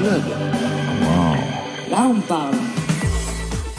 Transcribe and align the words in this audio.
club. 0.00 0.22
Là, 1.90 2.06
on 2.08 2.20
parle. 2.20 2.69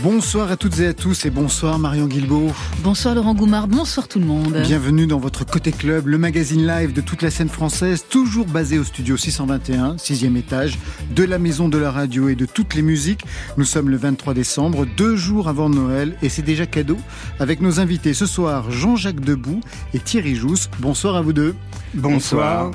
Bonsoir 0.04 0.50
à 0.50 0.58
toutes 0.58 0.80
et 0.80 0.88
à 0.88 0.94
tous 0.96 1.26
et 1.26 1.30
bonsoir 1.30 1.78
Marion 1.78 2.08
Guilbault. 2.08 2.52
Bonsoir 2.80 3.14
Laurent 3.14 3.36
Goumard, 3.36 3.68
bonsoir 3.68 4.08
tout 4.08 4.18
le 4.18 4.26
monde. 4.26 4.58
Bienvenue 4.64 5.06
dans 5.06 5.20
votre 5.20 5.46
Côté 5.46 5.72
Club, 5.72 6.08
le 6.08 6.18
magazine 6.18 6.66
live 6.66 6.92
de 6.92 7.02
toute 7.02 7.22
la 7.22 7.30
scène 7.30 7.50
française, 7.50 8.06
toujours 8.10 8.48
basé 8.48 8.80
au 8.80 8.84
studio 8.84 9.16
621, 9.16 10.00
sixième 10.00 10.38
étage, 10.38 10.80
de 11.14 11.24
la 11.24 11.38
maison 11.38 11.70
de 11.70 11.78
la 11.78 11.92
radio 11.92 12.30
et 12.30 12.36
de 12.36 12.48
toutes 12.48 12.74
les 12.74 12.82
musiques. 12.82 13.26
Nous 13.58 13.66
sommes 13.66 13.90
le 13.90 13.98
23 13.98 14.34
décembre, 14.34 14.88
deux 14.98 15.16
jours 15.16 15.48
avant 15.48 15.70
Noël 15.70 16.18
et 16.24 16.30
c'est 16.30 16.42
déjà 16.42 16.66
cadeau 16.66 16.98
avec 17.40 17.62
nos 17.62 17.80
invités 17.80 18.16
ce 18.16 18.26
soir 18.26 18.72
Jean-Jacques 18.72 19.22
Debout 19.22 19.62
et 19.94 20.00
Thierry 20.00 20.34
Jousse. 20.34 20.68
Bonsoir 20.80 21.16
à 21.16 21.22
vous 21.22 21.34
deux. 21.34 21.54
Bonsoir. 21.94 22.72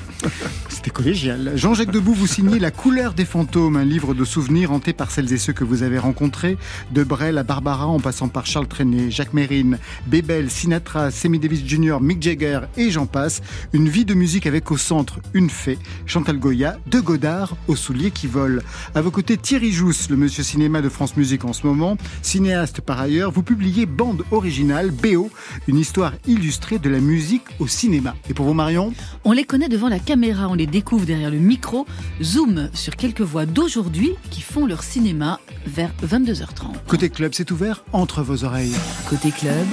C'était 0.69 0.91
collégial. 0.91 1.53
Jean-Jacques 1.55 1.91
Debout, 1.91 2.13
vous 2.13 2.27
signez 2.27 2.59
La 2.59 2.69
couleur 2.69 3.13
des 3.13 3.25
fantômes, 3.25 3.75
un 3.75 3.83
livre 3.83 4.13
de 4.13 4.23
souvenirs 4.23 4.71
hanté 4.71 4.93
par 4.93 5.09
celles 5.09 5.33
et 5.33 5.37
ceux 5.37 5.53
que 5.53 5.63
vous 5.63 5.81
avez 5.81 5.97
rencontrés, 5.97 6.57
de 6.91 7.03
Brel 7.17 7.39
à 7.39 7.43
Barbara 7.43 7.87
en 7.87 7.99
passant 7.99 8.27
par 8.27 8.45
Charles 8.45 8.67
Trenet, 8.67 9.09
Jacques 9.09 9.33
Mérine, 9.33 9.79
Bébel, 10.05 10.51
Sinatra, 10.51 11.09
Sammy 11.09 11.39
Davis 11.39 11.65
Jr., 11.65 11.97
Mick 11.99 12.21
Jagger 12.21 12.59
et 12.77 12.91
j'en 12.91 13.07
passe. 13.07 13.41
Une 13.73 13.89
vie 13.89 14.05
de 14.05 14.13
musique 14.13 14.45
avec 14.45 14.69
au 14.69 14.77
centre 14.77 15.19
une 15.33 15.49
fée, 15.49 15.79
Chantal 16.05 16.37
Goya, 16.37 16.77
de 16.85 16.99
Godard 16.99 17.57
aux 17.67 17.75
souliers 17.75 18.11
qui 18.11 18.27
volent. 18.27 18.61
À 18.93 19.01
vos 19.01 19.09
côtés, 19.09 19.35
Thierry 19.35 19.71
Jousse, 19.71 20.11
le 20.11 20.15
monsieur 20.15 20.43
cinéma 20.43 20.83
de 20.83 20.89
France 20.89 21.17
Musique 21.17 21.43
en 21.43 21.53
ce 21.53 21.65
moment, 21.65 21.97
cinéaste 22.21 22.81
par 22.81 22.99
ailleurs, 22.99 23.31
vous 23.31 23.41
publiez 23.41 23.87
Bande 23.87 24.23
originale, 24.29 24.91
BO, 24.91 25.31
une 25.67 25.79
histoire 25.79 26.13
illustrée 26.27 26.77
de 26.77 26.89
la 26.89 26.99
musique 26.99 27.45
au 27.57 27.65
cinéma. 27.65 28.13
Et 28.29 28.35
pour 28.35 28.45
vous, 28.45 28.53
Marion? 28.53 28.93
On 29.23 29.31
les 29.31 29.43
connaît 29.43 29.69
devant 29.69 29.89
la 29.89 29.97
caméra, 29.97 30.49
on 30.49 30.53
les 30.53 30.67
découvre 30.67 31.07
derrière 31.07 31.31
le 31.31 31.39
micro. 31.39 31.87
Zoom 32.21 32.69
sur 32.73 32.95
quelques 32.95 33.21
voix 33.21 33.47
d'aujourd'hui 33.47 34.11
qui 34.29 34.41
font 34.41 34.67
leur 34.67 34.83
cinéma 34.83 35.39
vers 35.65 35.91
22h30. 36.05 36.85
Côté 36.87 37.06
club, 37.09 37.33
c'est 37.33 37.51
ouvert 37.51 37.83
entre 37.93 38.21
vos 38.21 38.43
oreilles. 38.43 38.75
Côté 39.09 39.31
club, 39.31 39.67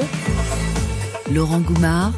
Laurent 1.32 1.60
Goumard 1.60 2.12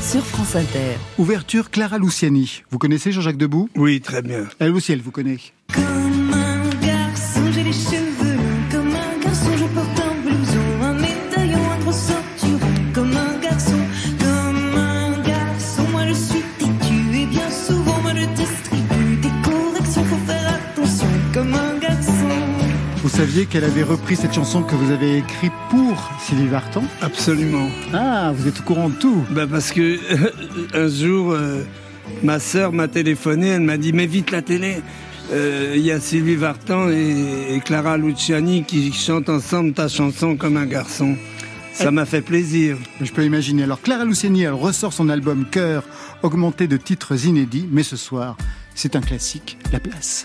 sur 0.00 0.24
France 0.24 0.56
Inter. 0.56 0.96
Ouverture 1.18 1.70
Clara 1.70 1.98
Luciani. 1.98 2.62
Vous 2.70 2.78
connaissez 2.78 3.12
Jean-Jacques 3.12 3.36
Debout? 3.36 3.68
Oui, 3.76 4.00
très 4.00 4.22
bien. 4.22 4.46
Elle 4.58 4.72
aussi, 4.72 4.92
elle 4.92 5.00
vous 5.00 5.12
connaît. 5.12 5.38
Saviez 23.12 23.44
qu'elle 23.46 23.64
avait 23.64 23.82
repris 23.82 24.16
cette 24.16 24.32
chanson 24.32 24.62
que 24.62 24.74
vous 24.74 24.90
avez 24.90 25.18
écrite 25.18 25.52
pour 25.68 26.10
Sylvie 26.18 26.46
Vartan 26.46 26.82
Absolument. 27.02 27.68
Ah, 27.92 28.32
vous 28.34 28.48
êtes 28.48 28.60
au 28.60 28.62
courant 28.62 28.88
de 28.88 28.94
tout. 28.94 29.22
Bah 29.30 29.46
parce 29.50 29.70
que 29.70 29.98
un 30.74 30.88
jour, 30.88 31.32
euh, 31.32 31.62
ma 32.22 32.38
sœur 32.38 32.72
m'a 32.72 32.88
téléphoné, 32.88 33.48
elle 33.48 33.60
m'a 33.60 33.76
dit 33.76 33.92
mais 33.92 34.06
vite 34.06 34.30
la 34.30 34.40
télé. 34.40 34.76
Euh, 35.30 35.74
Il 35.76 35.82
y 35.82 35.90
a 35.90 36.00
Sylvie 36.00 36.36
Vartan 36.36 36.88
et, 36.88 37.54
et 37.54 37.60
Clara 37.60 37.98
Luciani 37.98 38.64
qui 38.64 38.92
chantent 38.92 39.28
ensemble 39.28 39.74
ta 39.74 39.88
chanson 39.88 40.36
comme 40.36 40.56
un 40.56 40.66
garçon. 40.66 41.16
Ça 41.74 41.90
m'a 41.90 42.06
fait 42.06 42.22
plaisir. 42.22 42.76
Je 43.00 43.12
peux 43.12 43.24
imaginer. 43.24 43.64
Alors 43.64 43.80
Clara 43.82 44.04
Luciani, 44.04 44.42
elle 44.42 44.52
ressort 44.52 44.92
son 44.92 45.08
album 45.10 45.44
Cœur, 45.50 45.84
augmenté 46.22 46.66
de 46.66 46.76
titres 46.78 47.26
inédits, 47.26 47.68
mais 47.70 47.82
ce 47.82 47.96
soir, 47.96 48.36
c'est 48.74 48.96
un 48.96 49.00
classique, 49.00 49.58
La 49.70 49.80
Place. 49.80 50.24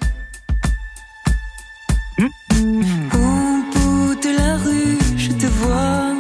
Au 2.60 3.62
bout 3.72 4.16
de 4.16 4.30
la 4.36 4.58
rue, 4.58 4.98
je 5.16 5.32
te 5.32 5.46
vois 5.46 6.16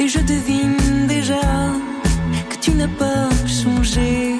et 0.00 0.08
je 0.08 0.18
devine 0.18 1.06
déjà 1.06 1.40
que 2.50 2.56
tu 2.60 2.72
n'as 2.72 2.88
pas 2.88 3.28
changé. 3.46 4.34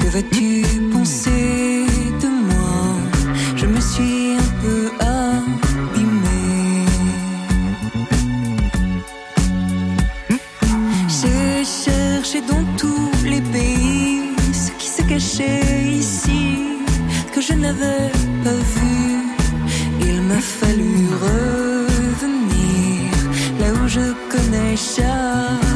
Que 0.00 0.06
vas-tu 0.08 0.64
penser 0.92 1.86
de 2.22 2.28
moi? 2.28 2.82
Je 3.56 3.66
me 3.66 3.80
suis 3.80 4.36
un 4.44 4.50
peu 4.62 4.90
abîmée. 5.00 6.86
J'ai 11.08 11.64
cherché 11.64 12.40
dans 12.42 12.64
tous 12.76 13.10
les 13.24 13.40
pays 13.40 14.22
ce 14.52 14.70
qui 14.78 14.88
se 14.88 15.02
cachait 15.02 15.88
ici 16.02 16.42
que 17.32 17.40
je 17.40 17.54
n'avais 17.54 18.12
pas 18.44 18.58
vu. 18.74 19.09
M'a 20.30 20.40
fallu 20.40 21.08
revenir 21.26 23.10
là 23.58 23.72
où 23.72 23.88
je 23.88 24.12
connais 24.30 24.76
chaque 24.76 25.69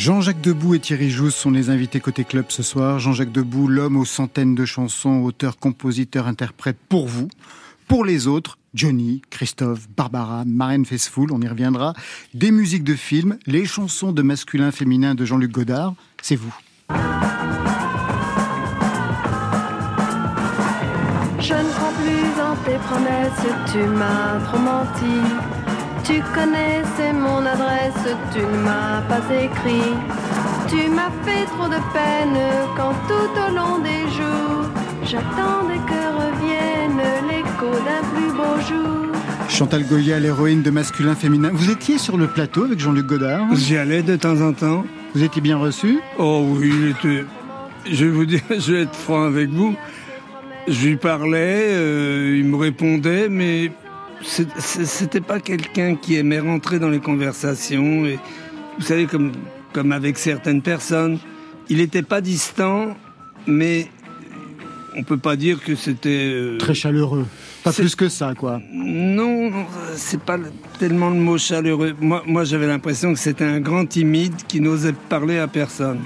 Jean-Jacques 0.00 0.40
Debout 0.40 0.74
et 0.74 0.78
Thierry 0.78 1.10
Jousse 1.10 1.34
sont 1.34 1.50
les 1.50 1.68
invités 1.68 2.00
côté 2.00 2.24
club 2.24 2.46
ce 2.48 2.62
soir. 2.62 2.98
Jean-Jacques 3.00 3.32
Debout, 3.32 3.68
l'homme 3.68 3.98
aux 3.98 4.06
centaines 4.06 4.54
de 4.54 4.64
chansons, 4.64 5.20
auteur, 5.20 5.58
compositeur, 5.58 6.26
interprète 6.26 6.78
pour 6.88 7.06
vous, 7.06 7.28
pour 7.86 8.06
les 8.06 8.26
autres, 8.26 8.56
Johnny, 8.72 9.20
Christophe, 9.28 9.90
Barbara, 9.94 10.44
Marine 10.46 10.86
Faithfull, 10.86 11.30
on 11.32 11.42
y 11.42 11.48
reviendra, 11.48 11.92
des 12.32 12.50
musiques 12.50 12.82
de 12.82 12.94
films, 12.94 13.36
les 13.44 13.66
chansons 13.66 14.12
de 14.12 14.22
masculin 14.22 14.70
féminin 14.70 15.14
de 15.14 15.26
Jean-Luc 15.26 15.50
Godard, 15.50 15.92
c'est 16.22 16.36
vous. 16.36 16.54
Je 16.88 16.94
ne 21.52 21.72
crois 21.72 21.92
plus 21.92 22.24
tes 22.64 22.78
promesses, 22.78 23.46
tu 23.70 23.84
m'as 23.84 24.40
trop. 24.46 25.59
Tu 26.04 26.20
connais, 26.34 26.82
c'est 26.96 27.12
mon 27.12 27.44
adresse, 27.44 28.16
tu 28.32 28.40
ne 28.40 28.62
m'as 28.64 29.02
pas 29.02 29.22
écrit. 29.34 29.92
Tu 30.68 30.88
m'as 30.88 31.10
fait 31.24 31.44
trop 31.46 31.68
de 31.68 31.80
peine 31.92 32.38
quand 32.76 32.94
tout 33.08 33.32
au 33.46 33.54
long 33.54 33.78
des 33.78 34.02
jours, 34.16 34.64
j'attendais 35.04 35.80
que 35.86 36.02
revienne 36.22 37.02
l'écho 37.28 37.70
d'un 37.84 38.02
plus 38.14 38.32
beau 38.32 38.60
jour. 38.68 39.00
Chantal 39.48 39.84
Goya, 39.84 40.20
l'héroïne 40.20 40.62
de 40.62 40.70
masculin 40.70 41.14
féminin. 41.14 41.50
Vous 41.52 41.70
étiez 41.70 41.98
sur 41.98 42.16
le 42.16 42.28
plateau 42.28 42.64
avec 42.64 42.78
Jean-Luc 42.78 43.06
Godard 43.06 43.46
J'y 43.54 43.76
allais 43.76 44.02
de 44.02 44.16
temps 44.16 44.40
en 44.40 44.52
temps. 44.52 44.84
Vous 45.14 45.22
étiez 45.22 45.42
bien 45.42 45.58
reçu 45.58 45.98
Oh 46.18 46.44
oui, 46.46 46.72
il 46.72 46.88
était... 46.90 47.24
Je 47.90 48.04
vais 48.04 48.10
vous 48.10 48.26
dire, 48.26 48.42
je 48.50 48.72
vais 48.72 48.82
être 48.82 48.94
franc 48.94 49.24
avec 49.24 49.50
vous. 49.50 49.74
Je 50.68 50.88
lui 50.88 50.96
parlais, 50.96 51.72
euh, 51.72 52.36
il 52.38 52.44
me 52.44 52.56
répondait, 52.56 53.28
mais 53.28 53.72
c'était 54.22 55.20
pas 55.20 55.40
quelqu'un 55.40 55.96
qui 55.96 56.16
aimait 56.16 56.40
rentrer 56.40 56.78
dans 56.78 56.88
les 56.90 57.00
conversations. 57.00 58.04
Et, 58.06 58.18
vous 58.78 58.84
savez, 58.84 59.06
comme, 59.06 59.32
comme 59.72 59.92
avec 59.92 60.18
certaines 60.18 60.62
personnes, 60.62 61.18
il 61.68 61.78
n'était 61.78 62.02
pas 62.02 62.20
distant, 62.20 62.96
mais 63.46 63.88
on 64.96 65.02
peut 65.02 65.16
pas 65.18 65.36
dire 65.36 65.62
que 65.62 65.74
c'était. 65.74 66.30
euh, 66.32 66.58
Très 66.58 66.74
chaleureux. 66.74 67.26
Pas 67.62 67.72
plus 67.72 67.94
que 67.94 68.08
ça, 68.08 68.34
quoi. 68.34 68.58
non, 68.72 69.50
c'est 69.94 70.20
pas 70.20 70.38
le- 70.38 70.50
tellement 70.78 71.10
le 71.10 71.16
mot 71.20 71.36
chaleureux. 71.36 71.94
Moi, 72.00 72.22
moi 72.26 72.44
j'avais 72.44 72.66
l'impression 72.66 73.12
que 73.12 73.18
c'était 73.18 73.44
un 73.44 73.60
grand 73.60 73.84
timide 73.84 74.32
qui 74.48 74.60
n'osait 74.62 74.94
parler 75.10 75.38
à 75.38 75.46
personne. 75.46 75.98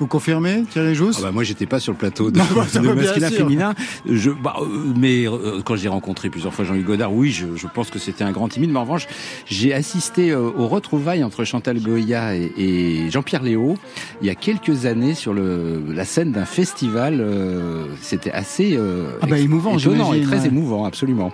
Vous 0.00 0.06
confirmez, 0.06 0.62
Thierry 0.70 0.94
Jousse 0.94 1.16
Ah 1.18 1.24
bah 1.24 1.32
moi 1.32 1.42
j'étais 1.42 1.66
pas 1.66 1.80
sur 1.80 1.92
le 1.92 1.98
plateau 1.98 2.30
de, 2.30 2.38
Non, 2.38 2.44
bah, 2.54 2.66
de 2.74 2.88
masculin 2.92 3.30
féminin. 3.30 3.74
Je, 4.08 4.30
bah, 4.30 4.54
euh, 4.60 4.64
mais 4.96 5.26
euh, 5.26 5.60
quand 5.64 5.76
j'ai 5.76 5.88
rencontré 5.88 6.30
plusieurs 6.30 6.54
fois 6.54 6.64
Jean-Luc 6.64 6.86
Godard, 6.86 7.12
oui, 7.12 7.30
je, 7.32 7.46
je 7.56 7.66
pense 7.66 7.90
que 7.90 7.98
c'était 7.98 8.22
un 8.24 8.30
grand 8.32 8.48
timide. 8.48 8.70
Mais 8.70 8.78
en 8.78 8.82
revanche, 8.82 9.06
j'ai 9.46 9.74
assisté 9.74 10.30
euh, 10.30 10.38
aux 10.56 10.68
retrouvailles 10.68 11.24
entre 11.24 11.44
Chantal 11.44 11.80
Goya 11.80 12.36
et, 12.36 12.52
et 12.56 13.10
Jean-Pierre 13.10 13.42
Léo 13.42 13.74
il 14.20 14.26
y 14.26 14.30
a 14.30 14.34
quelques 14.34 14.86
années 14.86 15.14
sur 15.14 15.34
le, 15.34 15.82
la 15.92 16.04
scène 16.04 16.32
d'un 16.32 16.44
festival. 16.44 17.20
euh, 17.20 17.86
c'était 18.00 18.30
assez 18.32 18.76
euh, 18.76 19.10
Ah 19.22 19.26
bah, 19.26 19.38
émouvant, 19.38 19.76
étonnant 19.78 20.12
et 20.12 20.20
très 20.22 20.40
ouais. 20.40 20.46
émouvant, 20.46 20.84
absolument. 20.84 21.32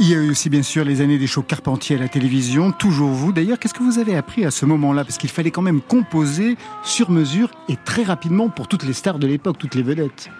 Il 0.00 0.08
y 0.08 0.14
a 0.14 0.18
eu 0.18 0.30
aussi 0.30 0.48
bien 0.48 0.62
sûr 0.62 0.84
les 0.84 1.00
années 1.00 1.18
des 1.18 1.26
shows 1.26 1.42
Carpentier 1.42 1.96
à 1.96 1.98
la 1.98 2.08
télévision, 2.08 2.70
toujours 2.70 3.10
vous. 3.10 3.32
D'ailleurs, 3.32 3.58
qu'est-ce 3.58 3.74
que 3.74 3.82
vous 3.82 3.98
avez 3.98 4.14
appris 4.16 4.44
à 4.44 4.50
ce 4.52 4.64
moment-là? 4.64 5.04
Parce 5.04 5.18
qu'il 5.18 5.28
fallait 5.30 5.50
quand 5.50 5.62
même 5.62 5.80
composer 5.80 6.56
sur 6.84 7.10
mesure 7.10 7.50
et 7.68 7.74
très 7.84 8.04
rapidement 8.04 8.48
pour 8.48 8.68
toutes 8.68 8.84
les 8.84 8.92
stars 8.92 9.18
de 9.18 9.26
l'époque, 9.26 9.58
toutes 9.58 9.74
les 9.74 9.82
vedettes. 9.82 10.30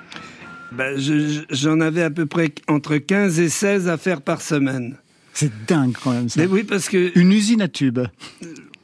Ben, 0.70 0.96
je- 0.96 1.28
je- 1.28 1.40
J'en 1.50 1.81
avais 1.81 2.02
à 2.02 2.10
peu 2.10 2.26
près 2.26 2.52
entre 2.69 2.99
15 2.99 3.40
et 3.40 3.49
16 3.49 3.88
à 3.88 3.96
faire 3.96 4.22
par 4.22 4.43
semaine. 4.43 4.96
C'est 5.32 5.50
dingue 5.66 5.94
quand 6.02 6.12
même 6.12 6.28
ça. 6.28 6.40
Mais 6.40 6.46
oui, 6.46 6.62
parce 6.62 6.88
que... 6.88 7.11
Une 7.19 7.32
usine 7.32 7.62
à 7.62 7.69
tubes. 7.69 8.00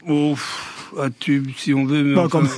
Oh, 0.09 0.35
à 1.00 1.09
tube, 1.11 1.49
si 1.56 1.73
on 1.73 1.85
veut. 1.85 2.03
Mais 2.03 2.15
Bon, 2.15 2.23
enfin, 2.23 2.29
quand 2.31 2.43
même. 2.43 2.50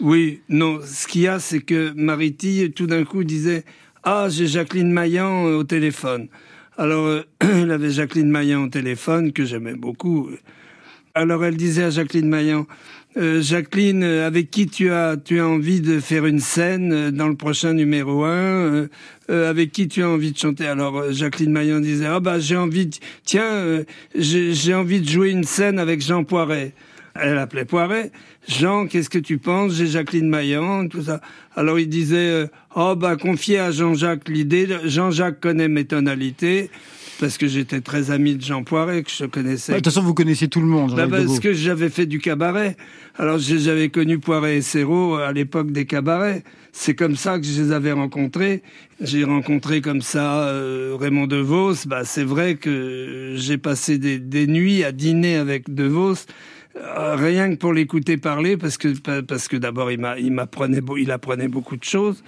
Oui, 0.00 0.40
non, 0.48 0.80
ce 0.84 1.06
qu'il 1.06 1.22
y 1.22 1.28
a, 1.28 1.38
c'est 1.38 1.60
que 1.60 1.92
Mariti, 1.96 2.70
tout 2.74 2.86
d'un 2.86 3.04
coup, 3.04 3.24
disait 3.24 3.64
Ah, 4.04 4.26
j'ai 4.28 4.46
Jacqueline 4.46 4.92
Maillan 4.92 5.46
euh, 5.46 5.56
au 5.58 5.64
téléphone. 5.64 6.28
Alors, 6.80 7.06
euh, 7.06 7.22
elle 7.40 7.72
avait 7.72 7.90
Jacqueline 7.90 8.30
Maillan 8.30 8.62
au 8.62 8.68
téléphone, 8.68 9.32
que 9.32 9.44
j'aimais 9.44 9.74
beaucoup. 9.74 10.30
Alors, 11.12 11.44
elle 11.44 11.56
disait 11.56 11.82
à 11.82 11.90
Jacqueline 11.90 12.28
Maillan 12.28 12.66
Euh, 13.16 13.42
Jacqueline, 13.42 14.04
euh, 14.04 14.26
avec 14.28 14.48
qui 14.50 14.68
tu 14.68 14.92
as, 14.92 15.16
tu 15.16 15.40
as 15.40 15.48
envie 15.48 15.80
de 15.80 15.98
faire 15.98 16.24
une 16.24 16.38
scène 16.38 16.92
euh, 16.92 17.10
dans 17.10 17.26
le 17.26 17.34
prochain 17.34 17.72
numéro 17.72 18.22
1 18.22 18.86
Avec 19.28 19.72
qui 19.72 19.88
tu 19.88 20.04
as 20.04 20.08
envie 20.08 20.30
de 20.30 20.38
chanter? 20.38 20.66
Alors, 20.66 21.10
Jacqueline 21.10 21.50
Maillan 21.50 21.80
disait 21.80 22.06
Ah, 22.06 22.20
bah, 22.20 22.38
j'ai 22.38 22.56
envie, 22.56 22.86
de... 22.86 22.96
tiens, 23.24 23.82
j'ai 24.14 24.74
envie 24.74 25.00
de 25.00 25.08
jouer 25.08 25.30
une 25.30 25.44
scène 25.44 25.80
avec 25.80 26.00
Jean 26.00 26.22
Poiret. 26.22 26.74
Elle 27.20 27.38
appelait 27.38 27.64
Poiret. 27.64 28.12
Jean, 28.48 28.86
qu'est-ce 28.86 29.10
que 29.10 29.18
tu 29.18 29.38
penses? 29.38 29.74
J'ai 29.74 29.86
Jacqueline 29.86 30.28
Maillan, 30.28 30.88
tout 30.88 31.02
ça. 31.02 31.20
Alors 31.56 31.78
il 31.78 31.88
disait, 31.88 32.16
euh, 32.16 32.46
oh 32.76 32.94
bah 32.96 33.16
confiez 33.16 33.58
à 33.58 33.70
Jean-Jacques 33.70 34.28
l'idée. 34.28 34.68
Jean-Jacques 34.84 35.40
connaît 35.40 35.68
mes 35.68 35.84
tonalités 35.84 36.70
parce 37.20 37.36
que 37.36 37.48
j'étais 37.48 37.80
très 37.80 38.12
ami 38.12 38.36
de 38.36 38.42
Jean 38.42 38.62
Poiret 38.62 39.02
que 39.02 39.10
je 39.10 39.24
connaissais. 39.24 39.72
De 39.72 39.78
toute 39.78 39.86
façon, 39.86 40.02
vous 40.02 40.14
connaissiez 40.14 40.48
tout 40.48 40.60
le 40.60 40.66
monde. 40.66 40.94
Bah, 40.94 41.08
parce 41.10 41.40
que 41.40 41.52
j'avais 41.52 41.88
fait 41.88 42.06
du 42.06 42.20
cabaret. 42.20 42.76
Alors 43.16 43.38
j'avais 43.38 43.88
connu 43.88 44.18
Poiret 44.18 44.58
et 44.58 44.62
Serrault 44.62 45.16
à 45.16 45.32
l'époque 45.32 45.72
des 45.72 45.84
cabarets. 45.84 46.44
C'est 46.72 46.94
comme 46.94 47.16
ça 47.16 47.40
que 47.40 47.44
je 47.44 47.60
les 47.60 47.72
avais 47.72 47.90
rencontrés. 47.90 48.62
J'ai 49.00 49.24
rencontré 49.24 49.80
comme 49.80 50.00
ça 50.00 50.44
euh, 50.44 50.96
Raymond 50.98 51.26
DeVos. 51.26 51.86
Bah, 51.86 52.04
c'est 52.04 52.22
vrai 52.22 52.54
que 52.54 53.32
j'ai 53.34 53.58
passé 53.58 53.98
des, 53.98 54.20
des 54.20 54.46
nuits 54.46 54.84
à 54.84 54.92
dîner 54.92 55.36
avec 55.36 55.74
DeVos. 55.74 56.26
Euh, 56.76 57.16
rien 57.16 57.50
que 57.50 57.56
pour 57.56 57.72
l'écouter 57.72 58.16
parler, 58.16 58.56
parce 58.56 58.78
que 58.78 58.96
pa- 58.98 59.22
parce 59.22 59.48
que 59.48 59.56
d'abord 59.56 59.90
il 59.90 60.00
il 60.18 60.32
il 60.98 61.10
apprenait 61.10 61.48
beaucoup 61.48 61.76
de 61.76 61.84
choses, 61.84 62.22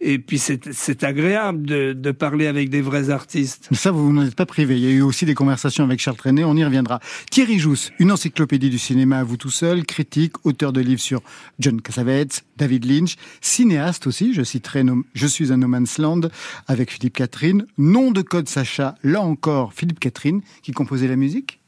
et 0.00 0.18
puis 0.18 0.38
c'est 0.38 1.04
agréable 1.04 1.64
de, 1.64 1.92
de 1.92 2.10
parler 2.10 2.48
avec 2.48 2.70
des 2.70 2.80
vrais 2.80 3.10
artistes. 3.10 3.68
Mais 3.70 3.76
ça, 3.76 3.92
vous 3.92 4.12
n'en 4.12 4.24
êtes 4.26 4.34
pas 4.34 4.46
privé. 4.46 4.76
Il 4.76 4.82
y 4.82 4.88
a 4.88 4.90
eu 4.90 5.02
aussi 5.02 5.24
des 5.26 5.34
conversations 5.34 5.84
avec 5.84 6.00
Charles 6.00 6.16
Trenet, 6.16 6.42
on 6.42 6.56
y 6.56 6.64
reviendra. 6.64 6.98
Thierry 7.30 7.60
Jousse, 7.60 7.92
une 8.00 8.10
encyclopédie 8.10 8.68
du 8.70 8.78
cinéma 8.80 9.18
à 9.20 9.24
vous 9.24 9.36
tout 9.36 9.50
seul, 9.50 9.84
critique, 9.84 10.44
auteur 10.44 10.72
de 10.72 10.80
livres 10.80 11.00
sur 11.00 11.22
John 11.60 11.80
Cassavetes, 11.80 12.44
David 12.56 12.84
Lynch, 12.84 13.14
cinéaste 13.40 14.08
aussi, 14.08 14.34
je 14.34 14.42
citerai 14.42 14.82
Je 15.14 15.26
suis 15.28 15.52
un 15.52 15.58
no 15.58 15.68
man's 15.68 15.98
land 15.98 16.22
avec 16.66 16.90
Philippe 16.90 17.14
Catherine, 17.14 17.66
nom 17.78 18.10
de 18.10 18.22
code 18.22 18.48
Sacha, 18.48 18.96
là 19.04 19.20
encore 19.20 19.72
Philippe 19.72 20.00
Catherine 20.00 20.40
qui 20.62 20.72
composait 20.72 21.06
la 21.06 21.16
musique. 21.16 21.60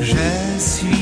Je 0.00 0.16
suis 0.58 0.99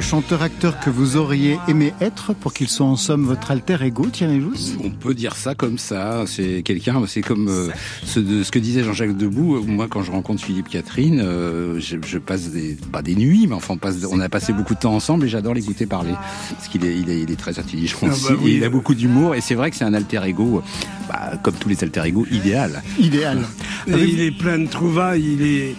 le 0.00 0.06
chanteur-acteur 0.06 0.80
que 0.80 0.88
vous 0.88 1.18
auriez 1.18 1.58
aimé 1.68 1.92
être 2.00 2.32
pour 2.32 2.54
qu'il 2.54 2.68
soit 2.70 2.86
en 2.86 2.96
somme 2.96 3.26
votre 3.26 3.50
alter 3.50 3.76
ego, 3.82 4.06
Jousse 4.18 4.72
On 4.82 4.88
peut 4.88 5.12
dire 5.12 5.36
ça 5.36 5.54
comme 5.54 5.76
ça. 5.76 6.24
C'est 6.26 6.62
quelqu'un, 6.62 7.02
c'est 7.06 7.20
comme 7.20 7.48
euh, 7.48 7.68
ce, 8.06 8.18
de- 8.18 8.42
ce 8.42 8.50
que 8.50 8.58
disait 8.58 8.82
Jean-Jacques 8.82 9.14
Debout. 9.14 9.60
Moi, 9.62 9.88
quand 9.90 10.02
je 10.02 10.10
rencontre 10.10 10.42
Philippe 10.42 10.70
Catherine, 10.70 11.20
euh, 11.22 11.78
je, 11.80 11.98
je 12.06 12.16
passe 12.16 12.48
des, 12.48 12.78
pas 12.90 13.02
des 13.02 13.14
nuits, 13.14 13.46
mais 13.46 13.54
enfin, 13.54 13.74
on, 13.74 13.76
passe, 13.76 13.96
on 14.10 14.20
a 14.20 14.30
passé 14.30 14.54
beaucoup 14.54 14.72
de 14.74 14.78
temps 14.80 14.94
ensemble 14.94 15.26
et 15.26 15.28
j'adore 15.28 15.52
l'écouter 15.52 15.84
parler. 15.84 16.14
Parce 16.56 16.68
qu'il 16.68 16.82
est, 16.86 16.96
il 16.98 17.10
est, 17.10 17.20
il 17.20 17.30
est 17.30 17.36
très 17.38 17.58
intelligent 17.58 17.98
Ah 18.04 18.06
bah 18.06 18.12
aussi. 18.14 18.32
oui. 18.40 18.52
et 18.52 18.56
il 18.56 18.64
a 18.64 18.70
beaucoup 18.70 18.94
d'humour 18.94 19.34
et 19.34 19.42
c'est 19.42 19.54
vrai 19.54 19.70
que 19.70 19.76
c'est 19.76 19.84
un 19.84 19.92
alter 19.92 20.22
ego, 20.24 20.62
bah, 21.10 21.32
comme 21.42 21.54
tous 21.56 21.68
les 21.68 21.84
alter 21.84 22.04
ego, 22.06 22.24
idéal. 22.30 22.82
Idéal. 22.98 23.42
Et 23.86 24.02
il 24.02 24.20
est 24.22 24.30
plein 24.32 24.58
de 24.60 24.66
trouvailles, 24.66 25.34
il 25.38 25.42
est, 25.42 25.74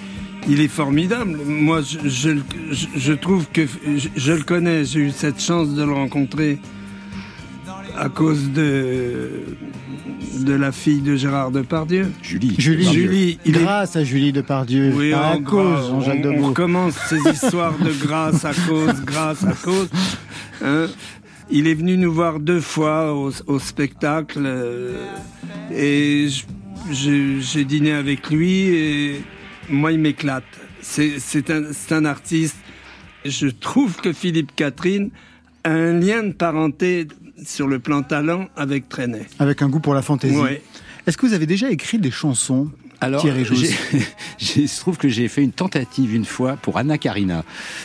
il 0.50 0.60
est 0.62 0.68
formidable. 0.68 1.38
Moi, 1.46 1.82
je, 1.82 2.08
je, 2.10 2.30
le- 2.30 2.44
je- 2.72 2.88
je 2.96 3.14
trouve 3.14 3.48
que 3.52 3.62
je, 3.96 4.08
je 4.16 4.32
le 4.34 4.44
connais, 4.44 4.86
j'ai 4.86 5.00
eu 5.02 5.12
cette 5.12 5.40
chance 5.42 5.70
de 5.74 5.84
le 5.84 5.92
rencontrer 5.94 6.60
à 7.98 8.10
cause 8.10 8.52
de, 8.52 9.30
de 10.40 10.54
la 10.54 10.72
fille 10.72 11.02
de 11.02 11.16
Gérard 11.16 11.52
Depardieu. 11.52 12.12
Julie. 12.22 12.56
Julie, 12.58 12.92
Julie, 12.92 13.40
il 13.46 13.58
est- 13.58 13.60
grâce 13.62 13.96
à 13.96 14.04
Julie 14.04 14.32
Depardieu, 14.32 14.92
Oui, 14.96 15.14
à 15.14 15.34
en 15.36 15.42
cause 15.42 15.90
on, 15.92 15.98
on 16.00 16.48
recommence 16.48 16.96
ces 17.10 17.20
histoires 17.32 17.78
de 17.78 17.92
grâce 18.06 18.46
à 18.46 18.54
cause, 18.54 19.02
grâce 19.06 19.44
à 19.44 19.54
cause. 19.54 19.90
Hein. 20.64 20.88
Il 21.54 21.68
est 21.68 21.74
venu 21.74 21.98
nous 21.98 22.14
voir 22.14 22.40
deux 22.40 22.62
fois 22.62 23.14
au, 23.14 23.32
au 23.48 23.60
spectacle 23.60 24.40
euh, 24.46 24.94
et 25.76 26.28
je- 26.30 26.44
j'ai 26.92 27.42
j'ai 27.42 27.64
dîné 27.66 27.92
avec 27.92 28.30
lui 28.32 28.68
et 28.70 29.22
moi, 29.70 29.92
il 29.92 30.00
m'éclate. 30.00 30.44
C'est 30.82 31.50
un, 31.50 31.64
un 31.92 32.06
artiste. 32.06 32.58
Je 33.26 33.48
trouve 33.48 33.98
que 33.98 34.14
Philippe 34.14 34.56
Catherine 34.56 35.12
a 35.64 35.72
un 35.72 36.00
lien 36.00 36.24
de 36.24 36.32
parenté 36.34 37.08
sur 37.46 37.68
le 37.68 37.80
plan 37.80 38.02
talent 38.04 38.48
avec 38.56 38.90
Trenet. 38.90 39.28
Avec 39.40 39.62
un 39.62 39.70
goût 39.70 39.80
pour 39.80 39.94
la 39.94 40.02
fantaisie. 40.02 40.36
Ouais. 40.36 40.62
Est-ce 41.06 41.18
que 41.18 41.26
vous 41.26 41.34
avez 41.34 41.46
déjà 41.46 41.70
écrit 41.72 41.98
des 41.98 42.12
chansons 42.12 42.72
Alors, 43.02 43.26
il 44.56 44.70
se 44.70 44.80
trouve 44.80 44.98
que 44.98 45.10
j'ai 45.10 45.28
fait 45.28 45.44
une 45.44 45.52
tentative 45.52 46.14
une 46.16 46.26
fois 46.26 46.54
pour 46.56 46.78
Anna 46.78 46.98
Karina, 46.98 47.44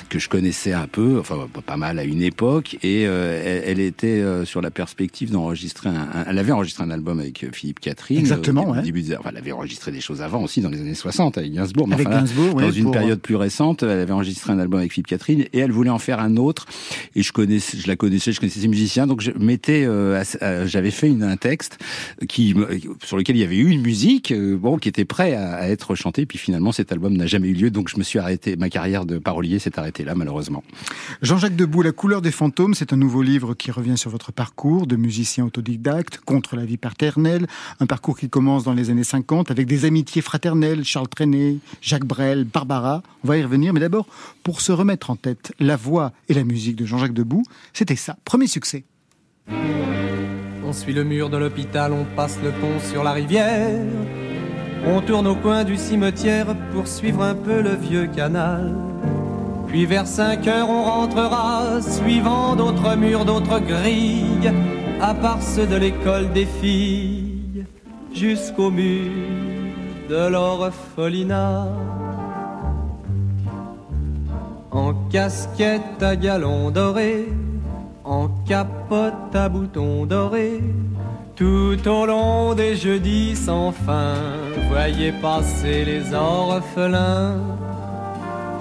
que 0.08 0.18
je 0.18 0.28
connaissais 0.28 0.72
un 0.72 0.86
peu, 0.86 1.18
enfin 1.18 1.36
pas 1.66 1.76
mal 1.76 1.98
à 1.98 2.04
une 2.04 2.22
époque, 2.22 2.76
et 2.82 3.06
euh, 3.06 3.42
elle, 3.64 3.78
elle 3.78 3.80
était 3.80 4.06
euh, 4.20 4.44
sur 4.44 4.60
la 4.60 4.70
perspective 4.70 5.30
d'enregistrer 5.30 5.88
un, 5.88 5.94
un- 5.94 6.24
Elle 6.28 6.38
avait 6.38 6.52
enregistré 6.52 6.84
un 6.84 6.90
album 6.90 7.18
avec 7.18 7.44
euh, 7.44 7.48
Philippe 7.52 7.80
Catherine. 7.80 8.18
Exactement, 8.18 8.62
euh, 8.68 8.70
au 8.72 8.74
ouais. 8.74 8.82
début 8.82 9.02
enfin, 9.18 9.30
elle 9.30 9.38
avait 9.38 9.52
enregistré 9.52 9.90
des 9.90 10.00
choses 10.02 10.20
avant 10.22 10.42
aussi, 10.42 10.60
dans 10.60 10.68
les 10.68 10.80
années 10.80 10.94
60, 10.94 11.38
avec 11.38 11.52
Gainsbourg. 11.52 11.88
mais 11.88 11.94
Avec 11.94 12.08
enfin, 12.08 12.16
là, 12.16 12.20
Gainsbourg, 12.22 12.60
dans 12.60 12.66
ouais, 12.68 12.74
une 12.76 12.90
période 12.90 13.20
plus 13.20 13.36
récente, 13.36 13.82
elle 13.82 13.90
avait 14.00 14.12
enregistré 14.12 14.52
un 14.52 14.58
album 14.58 14.80
avec 14.80 14.92
Philippe 14.92 15.06
Catherine, 15.06 15.44
et 15.52 15.58
elle 15.58 15.72
voulait 15.72 15.90
en 15.90 15.98
faire 15.98 16.20
un 16.20 16.36
autre. 16.36 16.66
Et 17.14 17.22
je 17.22 17.32
connaissais, 17.32 17.78
je 17.78 17.86
la 17.88 17.96
connaissais, 17.96 18.32
je 18.32 18.40
connaissais 18.40 18.60
ses 18.60 18.68
musiciens, 18.68 19.06
donc 19.06 19.22
je 19.22 19.30
m'étais, 19.38 19.84
euh, 19.86 20.22
euh, 20.42 20.66
j'avais 20.66 20.90
fait 20.90 21.08
une, 21.08 21.22
un 21.22 21.36
texte 21.38 21.78
qui, 22.28 22.54
sur 23.02 23.16
lequel 23.16 23.36
il 23.36 23.40
y 23.40 23.44
avait 23.44 23.56
eu 23.56 23.70
une 23.70 23.82
musique, 23.82 24.32
euh, 24.32 24.56
bon, 24.58 24.76
qui 24.76 24.88
était 24.90 25.05
prêt 25.06 25.34
à, 25.34 25.54
à 25.54 25.68
être 25.68 25.94
chanté. 25.94 26.26
Puis 26.26 26.38
finalement, 26.38 26.72
cet 26.72 26.92
album 26.92 27.16
n'a 27.16 27.26
jamais 27.26 27.48
eu 27.48 27.54
lieu, 27.54 27.70
donc 27.70 27.88
je 27.88 27.96
me 27.96 28.02
suis 28.02 28.18
arrêté. 28.18 28.56
Ma 28.56 28.68
carrière 28.68 29.06
de 29.06 29.18
parolier 29.18 29.58
s'est 29.58 29.78
arrêtée 29.78 30.04
là, 30.04 30.14
malheureusement. 30.14 30.62
Jean-Jacques 31.22 31.56
Debout, 31.56 31.82
La 31.82 31.92
couleur 31.92 32.22
des 32.22 32.30
fantômes, 32.30 32.74
c'est 32.74 32.92
un 32.92 32.96
nouveau 32.96 33.22
livre 33.22 33.54
qui 33.54 33.70
revient 33.70 33.96
sur 33.96 34.10
votre 34.10 34.32
parcours 34.32 34.86
de 34.86 34.96
musicien 34.96 35.44
autodidacte 35.44 36.18
contre 36.18 36.56
la 36.56 36.64
vie 36.64 36.76
paternelle, 36.76 37.46
un 37.80 37.86
parcours 37.86 38.18
qui 38.18 38.28
commence 38.28 38.64
dans 38.64 38.74
les 38.74 38.90
années 38.90 39.04
50 39.04 39.50
avec 39.50 39.66
des 39.66 39.84
amitiés 39.84 40.22
fraternelles, 40.22 40.84
Charles 40.84 41.08
Trenet, 41.08 41.56
Jacques 41.80 42.04
Brel, 42.04 42.44
Barbara. 42.44 43.02
On 43.24 43.28
va 43.28 43.38
y 43.38 43.42
revenir, 43.42 43.72
mais 43.72 43.80
d'abord, 43.80 44.06
pour 44.42 44.60
se 44.60 44.72
remettre 44.72 45.10
en 45.10 45.16
tête 45.16 45.52
la 45.58 45.76
voix 45.76 46.12
et 46.28 46.34
la 46.34 46.44
musique 46.44 46.76
de 46.76 46.86
Jean-Jacques 46.86 47.14
Debout, 47.14 47.44
c'était 47.72 47.96
ça, 47.96 48.16
premier 48.24 48.46
succès. 48.46 48.84
On 50.64 50.72
suit 50.72 50.94
le 50.94 51.04
mur 51.04 51.30
de 51.30 51.36
l'hôpital, 51.36 51.92
on 51.92 52.04
passe 52.16 52.38
le 52.42 52.50
pont 52.50 52.80
sur 52.80 53.04
la 53.04 53.12
rivière. 53.12 53.80
On 54.84 55.00
tourne 55.00 55.26
au 55.26 55.34
coin 55.34 55.64
du 55.64 55.76
cimetière 55.76 56.54
pour 56.72 56.86
suivre 56.86 57.22
un 57.22 57.34
peu 57.34 57.62
le 57.62 57.74
vieux 57.74 58.06
canal. 58.06 58.74
Puis 59.66 59.86
vers 59.86 60.06
5 60.06 60.46
heures, 60.46 60.70
on 60.70 60.84
rentrera, 60.84 61.80
suivant 61.80 62.54
d'autres 62.54 62.96
murs, 62.96 63.24
d'autres 63.24 63.58
grilles, 63.58 64.52
à 65.00 65.14
part 65.14 65.42
ceux 65.42 65.66
de 65.66 65.76
l'école 65.76 66.32
des 66.32 66.46
filles, 66.46 67.64
jusqu'au 68.12 68.70
mur 68.70 69.10
de 70.08 70.28
l'orphelinat. 70.28 71.68
En 74.70 74.94
casquette 75.10 76.02
à 76.02 76.16
galon 76.16 76.70
doré, 76.70 77.28
en 78.04 78.28
capote 78.46 79.34
à 79.34 79.48
boutons 79.48 80.06
dorés, 80.06 80.62
tout 81.36 81.76
au 81.86 82.06
long 82.06 82.54
des 82.54 82.76
jeudis 82.76 83.36
sans 83.36 83.70
fin, 83.70 84.14
voyez 84.68 85.12
passer 85.20 85.84
les 85.84 86.14
orphelins. 86.14 87.42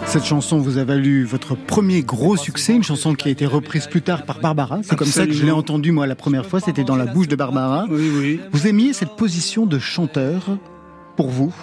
Cette 0.06 0.26
chanson 0.26 0.60
vous 0.60 0.78
a 0.78 0.84
valu 0.84 1.24
votre 1.24 1.56
premier 1.56 2.04
gros 2.04 2.36
succès, 2.36 2.76
une 2.76 2.84
chanson 2.84 3.16
qui 3.16 3.30
a 3.30 3.32
été 3.32 3.46
reprise 3.46 3.88
plus 3.88 4.02
tard 4.02 4.26
par 4.26 4.40
Barbara. 4.40 4.82
C'est 4.84 4.98
comme 4.98 5.08
ça 5.08 5.26
que 5.26 5.32
je 5.32 5.46
l'ai 5.46 5.52
entendue 5.52 5.94
moi 5.94 6.06
la 6.06 6.16
première 6.16 6.46
fois, 6.46 6.60
c'était 6.60 6.84
dans 6.84 6.98
la 6.98 7.06
bouche 7.06 7.30
de 7.30 7.38
Barbara. 7.38 7.86
Oui, 7.90 8.12
oui. 8.14 8.40
Vous 8.52 8.68
aimiez 8.68 8.92
cette 8.92 9.16
position 9.16 9.66
de 9.66 9.80
chanteur 9.80 10.58
pour 11.16 11.30
vous, 11.30 11.56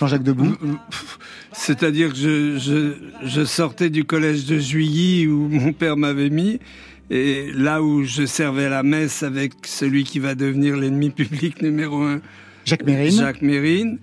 Jean-Jacques 0.00 0.24
Debout? 0.24 0.56
C'est-à-dire 1.52 2.10
que 2.10 2.16
je, 2.16 2.58
je, 2.58 2.94
je 3.22 3.44
sortais 3.44 3.88
du 3.88 4.04
collège 4.04 4.46
de 4.46 4.58
Juilly 4.58 5.28
où 5.28 5.48
mon 5.48 5.72
père 5.72 5.96
m'avait 5.96 6.30
mis, 6.30 6.58
et 7.10 7.50
là 7.54 7.82
où 7.82 8.04
je 8.04 8.24
servais 8.24 8.68
la 8.68 8.84
messe 8.84 9.24
avec 9.24 9.52
celui 9.64 10.04
qui 10.04 10.20
va 10.20 10.34
devenir 10.34 10.76
l'ennemi 10.76 11.10
public 11.10 11.60
numéro 11.60 12.02
un, 12.02 12.20
Jacques 12.64 12.84
Mérine 12.84 13.18
Jacques 13.18 13.42
Mérine. 13.42 13.98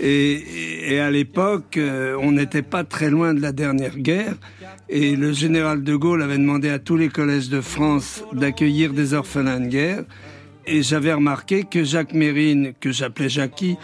Et, 0.00 0.92
et 0.94 1.00
à 1.00 1.10
l'époque, 1.10 1.76
euh, 1.76 2.16
on 2.20 2.32
n'était 2.32 2.62
pas 2.62 2.84
très 2.84 3.10
loin 3.10 3.34
de 3.34 3.40
la 3.40 3.50
dernière 3.50 3.98
guerre. 3.98 4.34
Et 4.88 5.16
le 5.16 5.32
général 5.32 5.82
de 5.82 5.96
Gaulle 5.96 6.22
avait 6.22 6.38
demandé 6.38 6.68
à 6.68 6.78
tous 6.78 6.96
les 6.96 7.08
collèges 7.08 7.48
de 7.48 7.60
France 7.60 8.22
d'accueillir 8.32 8.92
des 8.92 9.14
orphelins 9.14 9.58
de 9.58 9.66
guerre. 9.66 10.04
Et 10.66 10.82
j'avais 10.82 11.12
remarqué 11.12 11.64
que 11.64 11.82
Jacques 11.82 12.12
Mérine, 12.12 12.74
que 12.80 12.92
j'appelais 12.92 13.28
Jackie, 13.28 13.76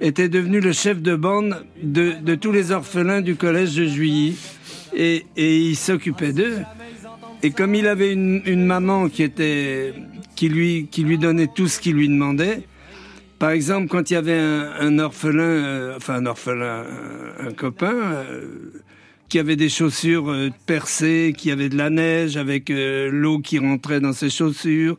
était 0.00 0.28
devenu 0.28 0.60
le 0.60 0.72
chef 0.72 1.00
de 1.00 1.16
bande 1.16 1.64
de, 1.82 2.12
de 2.22 2.34
tous 2.34 2.52
les 2.52 2.70
orphelins 2.70 3.22
du 3.22 3.34
collège 3.34 3.74
de 3.76 3.86
Juilly. 3.86 4.36
Et, 4.94 5.24
et 5.36 5.58
il 5.58 5.76
s'occupait 5.76 6.32
d'eux. 6.32 6.58
Et 7.42 7.50
comme 7.50 7.74
il 7.74 7.86
avait 7.86 8.12
une, 8.12 8.42
une 8.46 8.64
maman 8.64 9.08
qui 9.08 9.22
était, 9.22 9.94
qui 10.34 10.48
lui, 10.48 10.88
qui 10.90 11.02
lui 11.02 11.18
donnait 11.18 11.48
tout 11.54 11.68
ce 11.68 11.80
qu'il 11.80 11.94
lui 11.94 12.08
demandait, 12.08 12.62
par 13.38 13.50
exemple, 13.50 13.88
quand 13.88 14.10
il 14.10 14.14
y 14.14 14.16
avait 14.16 14.38
un, 14.38 14.72
un 14.80 14.98
orphelin, 14.98 15.42
euh, 15.42 15.96
enfin 15.96 16.14
un 16.14 16.26
orphelin, 16.26 16.86
un, 17.38 17.52
copain, 17.52 17.94
euh, 17.94 18.72
qui 19.28 19.38
avait 19.38 19.56
des 19.56 19.68
chaussures 19.68 20.30
euh, 20.30 20.48
percées, 20.66 21.34
qui 21.36 21.50
avait 21.50 21.68
de 21.68 21.76
la 21.76 21.90
neige 21.90 22.36
avec 22.38 22.70
l'eau 22.70 23.40
qui 23.40 23.58
rentrait 23.58 24.00
dans 24.00 24.14
ses 24.14 24.30
chaussures, 24.30 24.96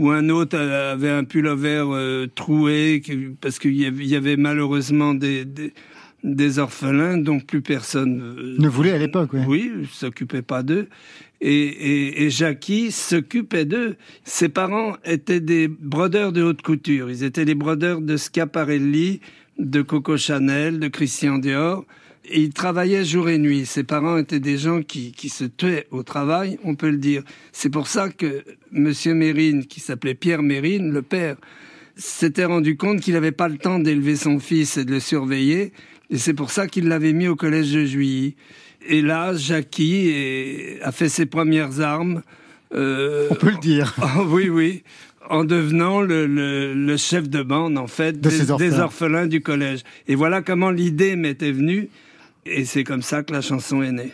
ou 0.00 0.10
un 0.10 0.30
autre 0.30 0.58
avait 0.58 1.10
un 1.10 1.24
pullover 1.24 1.84
euh, 1.86 2.26
troué, 2.34 3.02
parce 3.40 3.58
qu'il 3.58 3.74
y 3.76 4.16
avait 4.16 4.36
malheureusement 4.36 5.12
des, 5.14 5.44
des, 5.44 5.74
des 6.22 6.58
orphelins 6.58 7.16
dont 7.16 7.40
plus 7.40 7.62
personne 7.62 8.20
euh, 8.20 8.56
Ne 8.58 8.68
voulait 8.68 8.92
à 8.92 8.98
l'époque, 8.98 9.32
ouais. 9.32 9.44
oui, 9.46 9.72
il 9.80 9.86
s'occupait 9.86 10.42
pas 10.42 10.62
d'eux. 10.62 10.88
Et, 11.40 11.50
et, 11.50 12.24
et 12.24 12.30
Jackie 12.30 12.92
s'occupait 12.92 13.64
d'eux. 13.64 13.96
Ses 14.24 14.50
parents 14.50 14.96
étaient 15.04 15.40
des 15.40 15.68
brodeurs 15.68 16.32
de 16.32 16.42
haute 16.42 16.60
couture. 16.62 17.10
Ils 17.10 17.24
étaient 17.24 17.46
les 17.46 17.54
brodeurs 17.54 18.02
de 18.02 18.16
Schiaparelli, 18.16 19.20
de 19.58 19.82
Coco 19.82 20.16
Chanel, 20.16 20.78
de 20.78 20.88
Christian 20.88 21.38
Dior. 21.38 21.84
Et 22.26 22.42
ils 22.42 22.52
travaillaient 22.52 23.04
jour 23.04 23.30
et 23.30 23.38
nuit. 23.38 23.64
Ses 23.64 23.84
parents 23.84 24.18
étaient 24.18 24.40
des 24.40 24.58
gens 24.58 24.82
qui, 24.82 25.12
qui 25.12 25.30
se 25.30 25.44
tuaient 25.44 25.86
au 25.90 26.02
travail, 26.02 26.58
on 26.64 26.74
peut 26.74 26.90
le 26.90 26.98
dire. 26.98 27.22
C'est 27.52 27.70
pour 27.70 27.86
ça 27.86 28.10
que 28.10 28.44
Monsieur 28.70 29.14
Mérine, 29.14 29.64
qui 29.64 29.80
s'appelait 29.80 30.14
Pierre 30.14 30.42
Mérine, 30.42 30.92
le 30.92 31.02
père, 31.02 31.36
s'était 31.96 32.44
rendu 32.44 32.76
compte 32.76 33.00
qu'il 33.00 33.14
n'avait 33.14 33.32
pas 33.32 33.48
le 33.48 33.58
temps 33.58 33.78
d'élever 33.78 34.16
son 34.16 34.38
fils 34.38 34.76
et 34.76 34.84
de 34.84 34.92
le 34.92 35.00
surveiller. 35.00 35.72
Et 36.10 36.18
c'est 36.18 36.34
pour 36.34 36.50
ça 36.50 36.66
qu'il 36.66 36.88
l'avait 36.88 37.12
mis 37.12 37.28
au 37.28 37.36
collège 37.36 37.72
de 37.72 37.84
Juilly. 37.84 38.34
Et 38.88 39.02
là, 39.02 39.34
Jackie 39.36 40.08
est- 40.08 40.80
a 40.82 40.90
fait 40.92 41.08
ses 41.08 41.26
premières 41.26 41.80
armes. 41.80 42.22
euh, 42.74 43.28
On 43.30 43.34
peut 43.34 43.50
le 43.50 43.58
dire. 43.58 43.94
Oh, 44.18 44.24
oui, 44.28 44.48
oui. 44.48 44.82
En 45.28 45.44
devenant 45.44 46.00
le, 46.00 46.26
le- 46.26 46.74
le 46.74 46.96
chef 46.96 47.28
de 47.28 47.42
bande, 47.42 47.78
en 47.78 47.86
fait, 47.86 48.20
De 48.20 48.28
des, 48.28 48.36
ces 48.36 48.50
orphelins. 48.50 48.70
des 48.70 48.80
orphelins 48.80 49.26
du 49.26 49.40
collège. 49.40 49.80
Et 50.08 50.14
voilà 50.16 50.42
comment 50.42 50.70
l'idée 50.70 51.14
m'était 51.14 51.52
venue. 51.52 51.88
Et 52.46 52.64
c'est 52.64 52.82
comme 52.84 53.02
ça 53.02 53.22
que 53.22 53.32
la 53.32 53.40
chanson 53.42 53.82
est 53.82 53.92
née. 53.92 54.10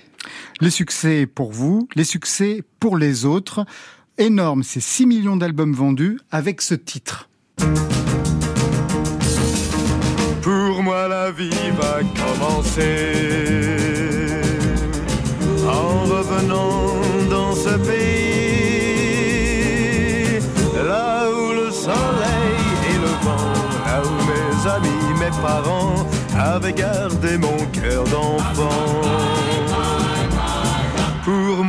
Les 0.61 0.71
succès 0.71 1.27
pour 1.27 1.53
vous, 1.53 1.89
les 1.95 2.05
succès 2.05 2.63
pour 2.81 2.99
les 2.99 3.25
autres. 3.25 3.65
Énorme, 4.19 4.63
c'est 4.63 4.81
6 4.81 5.07
millions 5.07 5.37
d'albums 5.37 5.73
vendus 5.75 6.19
avec 6.31 6.61
ce 6.61 6.75
titre. 6.75 7.29
Moi 10.87 11.09
la 11.09 11.33
vie 11.33 11.51
va 11.73 11.99
commencer 12.15 13.17
en 15.67 16.05
revenant 16.05 16.95
dans 17.29 17.53
ce 17.57 17.75
pays 17.89 18.37
là 20.87 21.29
où 21.29 21.53
le 21.55 21.73
soleil 21.73 22.63
et 22.89 22.99
le 23.05 23.13
vent, 23.25 23.53
là 23.85 24.01
où 24.05 24.15
mes 24.31 24.53
amis, 24.71 25.11
mes 25.19 25.35
parents 25.43 26.07
avaient 26.39 26.73
gardé 26.73 27.37
mon 27.37 27.59
cœur 27.73 28.05
d'enfant. 28.05 29.46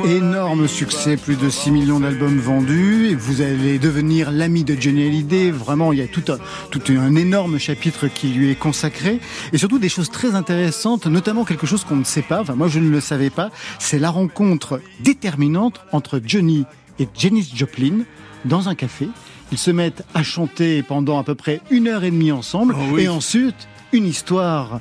Énorme 0.07 0.67
succès, 0.67 1.17
plus 1.17 1.36
de 1.36 1.50
6 1.50 1.69
millions 1.72 2.00
d'albums 2.00 2.39
vendus. 2.39 3.10
Et 3.12 3.15
vous 3.15 3.41
allez 3.41 3.77
devenir 3.77 4.31
l'ami 4.31 4.63
de 4.63 4.75
Johnny 4.79 5.05
Hallyday. 5.05 5.51
Vraiment, 5.51 5.93
il 5.93 6.00
y 6.00 6.01
a 6.01 6.07
tout 6.07 6.24
un, 6.29 6.38
tout 6.72 6.81
un 6.89 7.15
énorme 7.15 7.60
chapitre 7.60 8.07
qui 8.07 8.29
lui 8.29 8.50
est 8.50 8.55
consacré. 8.55 9.19
Et 9.53 9.57
surtout 9.60 9.77
des 9.77 9.89
choses 9.89 10.10
très 10.10 10.34
intéressantes, 10.34 11.05
notamment 11.05 11.46
quelque 11.46 11.67
chose 11.67 11.84
qu'on 11.84 11.96
ne 11.98 12.03
sait 12.05 12.24
pas, 12.24 12.41
enfin 12.41 12.55
moi 12.55 12.67
je 12.67 12.79
ne 12.79 12.89
le 12.89 13.00
savais 13.00 13.29
pas, 13.29 13.51
c'est 13.77 14.00
la 14.00 14.10
rencontre 14.10 14.81
déterminante 15.01 15.81
entre 15.91 16.19
Johnny 16.25 16.65
et 17.00 17.07
Janis 17.15 17.51
Joplin 17.55 18.00
dans 18.46 18.69
un 18.69 18.75
café. 18.75 19.07
Ils 19.51 19.57
se 19.60 19.69
mettent 19.69 20.03
à 20.15 20.24
chanter 20.24 20.81
pendant 20.81 21.19
à 21.19 21.24
peu 21.24 21.36
près 21.36 21.62
une 21.69 21.88
heure 21.88 22.03
et 22.03 22.12
demie 22.12 22.31
ensemble. 22.31 22.75
Oh 22.77 22.84
oui. 22.93 23.03
Et 23.03 23.07
ensuite, 23.10 23.67
une 23.93 24.07
histoire 24.07 24.79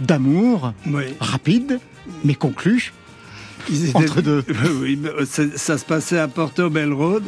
d'amour 0.00 0.72
Oui. 0.86 1.04
rapide, 1.20 1.80
mais 2.24 2.34
conclue. 2.34 2.92
Ils 3.70 3.96
Entre 3.96 4.22
deux. 4.22 4.44
oui, 4.80 4.96
ben, 4.96 5.12
ça, 5.24 5.78
se 5.78 5.84
passait 5.84 6.18
à 6.18 6.28
Porto 6.28 6.70
Bell 6.70 6.92
Road. 6.92 7.24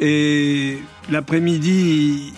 Et 0.00 0.78
l'après-midi, 1.10 2.32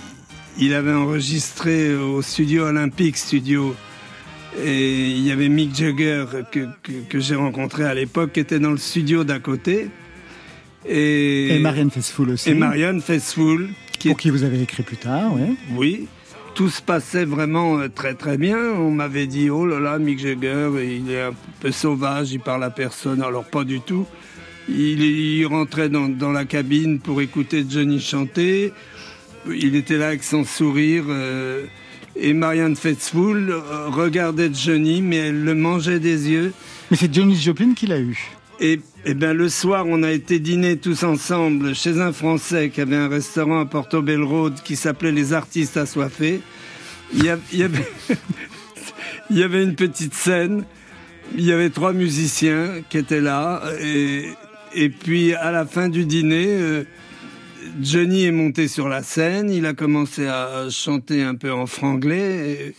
il 0.59 0.75
avait 0.75 0.93
enregistré 0.93 1.95
au 1.95 2.23
studio 2.23 2.65
Olympique 2.65 3.17
Studio. 3.17 3.75
Et 4.65 5.11
il 5.11 5.27
y 5.27 5.33
avait 5.33 5.49
Mick 5.49 5.75
Jagger 5.75 6.27
que, 6.53 6.69
que, 6.83 6.93
que 7.09 7.19
j'ai 7.21 7.35
rencontré 7.35 7.85
à 7.85 7.95
l'époque, 7.95 8.33
qui 8.33 8.41
était 8.41 8.61
dans 8.61 8.71
le 8.71 8.77
studio 8.77 9.25
d'à 9.25 9.41
côté. 9.41 9.89
Et, 10.87 11.57
Et 11.57 11.59
Marianne 11.59 11.91
Faithfull 11.91 12.31
aussi. 12.31 12.51
et 12.51 12.55
Marianne 12.55 13.01
Faithfull, 13.01 13.71
qui 13.99 14.09
Pour 14.09 14.19
qui 14.19 14.31
vous 14.31 14.45
avez 14.45 14.61
écrit 14.63 14.83
plus 14.83 14.97
tard, 14.99 15.33
oui. 15.35 15.57
oui, 15.75 16.07
tout 16.55 16.69
se 16.69 16.81
passait 16.81 17.25
vraiment 17.25 17.79
euh, 17.79 17.89
très 17.89 18.15
très 18.15 18.39
bien. 18.39 18.59
On 18.59 18.91
m'avait 18.91 19.27
dit 19.27 19.51
oh 19.51 19.67
là 19.67 19.81
là, 19.81 19.99
Mick 19.99 20.21
Jagger, 20.21 20.71
il 20.83 21.11
est 21.11 21.23
un 21.23 21.35
peu 21.61 21.73
sauvage, 21.73 22.33
il 22.33 22.41
parle 22.41 22.65
à 22.65 22.71
personne. 22.71 23.23
Alors 23.23 23.45
pas 23.45 23.65
du 23.65 23.81
tout. 23.81 24.07
Il, 24.69 25.03
il 25.03 25.45
rentrait 25.47 25.89
dans, 25.89 26.09
dans 26.09 26.33
la 26.33 26.45
cabine 26.45 26.99
pour 27.01 27.21
écouter 27.21 27.65
Johnny 27.69 28.01
chanter. 28.01 28.73
Il 29.47 29.77
était 29.77 29.99
là 29.99 30.09
avec 30.09 30.23
son 30.23 30.45
sourire. 30.45 31.05
euh, 31.09 31.67
et 32.17 32.33
Marianne 32.33 32.77
Faithfull 32.77 33.51
euh, 33.51 33.89
regardait 33.89 34.51
Johnny, 34.53 35.03
mais 35.03 35.17
elle 35.17 35.43
le 35.43 35.55
mangeait 35.55 35.99
des 35.99 36.31
yeux. 36.31 36.53
Mais 36.91 36.97
c'est 36.97 37.13
Johnny 37.13 37.37
Joplin 37.37 37.75
qui 37.75 37.87
l'a 37.87 37.99
eu. 37.99 38.17
Et, 38.61 38.81
et 39.07 39.15
ben 39.15 39.35
le 39.37 39.49
soir, 39.49 39.85
on 39.87 40.03
a 40.03 40.11
été 40.13 40.39
dîner 40.39 40.77
tous 40.79 41.03
ensemble 41.03 41.75
chez 41.75 42.01
un 42.01 42.13
Français 42.13 42.71
qui 42.71 42.81
avait 42.81 42.97
un 42.97 43.09
restaurant 43.09 43.61
à 43.61 43.67
Portobello 43.67 44.27
Road 44.27 44.55
qui 44.65 44.77
s'appelait 44.77 45.13
Les 45.13 45.33
Artistes 45.35 45.77
Assoiffés. 45.77 46.41
Il 47.13 47.25
y, 47.25 47.29
a- 47.29 47.39
il 47.53 47.59
y 47.59 47.63
avait, 47.65 47.87
il 49.31 49.39
y 49.39 49.43
avait 49.43 49.63
une 49.63 49.75
petite 49.75 50.15
scène. 50.15 50.65
Il 51.37 51.45
y 51.45 51.53
avait 51.53 51.71
trois 51.71 51.93
musiciens 51.93 52.83
qui 52.89 52.99
étaient 52.99 53.21
là. 53.21 53.63
Et, 54.75 54.89
puis 54.89 55.35
à 55.35 55.51
la 55.53 55.67
fin 55.67 55.89
du 55.89 56.07
dîner, 56.07 56.47
euh, 56.49 56.85
Johnny 57.83 58.25
est 58.25 58.33
monté 58.33 58.69
sur 58.69 58.89
la 58.89 59.03
scène. 59.03 59.51
Il 59.51 59.67
a 59.67 59.75
commencé 59.75 60.27
à 60.27 60.69
chanter 60.71 61.23
un 61.23 61.35
peu 61.35 61.53
en 61.53 61.67
franglais. 61.67 62.75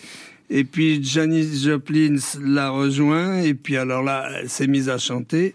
Et, 0.49 0.59
et 0.59 0.63
puis 0.63 1.03
Janis 1.03 1.61
Joplin 1.63 2.15
l'a 2.43 2.69
rejoint. 2.71 3.41
Et 3.41 3.53
puis 3.53 3.77
alors 3.77 4.01
là, 4.03 4.27
elle 4.39 4.49
s'est 4.49 4.67
mise 4.67 4.89
à 4.89 4.97
chanter. 4.97 5.53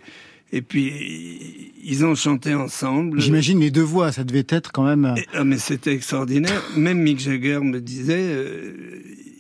Et 0.53 0.63
puis 0.63 1.73
ils 1.83 2.05
ont 2.05 2.15
chanté 2.15 2.55
ensemble. 2.55 3.21
J'imagine 3.21 3.61
les 3.61 3.71
deux 3.71 3.83
voix, 3.83 4.13
ça 4.13 4.25
devait 4.25 4.47
être 4.49 4.73
quand 4.73 4.85
même. 4.85 5.15
Et- 5.17 5.27
ah, 5.35 5.45
mais 5.45 5.59
c'était 5.59 5.93
extraordinaire. 5.95 6.63
Même 6.77 6.99
Mick 7.01 7.21
Jagger 7.21 7.61
me 7.61 7.81
disait, 7.81 8.19
euh, 8.21 8.73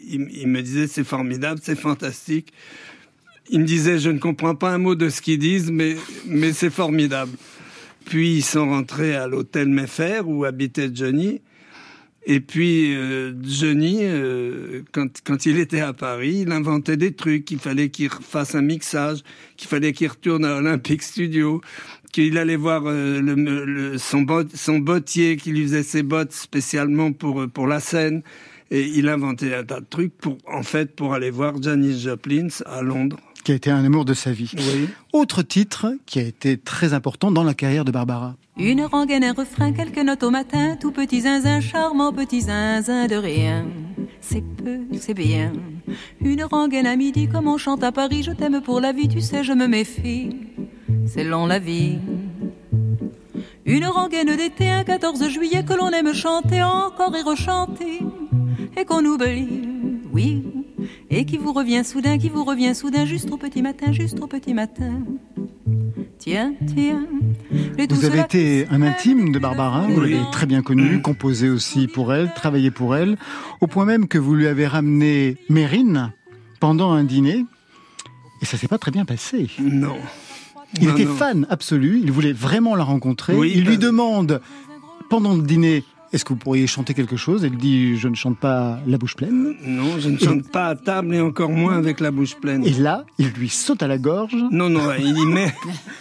il, 0.08 0.28
il 0.32 0.46
me 0.48 0.62
disait 0.62 0.86
c'est 0.86 1.04
formidable, 1.04 1.60
c'est 1.62 1.78
fantastique. 1.78 2.52
Il 3.50 3.60
me 3.60 3.64
disait 3.66 3.98
je 3.98 4.10
ne 4.10 4.18
comprends 4.18 4.54
pas 4.54 4.70
un 4.70 4.78
mot 4.78 4.94
de 4.94 5.08
ce 5.08 5.20
qu'ils 5.20 5.38
disent, 5.38 5.70
mais 5.70 5.96
mais 6.26 6.52
c'est 6.52 6.70
formidable. 6.70 7.32
Puis 8.06 8.36
ils 8.36 8.42
sont 8.44 8.68
rentrés 8.68 9.14
à 9.14 9.26
l'hôtel 9.26 9.68
Mayfair 9.68 10.28
où 10.28 10.44
habitait 10.44 10.90
Johnny. 10.94 11.40
Et 12.26 12.40
puis 12.40 12.94
euh, 12.94 13.32
Johnny, 13.42 14.00
euh, 14.02 14.82
quand, 14.92 15.08
quand 15.24 15.46
il 15.46 15.58
était 15.58 15.80
à 15.80 15.92
Paris, 15.94 16.40
il 16.42 16.52
inventait 16.52 16.96
des 16.98 17.12
trucs. 17.12 17.50
Il 17.50 17.58
fallait 17.58 17.88
qu'il 17.88 18.10
fasse 18.10 18.54
un 18.54 18.60
mixage, 18.62 19.20
qu'il 19.56 19.68
fallait 19.68 19.92
qu'il 19.92 20.08
retourne 20.08 20.44
à 20.44 20.56
Olympic 20.56 21.02
Studio, 21.02 21.62
qu'il 22.12 22.36
allait 22.36 22.56
voir 22.56 22.82
euh, 22.86 23.20
le, 23.22 23.34
le- 23.64 23.98
son, 23.98 24.20
bot- 24.22 24.54
son 24.54 24.78
bottier 24.80 25.36
qui 25.38 25.50
lui 25.50 25.62
faisait 25.62 25.82
ses 25.82 26.02
bottes 26.02 26.32
spécialement 26.32 27.12
pour, 27.12 27.40
euh, 27.42 27.46
pour 27.48 27.66
la 27.66 27.80
scène. 27.80 28.22
Et 28.70 28.84
il 28.86 29.08
inventait 29.08 29.54
un 29.54 29.64
tas 29.64 29.80
de 29.80 29.86
trucs 29.88 30.16
pour, 30.18 30.38
en 30.46 30.62
fait, 30.62 30.94
pour 30.94 31.14
aller 31.14 31.30
voir 31.30 31.60
Janis 31.60 32.00
Joplin 32.02 32.48
à 32.66 32.82
Londres. 32.82 33.18
Qui 33.44 33.52
a 33.52 33.54
été 33.54 33.70
un 33.70 33.84
amour 33.84 34.04
de 34.04 34.14
sa 34.14 34.32
vie. 34.32 34.50
Oui. 34.54 34.88
Autre 35.12 35.42
titre 35.42 35.94
qui 36.06 36.18
a 36.18 36.22
été 36.22 36.58
très 36.58 36.92
important 36.92 37.30
dans 37.30 37.42
la 37.42 37.54
carrière 37.54 37.84
de 37.84 37.90
Barbara. 37.90 38.36
Une 38.58 38.84
rengaine, 38.84 39.24
un 39.24 39.32
refrain, 39.32 39.72
quelques 39.72 39.98
notes 39.98 40.22
au 40.22 40.30
matin, 40.30 40.76
tout 40.78 40.92
petit 40.92 41.22
zinzin, 41.22 41.60
charmant 41.60 42.12
petit 42.12 42.42
zinzin 42.42 43.06
de 43.06 43.16
rien. 43.16 43.64
C'est 44.20 44.42
peu, 44.42 44.80
c'est 44.98 45.14
bien. 45.14 45.52
Une 46.20 46.44
rengaine 46.44 46.86
à 46.86 46.96
midi, 46.96 47.28
comme 47.28 47.48
on 47.48 47.56
chante 47.56 47.82
à 47.82 47.92
Paris, 47.92 48.22
je 48.22 48.32
t'aime 48.32 48.60
pour 48.60 48.80
la 48.80 48.92
vie, 48.92 49.08
tu 49.08 49.22
sais, 49.22 49.42
je 49.42 49.54
me 49.54 49.66
méfie. 49.66 50.36
C'est 51.06 51.24
long 51.24 51.46
la 51.46 51.58
vie. 51.58 51.98
Une 53.64 53.86
rengaine 53.86 54.36
d'été, 54.36 54.68
un 54.68 54.84
14 54.84 55.28
juillet, 55.28 55.64
que 55.64 55.72
l'on 55.72 55.90
aime 55.90 56.12
chanter 56.12 56.62
encore 56.62 57.16
et 57.16 57.22
rechanter, 57.22 58.00
et 58.76 58.84
qu'on 58.84 59.04
oublie, 59.04 59.62
oui, 60.12 60.44
et 61.10 61.24
qui 61.24 61.36
vous 61.38 61.52
revient 61.52 61.84
soudain, 61.84 62.18
qui 62.18 62.28
vous 62.28 62.44
revient 62.44 62.74
soudain, 62.74 63.04
juste 63.04 63.30
au 63.30 63.36
petit 63.36 63.62
matin, 63.62 63.92
juste 63.92 64.20
au 64.20 64.26
petit 64.26 64.54
matin. 64.54 65.00
Tiens, 66.18 66.52
tiens. 66.74 67.06
Vous 67.88 68.04
avez 68.04 68.20
été 68.20 68.66
un 68.70 68.82
intime 68.82 69.32
de 69.32 69.38
Barbara, 69.38 69.86
vous 69.88 70.00
l'avez 70.00 70.20
très 70.32 70.46
bien 70.46 70.62
connue, 70.62 71.00
composé 71.02 71.48
aussi 71.48 71.86
pour 71.88 72.12
elle, 72.12 72.32
travaillé 72.34 72.70
pour 72.70 72.94
elle, 72.94 73.16
au 73.60 73.66
point 73.66 73.84
même 73.86 74.06
que 74.06 74.18
vous 74.18 74.34
lui 74.34 74.46
avez 74.46 74.66
ramené 74.66 75.36
Mérine 75.48 76.12
pendant 76.60 76.92
un 76.92 77.04
dîner, 77.04 77.44
et 78.42 78.44
ça 78.44 78.56
s'est 78.58 78.68
pas 78.68 78.78
très 78.78 78.90
bien 78.90 79.04
passé. 79.04 79.48
Non. 79.58 79.96
Il 80.80 80.86
Non, 80.88 80.94
était 80.94 81.04
non. 81.06 81.14
fan 81.16 81.46
absolu, 81.50 82.00
il 82.02 82.12
voulait 82.12 82.32
vraiment 82.32 82.76
la 82.76 82.84
rencontrer. 82.84 83.34
Oui, 83.34 83.52
il 83.56 83.64
lui 83.64 83.76
bah- 83.76 83.86
demande, 83.86 84.40
pendant 85.08 85.34
le 85.34 85.42
dîner, 85.42 85.82
est-ce 86.12 86.24
que 86.24 86.30
vous 86.32 86.38
pourriez 86.38 86.66
chanter 86.66 86.92
quelque 86.94 87.16
chose? 87.16 87.44
Elle 87.44 87.56
dit, 87.56 87.96
je 87.96 88.08
ne 88.08 88.14
chante 88.14 88.38
pas 88.38 88.80
la 88.86 88.98
bouche 88.98 89.14
pleine. 89.14 89.54
Non, 89.64 89.98
je 89.98 90.08
ne 90.08 90.18
chante 90.18 90.50
pas 90.50 90.66
à 90.66 90.74
table 90.74 91.14
et 91.14 91.20
encore 91.20 91.50
moins 91.50 91.76
avec 91.76 92.00
la 92.00 92.10
bouche 92.10 92.34
pleine. 92.34 92.64
Et 92.64 92.72
là, 92.72 93.04
il 93.18 93.28
lui 93.28 93.48
saute 93.48 93.82
à 93.82 93.86
la 93.86 93.98
gorge. 93.98 94.34
Non, 94.50 94.68
non, 94.68 94.92
il 94.98 95.16
y 95.16 95.26
met, 95.26 95.54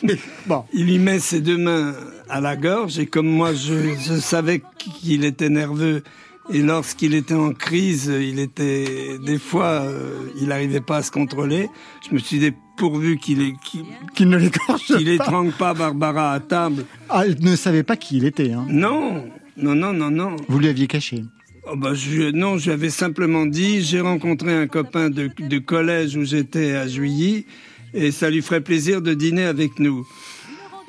Bon, 0.47 0.63
il 0.73 0.89
y 0.89 0.97
met 0.97 1.19
ses 1.19 1.41
deux 1.41 1.57
mains 1.57 1.93
à 2.27 2.41
la 2.41 2.55
gorge 2.55 2.97
et 2.97 3.05
comme 3.05 3.27
moi 3.27 3.53
je, 3.53 3.95
je 3.99 4.19
savais 4.19 4.61
qu'il 4.77 5.25
était 5.25 5.49
nerveux 5.49 6.03
et 6.51 6.61
lorsqu'il 6.63 7.13
était 7.13 7.35
en 7.35 7.53
crise, 7.53 8.07
il 8.07 8.39
était 8.39 9.19
des 9.19 9.37
fois, 9.37 9.83
euh, 9.83 10.29
il 10.41 10.47
n'arrivait 10.47 10.81
pas 10.81 10.97
à 10.97 11.03
se 11.03 11.11
contrôler. 11.11 11.69
Je 12.07 12.15
me 12.15 12.19
suis 12.19 12.39
dit 12.39 12.51
pourvu 12.75 13.17
qu'il 13.17 13.53
qu'il 13.57 13.83
qu'il 14.15 14.29
ne 14.29 14.39
qu'il 14.39 15.05
pas. 15.05 15.11
étrangle 15.11 15.51
pas 15.51 15.75
Barbara 15.75 16.33
à 16.33 16.39
table. 16.39 16.85
Ah, 17.09 17.23
elle 17.25 17.37
ne 17.39 17.55
savait 17.55 17.83
pas 17.83 17.97
qui 17.97 18.17
il 18.17 18.25
était. 18.25 18.51
Hein. 18.51 18.65
Non, 18.67 19.25
non, 19.61 19.75
non, 19.75 19.93
non, 19.93 20.11
non. 20.11 20.35
Vous 20.47 20.59
lui 20.59 20.67
aviez 20.67 20.87
caché. 20.87 21.23
Oh 21.71 21.75
bah, 21.75 21.93
je, 21.93 22.31
non, 22.31 22.57
je 22.57 22.65
lui 22.65 22.71
avais 22.71 22.89
simplement 22.89 23.45
dit, 23.45 23.81
j'ai 23.81 24.01
rencontré 24.01 24.53
un 24.53 24.67
copain 24.67 25.09
de, 25.09 25.29
de 25.39 25.57
collège 25.59 26.15
où 26.15 26.23
j'étais 26.23 26.75
à 26.75 26.87
Juilly, 26.87 27.45
et 27.93 28.11
ça 28.11 28.29
lui 28.29 28.41
ferait 28.41 28.61
plaisir 28.61 29.01
de 29.01 29.13
dîner 29.13 29.43
avec 29.43 29.79
nous. 29.79 30.07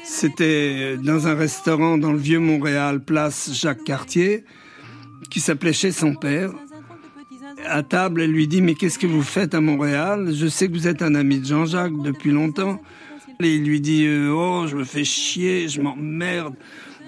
C'était 0.04 0.96
dans 0.96 1.26
un 1.26 1.34
restaurant 1.34 1.98
dans 1.98 2.12
le 2.12 2.18
vieux 2.18 2.38
Montréal, 2.38 3.00
place 3.04 3.50
Jacques 3.52 3.84
Cartier, 3.84 4.44
qui 5.28 5.40
s'appelait 5.40 5.72
Chez 5.72 5.92
son 5.92 6.14
père. 6.14 6.52
À 7.66 7.82
table, 7.82 8.22
elle 8.22 8.32
lui 8.32 8.48
dit, 8.48 8.62
mais 8.62 8.74
qu'est-ce 8.74 8.98
que 8.98 9.06
vous 9.06 9.22
faites 9.22 9.54
à 9.54 9.60
Montréal? 9.60 10.32
Je 10.34 10.46
sais 10.46 10.68
que 10.68 10.72
vous 10.72 10.88
êtes 10.88 11.02
un 11.02 11.14
ami 11.14 11.40
de 11.40 11.44
Jean-Jacques 11.44 12.00
depuis 12.02 12.30
longtemps. 12.30 12.80
Et 13.42 13.54
il 13.56 13.64
lui 13.64 13.80
dit, 13.80 14.06
euh, 14.06 14.32
oh, 14.32 14.66
je 14.66 14.76
me 14.76 14.84
fais 14.84 15.04
chier, 15.04 15.68
je 15.68 15.80
m'emmerde. 15.80 16.54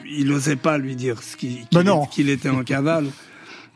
Il 0.08 0.26
n'osait 0.26 0.56
pas 0.56 0.78
lui 0.78 0.96
dire 0.96 1.22
ce 1.22 1.36
qu'il 1.36 1.58
Bah 1.72 1.80
qu'il- 1.80 1.84
non. 1.84 2.06
qu'il 2.06 2.30
était 2.30 2.48
en 2.48 2.62
cavale. 2.64 3.06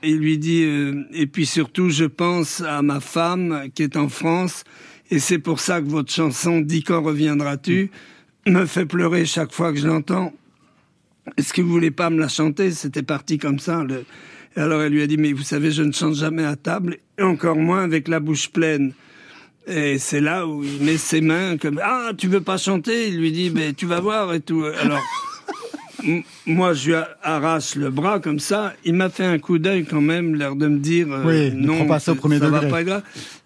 Il 0.02 0.18
lui 0.18 0.38
dit, 0.38 0.62
euh, 0.64 1.04
et 1.12 1.26
puis 1.26 1.46
surtout, 1.46 1.88
je 1.90 2.04
pense 2.04 2.60
à 2.60 2.82
ma 2.82 3.00
femme 3.00 3.68
qui 3.74 3.82
est 3.82 3.96
en 3.96 4.08
France, 4.08 4.64
et 5.10 5.18
c'est 5.18 5.38
pour 5.38 5.58
ça 5.60 5.80
que 5.80 5.86
votre 5.88 6.12
chanson 6.12 6.60
Dis 6.60 6.82
quand 6.82 7.02
reviendras-tu 7.02 7.90
me 8.46 8.66
fait 8.66 8.86
pleurer 8.86 9.24
chaque 9.24 9.52
fois 9.52 9.72
que 9.72 9.78
je 9.78 9.86
l'entends. 9.86 10.32
Est-ce 11.36 11.52
que 11.52 11.62
vous 11.62 11.70
voulez 11.70 11.90
pas 11.90 12.10
me 12.10 12.18
la 12.20 12.28
chanter? 12.28 12.70
C'était 12.70 13.02
parti 13.02 13.38
comme 13.38 13.58
ça. 13.58 13.82
le- 13.82 14.04
alors 14.54 14.80
elle 14.82 14.92
lui 14.92 15.02
a 15.02 15.06
dit, 15.06 15.16
mais 15.16 15.32
vous 15.32 15.42
savez, 15.42 15.70
je 15.70 15.82
ne 15.82 15.92
chante 15.92 16.14
jamais 16.14 16.44
à 16.44 16.56
table, 16.56 16.98
et 17.18 17.22
encore 17.22 17.56
moins 17.56 17.82
avec 17.82 18.06
la 18.08 18.20
bouche 18.20 18.50
pleine. 18.50 18.92
Et 19.66 19.98
c'est 19.98 20.20
là 20.20 20.46
où 20.46 20.62
il 20.62 20.80
met 20.84 20.96
ses 20.96 21.20
mains 21.20 21.56
comme 21.56 21.80
ah 21.82 22.12
tu 22.16 22.28
veux 22.28 22.40
pas 22.40 22.56
chanter 22.56 23.08
Il 23.08 23.18
lui 23.18 23.32
dit 23.32 23.50
mais 23.50 23.72
tu 23.72 23.84
vas 23.84 23.98
voir 23.98 24.32
et 24.32 24.38
tout. 24.40 24.62
Alors 24.64 25.00
moi 26.46 26.72
je 26.74 26.90
lui 26.90 26.96
arrache 27.22 27.74
le 27.74 27.90
bras 27.90 28.20
comme 28.20 28.38
ça. 28.38 28.72
Il 28.84 28.94
m'a 28.94 29.08
fait 29.08 29.24
un 29.24 29.38
coup 29.38 29.58
d'œil 29.58 29.84
quand 29.84 30.00
même, 30.00 30.34
l'air 30.34 30.56
de 30.56 30.68
me 30.68 30.78
dire 30.78 31.08
euh, 31.10 31.24
Oui, 31.24 31.52
non 31.54 31.86
pas 31.86 31.98
ça 31.98 32.12
au 32.12 32.14
premier 32.14 32.38
va 32.38 32.46
degré. 32.46 32.68
pas 32.68 32.84
grave. 32.84 33.02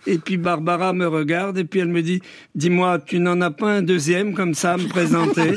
Et 0.06 0.18
puis 0.18 0.36
Barbara 0.36 0.92
me 0.92 1.06
regarde 1.06 1.58
et 1.58 1.64
puis 1.64 1.80
elle 1.80 1.88
me 1.88 2.02
dit 2.02 2.20
dis-moi 2.54 2.98
tu 3.04 3.18
n'en 3.18 3.40
as 3.40 3.50
pas 3.50 3.70
un 3.70 3.82
deuxième 3.82 4.34
comme 4.34 4.54
ça 4.54 4.72
à 4.72 4.76
me 4.76 4.88
présenter? 4.88 5.56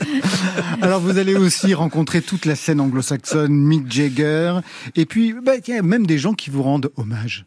Alors 0.82 1.00
vous 1.00 1.18
allez 1.18 1.36
aussi 1.36 1.74
rencontrer 1.74 2.20
toute 2.20 2.44
la 2.44 2.56
scène 2.56 2.80
anglo-saxonne, 2.80 3.52
Mick 3.52 3.90
Jagger, 3.90 4.58
et 4.96 5.06
puis 5.06 5.32
bah, 5.32 5.60
tiens, 5.62 5.82
même 5.82 6.06
des 6.06 6.18
gens 6.18 6.34
qui 6.34 6.50
vous 6.50 6.62
rendent 6.62 6.90
hommage. 6.96 7.46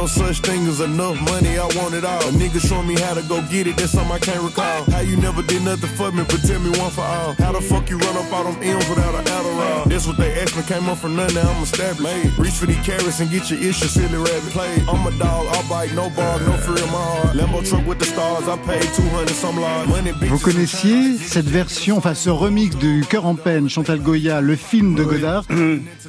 No 0.00 0.06
such 0.06 0.40
thing 0.40 0.66
as 0.66 0.80
enough 0.80 1.20
money, 1.28 1.58
I 1.58 1.66
want 1.76 1.92
it 1.92 2.04
all. 2.04 2.22
A 2.22 2.32
nigga 2.32 2.58
showing 2.66 2.88
me 2.88 2.98
how 2.98 3.12
to 3.12 3.22
go 3.28 3.42
get 3.52 3.66
it, 3.66 3.76
that's 3.76 3.92
something 3.92 4.12
I 4.12 4.18
can't 4.18 4.42
recall. 4.42 4.80
How 4.90 5.00
you 5.00 5.16
never 5.18 5.42
did 5.42 5.62
nothing 5.62 5.90
for 5.98 6.10
me, 6.10 6.24
but 6.24 6.40
tell 6.48 6.58
me 6.58 6.70
one 6.78 6.90
for 6.90 7.02
all. 7.02 7.34
How 7.34 7.52
the 7.52 7.60
fuck 7.60 7.90
you 7.90 7.98
run 7.98 8.16
up 8.16 8.32
all 8.32 8.44
them 8.44 8.62
M's 8.62 8.88
without 8.88 9.14
an 9.14 9.24
Adderall? 9.24 9.84
That's 9.90 10.06
what 10.06 10.16
they 10.16 10.32
asked 10.40 10.56
me, 10.56 10.62
came 10.62 10.88
up 10.88 10.98
from 10.98 11.16
nothing, 11.16 11.34
now 11.34 11.50
I'm 11.50 11.62
established. 11.62 12.38
Reach 12.38 12.54
for 12.54 12.66
these 12.66 12.84
carrots 12.86 13.20
and 13.20 13.30
get 13.30 13.50
your 13.50 13.60
issue, 13.60 13.88
silly 13.88 14.16
rabbit. 14.16 14.52
Play, 14.56 14.72
I'm 14.88 15.06
a 15.06 15.12
dog, 15.18 15.46
I'll 15.54 15.68
bite, 15.68 15.92
no 15.94 16.08
bark, 16.16 16.40
no 16.48 16.56
fear 16.64 16.78
in 16.82 16.90
my 16.96 17.04
heart. 17.10 17.36
Lambo 17.36 17.60
truck 17.68 17.86
with 17.86 17.98
the 17.98 18.06
stars, 18.06 18.48
I 18.48 18.56
paid 18.64 18.88
200 18.96 19.28
some 19.34 19.60
large. 19.60 19.88
Money, 19.88 20.12
bitches, 20.12 20.30
Vous 20.30 20.38
connaissiez 20.38 21.18
cette 21.18 21.50
version, 21.50 21.98
enfin 21.98 22.14
ce 22.14 22.30
remix 22.30 22.74
du 22.76 23.04
Cœur 23.08 23.26
en 23.26 23.34
peine, 23.34 23.68
Chantal 23.68 24.00
Goya, 24.00 24.40
le 24.40 24.56
film 24.56 24.94
de 24.94 25.04
Godard, 25.04 25.44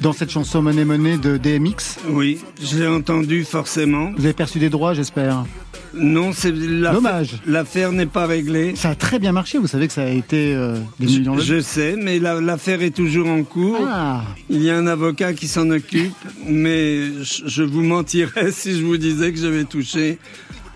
dans 0.00 0.14
cette 0.14 0.30
chanson 0.30 0.62
Money 0.62 0.86
Money 0.86 1.18
de 1.18 1.36
DMX 1.36 1.98
Oui, 2.08 2.40
je 2.62 2.78
l'ai 2.78 2.86
entendu 2.86 3.44
forcément. 3.44 3.81
Vous 3.86 4.24
avez 4.24 4.32
perçu 4.34 4.58
des 4.58 4.70
droits, 4.70 4.94
j'espère 4.94 5.44
Non, 5.94 6.32
c'est 6.32 6.52
Dommage. 6.52 7.36
L'affaire 7.46 7.92
n'est 7.92 8.06
pas 8.06 8.26
réglée. 8.26 8.74
Ça 8.76 8.90
a 8.90 8.94
très 8.94 9.18
bien 9.18 9.32
marché, 9.32 9.58
vous 9.58 9.66
savez 9.66 9.86
que 9.88 9.92
ça 9.92 10.02
a 10.04 10.08
été 10.10 10.54
euh, 10.54 10.76
des 10.98 11.06
millions 11.06 11.36
de 11.36 11.40
Je 11.40 11.60
sais, 11.60 11.96
mais 12.00 12.18
la- 12.18 12.40
l'affaire 12.40 12.82
est 12.82 12.94
toujours 12.94 13.28
en 13.28 13.42
cours. 13.42 13.78
Ah. 13.88 14.22
Il 14.48 14.62
y 14.62 14.70
a 14.70 14.76
un 14.76 14.86
avocat 14.86 15.32
qui 15.34 15.48
s'en 15.48 15.68
occupe, 15.70 16.14
mais 16.46 17.22
je, 17.22 17.42
je 17.46 17.62
vous 17.62 17.82
mentirais 17.82 18.50
si 18.52 18.78
je 18.78 18.84
vous 18.84 18.96
disais 18.96 19.32
que 19.32 19.38
j'avais 19.38 19.64
touché 19.64 20.18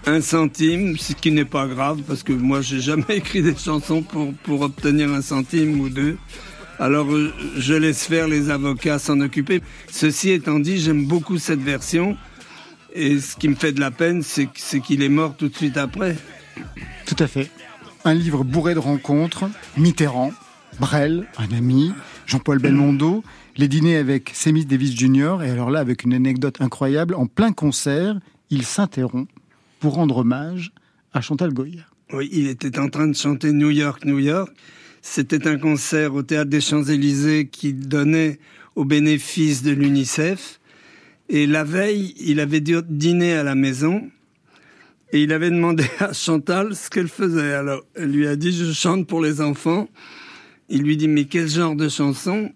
un 0.06 0.20
centime, 0.20 0.96
ce 0.98 1.14
qui 1.14 1.32
n'est 1.32 1.44
pas 1.44 1.66
grave, 1.66 2.00
parce 2.06 2.22
que 2.22 2.32
moi, 2.32 2.60
j'ai 2.60 2.80
jamais 2.80 3.04
écrit 3.16 3.42
des 3.42 3.56
chansons 3.56 4.02
pour, 4.02 4.32
pour 4.44 4.60
obtenir 4.60 5.10
un 5.12 5.22
centime 5.22 5.80
ou 5.80 5.88
deux. 5.88 6.16
Alors, 6.78 7.10
euh, 7.10 7.32
je 7.56 7.72
laisse 7.72 8.04
faire 8.04 8.28
les 8.28 8.50
avocats 8.50 8.98
s'en 8.98 9.18
occuper. 9.20 9.62
Ceci 9.90 10.30
étant 10.30 10.58
dit, 10.58 10.78
j'aime 10.78 11.06
beaucoup 11.06 11.38
cette 11.38 11.62
version. 11.62 12.16
Et 12.96 13.20
ce 13.20 13.36
qui 13.36 13.48
me 13.48 13.54
fait 13.54 13.72
de 13.72 13.80
la 13.80 13.90
peine, 13.90 14.22
c'est 14.22 14.48
qu'il 14.80 15.02
est 15.02 15.10
mort 15.10 15.36
tout 15.36 15.48
de 15.48 15.54
suite 15.54 15.76
après. 15.76 16.16
Tout 17.04 17.16
à 17.18 17.26
fait. 17.26 17.50
Un 18.06 18.14
livre 18.14 18.42
bourré 18.42 18.72
de 18.72 18.78
rencontres, 18.78 19.50
Mitterrand, 19.76 20.32
Brel, 20.80 21.26
un 21.36 21.54
ami, 21.54 21.92
Jean-Paul 22.24 22.58
Belmondo, 22.58 23.22
les 23.58 23.68
dîners 23.68 23.96
avec 23.96 24.30
Semmis 24.32 24.64
Davis 24.64 24.96
Jr. 24.96 25.42
Et 25.44 25.50
alors 25.50 25.70
là, 25.70 25.80
avec 25.80 26.04
une 26.04 26.14
anecdote 26.14 26.56
incroyable, 26.60 27.14
en 27.14 27.26
plein 27.26 27.52
concert, 27.52 28.18
il 28.48 28.64
s'interrompt 28.64 29.30
pour 29.78 29.94
rendre 29.94 30.18
hommage 30.18 30.72
à 31.12 31.20
Chantal 31.20 31.52
Goya. 31.52 31.82
Oui, 32.14 32.30
il 32.32 32.46
était 32.46 32.78
en 32.78 32.88
train 32.88 33.08
de 33.08 33.14
chanter 33.14 33.52
New 33.52 33.70
York, 33.70 34.06
New 34.06 34.20
York. 34.20 34.50
C'était 35.02 35.46
un 35.46 35.58
concert 35.58 36.14
au 36.14 36.22
théâtre 36.22 36.48
des 36.48 36.62
Champs-Élysées 36.62 37.48
qu'il 37.48 37.88
donnait 37.88 38.38
au 38.74 38.86
bénéfice 38.86 39.62
de 39.62 39.72
l'UNICEF. 39.72 40.60
Et 41.28 41.46
la 41.46 41.64
veille, 41.64 42.14
il 42.18 42.40
avait 42.40 42.60
dû 42.60 42.76
dîner 42.88 43.34
à 43.34 43.42
la 43.42 43.54
maison. 43.54 44.08
Et 45.12 45.22
il 45.22 45.32
avait 45.32 45.50
demandé 45.50 45.84
à 46.00 46.12
Chantal 46.12 46.74
ce 46.74 46.90
qu'elle 46.90 47.08
faisait. 47.08 47.54
Alors, 47.54 47.82
elle 47.94 48.10
lui 48.10 48.26
a 48.26 48.36
dit, 48.36 48.52
je 48.52 48.72
chante 48.72 49.06
pour 49.06 49.20
les 49.20 49.40
enfants. 49.40 49.88
Il 50.68 50.82
lui 50.82 50.96
dit, 50.96 51.08
mais 51.08 51.24
quel 51.24 51.48
genre 51.48 51.76
de 51.76 51.88
chanson? 51.88 52.50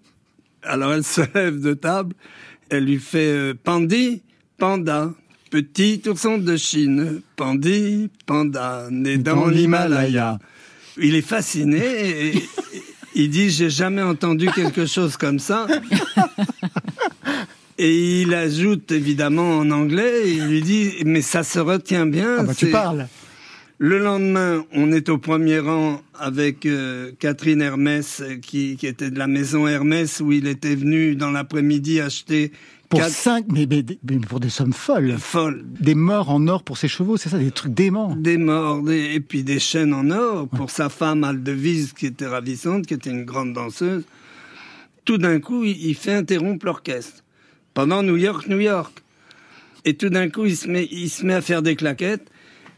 Alors, 0.63 0.93
elle 0.93 1.03
se 1.03 1.21
lève 1.33 1.59
de 1.59 1.73
table. 1.73 2.15
Elle 2.69 2.85
lui 2.85 2.99
fait 2.99 3.27
euh, 3.27 3.53
Pandi, 3.61 4.21
Panda, 4.57 5.13
petit 5.49 6.01
ourson 6.07 6.37
de 6.37 6.55
Chine. 6.55 7.21
Pandi, 7.35 8.09
Panda, 8.25 8.87
né 8.89 9.17
dans, 9.17 9.47
l'Himalaya. 9.47 10.39
Il 10.97 11.15
est 11.15 11.21
fasciné 11.21 11.79
et 12.27 12.43
il 13.15 13.29
dit, 13.29 13.49
j'ai 13.49 13.69
jamais 13.69 14.01
entendu 14.01 14.49
quelque 14.55 14.85
chose 14.85 15.17
comme 15.17 15.39
ça. 15.39 15.67
Et 17.83 18.21
il 18.21 18.33
ajoute 18.35 18.91
évidemment 18.91 19.57
en 19.57 19.71
anglais, 19.71 20.31
il 20.31 20.45
lui 20.49 20.61
dit, 20.61 20.91
mais 21.03 21.21
ça 21.23 21.41
se 21.43 21.57
retient 21.57 22.05
bien. 22.05 22.35
Ah 22.39 22.43
bah 22.43 22.53
tu 22.55 22.67
parles 22.67 23.07
le 23.83 23.97
lendemain, 23.97 24.63
on 24.73 24.91
est 24.91 25.09
au 25.09 25.17
premier 25.17 25.57
rang 25.57 26.03
avec 26.19 26.67
euh, 26.67 27.13
Catherine 27.17 27.63
Hermès, 27.63 28.21
qui, 28.43 28.75
qui 28.75 28.85
était 28.85 29.09
de 29.09 29.17
la 29.17 29.25
maison 29.25 29.65
Hermès, 29.67 30.19
où 30.19 30.31
il 30.31 30.45
était 30.45 30.75
venu 30.75 31.15
dans 31.15 31.31
l'après-midi 31.31 31.99
acheter 31.99 32.51
Pour 32.89 32.99
quatre 32.99 33.11
cinq, 33.11 33.45
mais, 33.51 33.65
mais- 33.67 33.83
mais 34.07 34.17
pour 34.19 34.39
des 34.39 34.49
sommes 34.51 34.71
folles. 34.73 35.15
folles, 35.17 35.65
Des 35.79 35.95
morts 35.95 36.29
en 36.29 36.47
or 36.47 36.61
pour 36.61 36.77
ses 36.77 36.87
chevaux, 36.87 37.17
c'est 37.17 37.29
ça, 37.29 37.39
des 37.39 37.49
trucs 37.49 37.73
déments. 37.73 38.15
des 38.15 38.37
morts, 38.37 38.83
des- 38.83 39.15
et 39.15 39.19
puis 39.19 39.41
des 39.41 39.57
chaînes 39.57 39.95
en 39.95 40.11
or 40.11 40.47
pour 40.47 40.69
sa 40.69 40.89
femme 40.89 41.23
Aldevise, 41.23 41.93
qui 41.93 42.05
était 42.05 42.27
ravissante, 42.27 42.85
qui 42.85 42.93
était 42.93 43.09
une 43.09 43.25
grande 43.25 43.53
danseuse. 43.53 44.03
Tout 45.05 45.17
d'un 45.17 45.39
coup, 45.39 45.63
il, 45.63 45.87
il 45.87 45.95
fait 45.95 46.13
interrompre 46.13 46.67
l'orchestre 46.67 47.20
pendant 47.73 48.03
New 48.03 48.17
York, 48.17 48.47
New 48.47 48.59
York. 48.59 48.91
Et 49.85 49.95
tout 49.95 50.09
d'un 50.09 50.29
coup, 50.29 50.45
il 50.45 50.55
se 50.55 50.67
met, 50.67 50.87
il 50.91 51.09
se 51.09 51.25
met 51.25 51.33
à 51.33 51.41
faire 51.41 51.61
des 51.61 51.75
claquettes. 51.75 52.27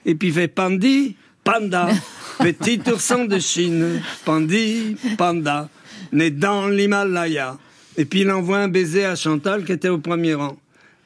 Et 0.06 0.16
puis 0.16 0.30
il 0.30 0.34
fait 0.34 0.48
Pandi, 0.48 1.16
Panda, 1.44 1.90
petit 2.40 2.80
ourson 2.92 3.26
de 3.26 3.40
Chine. 3.40 4.02
Pandi, 4.26 4.96
Panda, 5.18 5.70
né 6.12 6.30
dans 6.32 6.68
l'Himalaya. 6.68 7.58
Et 7.98 8.06
puis 8.06 8.22
il 8.22 8.32
envoie 8.32 8.60
un 8.60 8.68
baiser 8.70 9.06
à 9.06 9.16
Chantal 9.16 9.64
qui 9.66 9.72
était 9.72 9.90
au 9.90 9.98
premier 10.00 10.34
rang. 10.34 10.58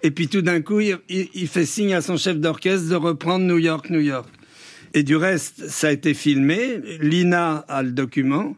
Et 0.03 0.11
puis 0.11 0.27
tout 0.27 0.41
d'un 0.43 0.61
coup, 0.61 0.79
il, 0.79 0.97
il- 1.09 1.29
il 1.33 1.47
fait 1.47 1.65
signe 1.65 1.93
à 1.95 2.01
son 2.01 2.17
chef 2.17 2.37
d'orchestre 2.37 2.89
de 2.89 2.95
reprendre 2.95 3.45
New 3.45 3.57
York, 3.57 3.89
New 3.89 3.99
York. 3.99 4.27
Et 4.93 5.03
du 5.03 5.15
reste, 5.15 5.67
ça 5.69 5.87
a 5.87 5.91
été 5.91 6.13
filmé. 6.13 6.79
Lina 7.01 7.65
a 7.67 7.83
le 7.83 7.91
document. 7.91 8.55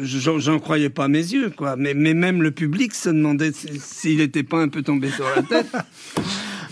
J'en 0.00 0.58
croyais 0.58 0.90
pas 0.90 1.08
mes 1.08 1.18
yeux, 1.18 1.50
quoi. 1.56 1.76
Mais, 1.76 1.94
mais 1.94 2.14
même 2.14 2.42
le 2.42 2.50
public 2.50 2.94
se 2.94 3.08
demandait 3.10 3.52
si- 3.52 3.78
s'il 3.80 4.18
n'était 4.18 4.42
pas 4.42 4.60
un 4.60 4.68
peu 4.68 4.82
tombé 4.82 5.10
sur 5.10 5.24
la 5.36 5.42
tête. 5.42 5.66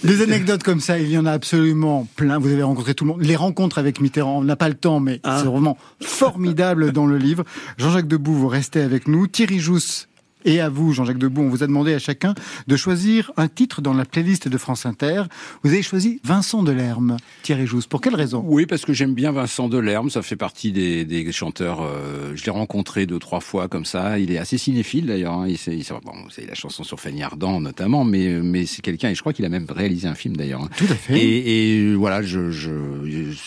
Des 0.05 0.23
anecdotes 0.23 0.63
comme 0.63 0.81
ça, 0.81 0.99
il 0.99 1.11
y 1.11 1.19
en 1.19 1.27
a 1.27 1.33
absolument 1.33 2.09
plein. 2.17 2.39
Vous 2.39 2.49
avez 2.51 2.63
rencontré 2.63 2.95
tout 2.95 3.05
le 3.05 3.11
monde. 3.13 3.23
Les 3.23 3.37
rencontres 3.37 3.77
avec 3.79 4.01
Mitterrand, 4.01 4.39
on 4.39 4.45
n'a 4.45 4.57
pas 4.57 4.69
le 4.71 4.75
temps, 4.75 4.99
mais 4.99 5.21
Ah. 5.25 5.41
c'est 5.43 5.47
vraiment 5.49 5.77
formidable 6.01 6.91
dans 6.93 7.07
le 7.07 7.19
livre. 7.19 7.45
Jean-Jacques 7.77 8.09
Debout, 8.09 8.33
vous 8.33 8.49
restez 8.49 8.81
avec 8.81 9.09
nous. 9.09 9.27
Thierry 9.27 9.59
Jousse 9.59 10.09
et 10.45 10.61
à 10.61 10.69
vous, 10.69 10.93
Jean-Jacques 10.93 11.19
Debout, 11.19 11.43
on 11.43 11.49
vous 11.49 11.63
a 11.63 11.67
demandé 11.67 11.95
à 11.95 11.99
chacun 11.99 12.35
de 12.67 12.77
choisir 12.77 13.33
un 13.37 13.49
titre 13.49 13.81
dans 13.83 13.93
la 13.95 14.05
playlist 14.05 14.49
de 14.49 14.59
France 14.59 14.87
Inter. 14.87 15.25
Vous 15.63 15.71
avez 15.71 15.83
choisi 15.83 16.21
Vincent 16.25 16.63
Delerme, 16.63 17.17
Thierry 17.43 17.67
Jousse. 17.67 17.87
Pour 17.87 18.01
quelle 18.01 18.15
raison? 18.15 18.43
Oui, 18.47 18.67
parce 18.67 18.85
que 18.85 18.93
j'aime 18.93 19.15
bien 19.15 19.33
Vincent 19.33 19.69
Delerme. 19.69 20.11
Ça 20.11 20.23
fait 20.23 20.37
partie 20.37 20.73
des, 20.73 21.05
des 21.05 21.31
chanteurs. 21.33 21.81
euh, 21.83 22.33
je 22.35 22.45
l'ai 22.45 22.51
rencontré 22.51 23.07
deux, 23.07 23.19
trois 23.19 23.41
fois 23.41 23.69
comme 23.69 23.85
ça. 23.85 24.19
Il 24.19 24.31
est 24.31 24.39
assez 24.39 24.59
cinéphile 24.59 25.07
d'ailleurs. 25.07 25.35
hein. 25.35 25.47
Il 25.49 25.59
sait, 25.59 25.77
il 25.77 25.85
sait- 25.85 25.95
bon, 26.05 26.13
c'est 26.31 26.47
la 26.47 26.55
chanson 26.55 26.85
sur 26.85 26.99
Fanny 27.01 27.23
Ardant 27.23 27.61
notamment, 27.61 28.05
mais 28.05 28.41
mais 28.43 28.67
c'est 28.67 28.83
quelqu'un. 28.83 29.11
Et 29.11 29.15
je 29.15 29.21
crois 29.21 29.33
qu'il 29.33 29.45
a 29.45 29.49
même 29.49 29.67
réalisé 29.69 30.09
un 30.09 30.15
film 30.15 30.37
d'ailleurs. 30.37 30.63
hein. 30.63 30.69
Tout 30.77 30.85
à 30.91 30.95
fait. 30.95 31.19
Et, 31.21 31.77
et 31.91 31.95
voilà, 31.95 32.23
je, 32.23 32.51
je, 32.51 32.71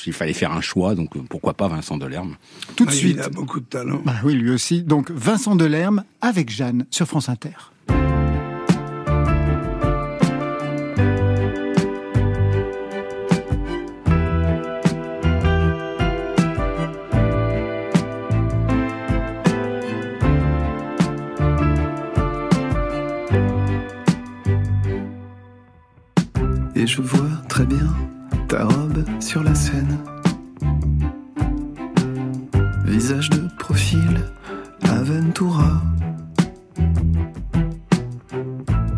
il 0.06 0.14
fallait 0.14 0.34
faire 0.34 0.52
un 0.52 0.62
choix, 0.62 0.96
donc 0.96 1.12
pourquoi 1.28 1.54
pas 1.54 1.68
Vincent 1.68 1.98
Delerme? 1.98 2.36
Tout 2.76 2.86
de 2.86 2.90
Ah, 2.92 2.94
suite. 2.94 3.16
Il 3.18 3.22
a 3.22 3.30
beaucoup 3.30 3.60
de 3.60 3.66
talent. 3.66 4.02
Bah 4.06 4.16
oui, 4.24 4.34
lui 4.34 4.52
aussi. 4.52 4.84
Donc 4.84 5.12
Vincent 5.12 5.56
Delerme 5.56 6.04
avec 6.22 6.50
Jeanne 6.52 6.83
sur 6.90 7.08
France 7.08 7.30
Inter. 7.30 7.52
Et 26.76 26.88
je 26.88 27.02
vois 27.02 27.30
très 27.48 27.66
bien 27.66 27.88
ta 28.50 28.66
robe 28.66 29.06
sur 29.22 29.42
la 29.42 29.56
scène. 29.56 29.98
Visage 32.86 33.30
de 33.30 33.48
profil, 33.58 34.20
Aventura. 34.84 35.82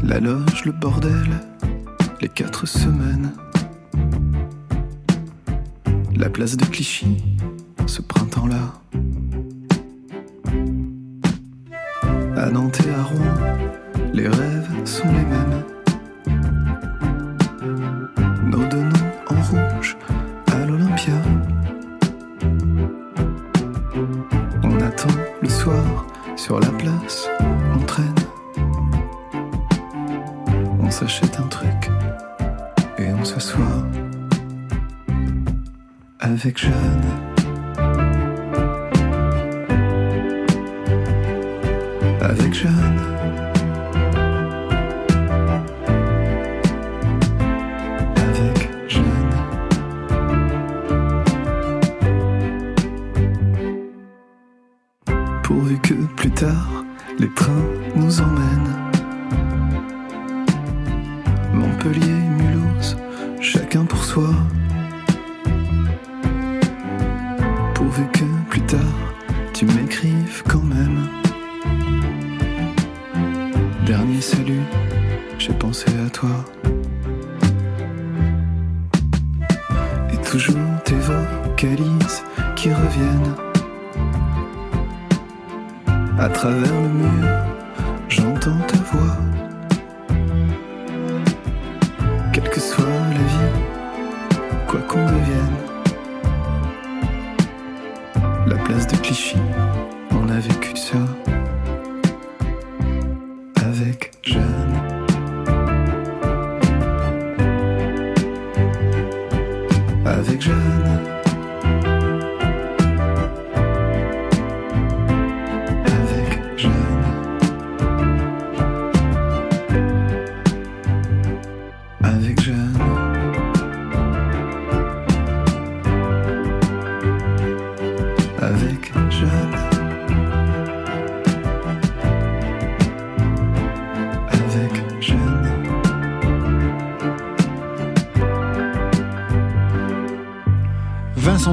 La 0.07 0.19
loge, 0.19 0.65
le 0.65 0.71
bordel, 0.71 1.41
les 2.21 2.29
quatre 2.29 2.67
semaines. 2.67 3.31
La 6.15 6.29
place 6.29 6.57
de 6.57 6.65
Clichy, 6.65 7.17
ce 7.87 8.03
printemps-là. 8.03 8.73
À 12.37 12.51
Nantes 12.51 12.81
et 12.85 12.91
à 12.91 13.01
Rouen, 13.01 13.57
les 14.13 14.27
rêves 14.27 14.69
sont 14.85 15.07
les 15.07 15.25
mêmes. 15.25 15.74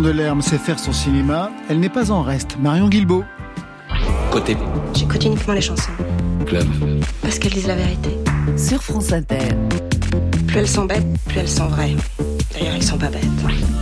Vincent 0.03 0.15
Delerme 0.15 0.43
sait 0.43 0.59
faire 0.59 0.79
son 0.81 0.93
cinéma, 0.93 1.51
elle 1.69 1.79
n'est 1.79 1.89
pas 1.89 2.11
en 2.11 2.23
reste. 2.23 2.57
Marion 2.61 2.89
Guilbeault. 2.89 3.23
Côté 4.33 4.57
J'écoute 4.95 5.25
uniquement 5.25 5.55
les 5.55 5.61
chansons. 5.61 5.93
club. 6.45 6.67
Parce 7.21 7.39
qu'elles 7.39 7.53
disent 7.53 7.69
la 7.69 7.77
vérité. 7.77 8.19
Sur 8.57 8.83
France 8.83 9.13
Inter. 9.13 9.55
Plus 10.49 10.59
elles 10.59 10.69
sont 10.69 10.87
bêtes, 10.87 11.07
plus 11.29 11.39
elles 11.39 11.49
sont 11.49 11.69
vraies. 11.69 11.95
D'ailleurs, 12.53 12.75
elles 12.75 12.83
sont 12.83 12.99
pas 12.99 13.09
bêtes. 13.11 13.82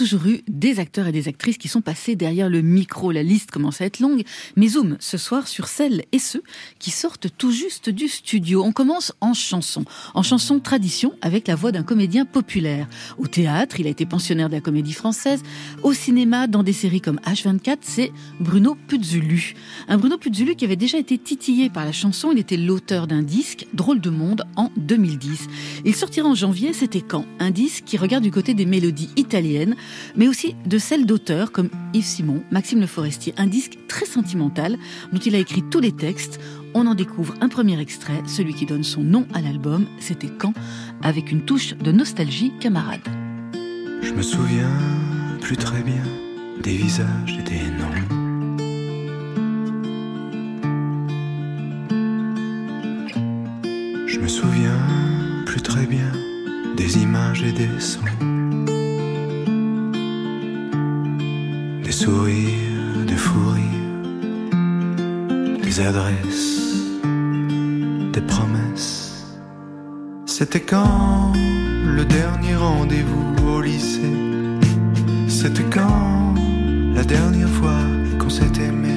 Toujours 0.00 0.26
eu 0.26 0.40
des 0.48 0.80
acteurs 0.80 1.08
et 1.08 1.12
des 1.12 1.28
actrices 1.28 1.58
qui 1.58 1.68
sont 1.68 1.82
passés 1.82 2.16
derrière 2.16 2.48
le 2.48 2.62
micro. 2.62 3.12
La 3.12 3.22
liste 3.22 3.50
commence 3.50 3.82
à 3.82 3.84
être 3.84 4.00
longue, 4.00 4.22
mais 4.56 4.68
zoom 4.68 4.96
ce 4.98 5.18
soir 5.18 5.46
sur 5.46 5.68
celles 5.68 6.04
et 6.10 6.18
ceux 6.18 6.42
qui 6.78 6.90
sortent 6.90 7.28
tout 7.36 7.52
juste 7.52 7.90
du 7.90 8.08
studio. 8.08 8.64
On 8.64 8.72
commence 8.72 9.12
en 9.20 9.34
chanson, 9.34 9.84
en 10.14 10.22
chanson 10.22 10.58
tradition 10.58 11.12
avec 11.20 11.48
la 11.48 11.54
voix 11.54 11.70
d'un 11.70 11.82
comédien 11.82 12.24
populaire. 12.24 12.88
Au 13.18 13.26
théâtre, 13.26 13.78
il 13.78 13.86
a 13.86 13.90
été 13.90 14.06
pensionnaire 14.06 14.48
de 14.48 14.54
la 14.54 14.62
comédie 14.62 14.94
française. 14.94 15.42
Au 15.82 15.92
cinéma, 15.92 16.46
dans 16.46 16.62
des 16.62 16.72
séries 16.72 17.02
comme 17.02 17.20
H24, 17.26 17.80
c'est 17.82 18.10
Bruno 18.40 18.78
Puzulu. 18.88 19.54
Un 19.86 19.98
Bruno 19.98 20.16
Puzulu 20.16 20.56
qui 20.56 20.64
avait 20.64 20.76
déjà 20.76 20.96
été 20.96 21.18
titillé 21.18 21.68
par 21.68 21.84
la 21.84 21.92
chanson. 21.92 22.32
Il 22.32 22.38
était 22.38 22.56
l'auteur 22.56 23.06
d'un 23.06 23.20
disque, 23.20 23.66
Drôle 23.74 24.00
de 24.00 24.08
monde, 24.08 24.46
en 24.56 24.70
2010. 24.78 25.46
Il 25.84 25.94
sortira 25.94 26.26
en 26.26 26.34
janvier, 26.34 26.72
c'était 26.72 27.02
quand? 27.02 27.26
Un 27.38 27.50
disque 27.50 27.84
qui 27.84 27.98
regarde 27.98 28.24
du 28.24 28.30
côté 28.30 28.54
des 28.54 28.64
mélodies 28.64 29.10
italiennes, 29.16 29.76
mais 30.16 30.28
aussi 30.28 30.54
de 30.66 30.78
celles 30.78 31.06
d'auteurs 31.06 31.52
comme 31.52 31.70
Yves 31.94 32.04
Simon, 32.04 32.42
Maxime 32.50 32.80
Le 32.80 32.86
Forestier. 32.86 33.34
Un 33.36 33.46
disque 33.46 33.78
très 33.88 34.06
sentimental 34.06 34.76
dont 35.12 35.18
il 35.18 35.34
a 35.34 35.38
écrit 35.38 35.62
tous 35.62 35.80
les 35.80 35.92
textes. 35.92 36.40
On 36.74 36.86
en 36.86 36.94
découvre 36.94 37.34
un 37.40 37.48
premier 37.48 37.80
extrait, 37.80 38.22
celui 38.26 38.54
qui 38.54 38.66
donne 38.66 38.84
son 38.84 39.02
nom 39.02 39.26
à 39.34 39.40
l'album, 39.40 39.86
C'était 39.98 40.28
quand 40.28 40.54
Avec 41.02 41.32
une 41.32 41.44
touche 41.44 41.74
de 41.76 41.92
nostalgie 41.92 42.52
camarade. 42.60 43.00
Je 44.02 44.12
me 44.12 44.22
souviens 44.22 44.70
plus 45.40 45.56
très 45.56 45.82
bien 45.82 46.02
des 46.62 46.76
visages 46.76 47.38
et 47.38 47.42
des 47.42 47.70
noms. 47.78 48.20
Je 54.06 54.18
me 54.18 54.28
souviens 54.28 54.78
plus 55.46 55.62
très 55.62 55.86
bien 55.86 56.12
des 56.76 56.98
images 56.98 57.42
et 57.42 57.52
des 57.52 57.80
sons. 57.80 58.39
Sourires, 62.00 63.04
des 63.06 63.16
fous 63.16 63.50
rires, 63.50 64.52
des 65.62 65.80
adresses, 65.80 66.72
des 68.14 68.22
promesses. 68.22 69.26
C'était 70.24 70.60
quand 70.60 71.34
le 71.84 72.06
dernier 72.06 72.56
rendez-vous 72.56 73.48
au 73.52 73.60
lycée? 73.60 74.16
C'était 75.28 75.68
quand 75.70 76.34
la 76.94 77.04
dernière 77.04 77.50
fois 77.50 77.82
qu'on 78.18 78.30
s'est 78.30 78.56
aimé? 78.66 78.96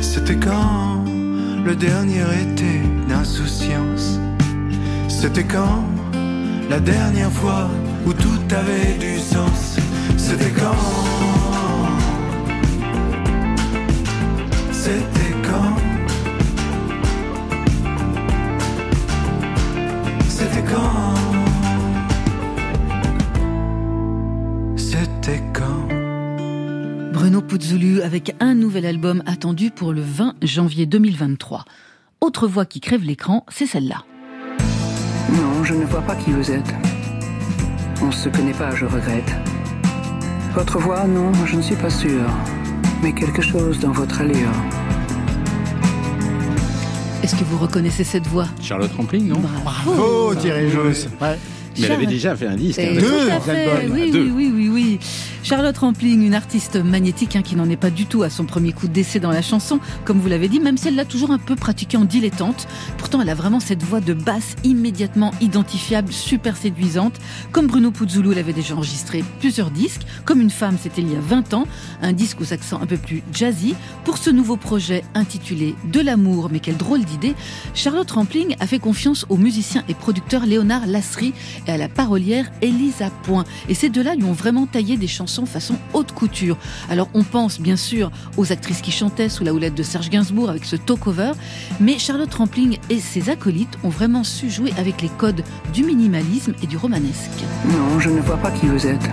C'était 0.00 0.36
quand 0.36 1.04
le 1.66 1.76
dernier 1.76 2.24
été 2.44 2.80
d'insouciance? 3.10 4.18
C'était 5.08 5.44
quand 5.44 5.84
la 6.70 6.80
dernière 6.80 7.32
fois 7.32 7.68
où 8.06 8.14
tout 8.14 8.40
avait 8.62 8.96
du 8.98 9.18
sens? 9.18 9.76
C'était 10.16 10.54
quand 10.62 11.27
C'était 14.88 15.36
quand 15.46 15.76
C'était 20.26 20.64
quand 20.64 21.14
C'était 24.76 25.42
quand 25.52 25.88
Bruno 27.12 27.42
Puzzulu 27.42 28.00
avec 28.00 28.34
un 28.40 28.54
nouvel 28.54 28.86
album 28.86 29.22
attendu 29.26 29.70
pour 29.70 29.92
le 29.92 30.00
20 30.00 30.36
janvier 30.42 30.86
2023. 30.86 31.66
Autre 32.22 32.48
voix 32.48 32.64
qui 32.64 32.80
crève 32.80 33.04
l'écran, 33.04 33.44
c'est 33.50 33.66
celle-là. 33.66 34.06
Non, 35.34 35.64
je 35.64 35.74
ne 35.74 35.84
vois 35.84 36.00
pas 36.00 36.16
qui 36.16 36.30
vous 36.30 36.50
êtes. 36.50 36.74
On 38.00 38.06
ne 38.06 38.12
se 38.12 38.30
connaît 38.30 38.54
pas, 38.54 38.74
je 38.74 38.86
regrette. 38.86 39.36
Votre 40.54 40.78
voix, 40.78 41.06
non, 41.06 41.30
je 41.44 41.56
ne 41.56 41.62
suis 41.62 41.76
pas 41.76 41.90
sûr. 41.90 42.24
Mais 43.02 43.12
quelque 43.12 43.42
chose 43.42 43.78
dans 43.78 43.92
votre 43.92 44.20
allure. 44.20 44.50
Est-ce 47.22 47.34
que 47.36 47.44
vous 47.44 47.58
reconnaissez 47.58 48.04
cette 48.04 48.26
voix 48.26 48.46
Charlotte 48.62 48.90
Rampling, 48.96 49.28
non 49.28 49.40
Bravo, 49.64 50.34
Thierry 50.34 50.70
Joss. 50.70 51.08
Ouais. 51.20 51.38
Mais 51.78 51.86
elle 51.86 51.92
avait 51.92 52.06
déjà 52.06 52.34
fait 52.34 52.46
un 52.46 52.56
disque. 52.56 52.80
Hein, 52.80 52.96
albums. 52.96 53.92
oui, 53.92 54.10
Deux. 54.10 54.30
oui, 54.30 54.32
oui, 54.34 54.52
oui, 54.54 54.68
oui. 54.68 54.98
Charlotte 55.48 55.78
Rampling, 55.78 56.26
une 56.26 56.34
artiste 56.34 56.76
magnétique 56.76 57.34
hein, 57.34 57.40
qui 57.40 57.56
n'en 57.56 57.70
est 57.70 57.78
pas 57.78 57.88
du 57.88 58.04
tout 58.04 58.22
à 58.22 58.28
son 58.28 58.44
premier 58.44 58.74
coup 58.74 58.86
d'essai 58.86 59.18
dans 59.18 59.30
la 59.30 59.40
chanson, 59.40 59.80
comme 60.04 60.20
vous 60.20 60.28
l'avez 60.28 60.46
dit, 60.46 60.60
même 60.60 60.76
si 60.76 60.88
elle 60.88 60.94
l'a 60.94 61.06
toujours 61.06 61.30
un 61.30 61.38
peu 61.38 61.56
pratiquée 61.56 61.96
en 61.96 62.04
dilettante. 62.04 62.68
Pourtant, 62.98 63.22
elle 63.22 63.30
a 63.30 63.34
vraiment 63.34 63.58
cette 63.58 63.82
voix 63.82 64.00
de 64.00 64.12
basse 64.12 64.56
immédiatement 64.62 65.32
identifiable, 65.40 66.12
super 66.12 66.54
séduisante. 66.54 67.14
Comme 67.50 67.66
Bruno 67.66 67.90
Puzzulu 67.90 68.34
l'avait 68.34 68.52
déjà 68.52 68.76
enregistré 68.76 69.24
plusieurs 69.40 69.70
disques, 69.70 70.02
comme 70.26 70.42
une 70.42 70.50
femme, 70.50 70.76
c'était 70.78 71.00
il 71.00 71.10
y 71.10 71.16
a 71.16 71.20
20 71.20 71.54
ans, 71.54 71.66
un 72.02 72.12
disque 72.12 72.42
aux 72.42 72.52
accents 72.52 72.82
un 72.82 72.86
peu 72.86 72.98
plus 72.98 73.22
jazzy. 73.32 73.74
Pour 74.04 74.18
ce 74.18 74.28
nouveau 74.28 74.58
projet 74.58 75.02
intitulé 75.14 75.74
De 75.90 76.02
l'amour, 76.02 76.50
mais 76.52 76.60
quelle 76.60 76.76
drôle 76.76 77.06
d'idée, 77.06 77.34
Charlotte 77.72 78.10
Rampling 78.10 78.54
a 78.60 78.66
fait 78.66 78.80
confiance 78.80 79.24
au 79.30 79.38
musicien 79.38 79.82
et 79.88 79.94
producteur 79.94 80.44
Léonard 80.44 80.86
Lasserie 80.86 81.32
et 81.66 81.70
à 81.70 81.78
la 81.78 81.88
parolière 81.88 82.50
Elisa 82.60 83.08
Point. 83.22 83.44
Et 83.70 83.74
ces 83.74 83.88
deux-là 83.88 84.14
lui 84.14 84.24
ont 84.24 84.34
vraiment 84.34 84.66
taillé 84.66 84.98
des 84.98 85.06
chansons 85.06 85.37
façon 85.46 85.76
haute 85.92 86.12
couture. 86.12 86.56
Alors 86.88 87.08
on 87.14 87.24
pense 87.24 87.60
bien 87.60 87.76
sûr 87.76 88.10
aux 88.36 88.52
actrices 88.52 88.80
qui 88.80 88.90
chantaient 88.90 89.28
sous 89.28 89.44
la 89.44 89.52
houlette 89.52 89.74
de 89.74 89.82
Serge 89.82 90.10
Gainsbourg 90.10 90.50
avec 90.50 90.64
ce 90.64 90.76
talk-over, 90.76 91.32
mais 91.80 91.98
Charlotte 91.98 92.32
Rampling 92.32 92.78
et 92.90 93.00
ses 93.00 93.30
acolytes 93.30 93.78
ont 93.84 93.88
vraiment 93.88 94.24
su 94.24 94.50
jouer 94.50 94.72
avec 94.78 95.02
les 95.02 95.08
codes 95.08 95.42
du 95.72 95.84
minimalisme 95.84 96.54
et 96.62 96.66
du 96.66 96.76
romanesque. 96.76 97.44
Non, 97.66 97.98
je 97.98 98.10
ne 98.10 98.20
vois 98.20 98.36
pas 98.36 98.50
qui 98.50 98.66
vous 98.66 98.86
êtes. 98.86 99.10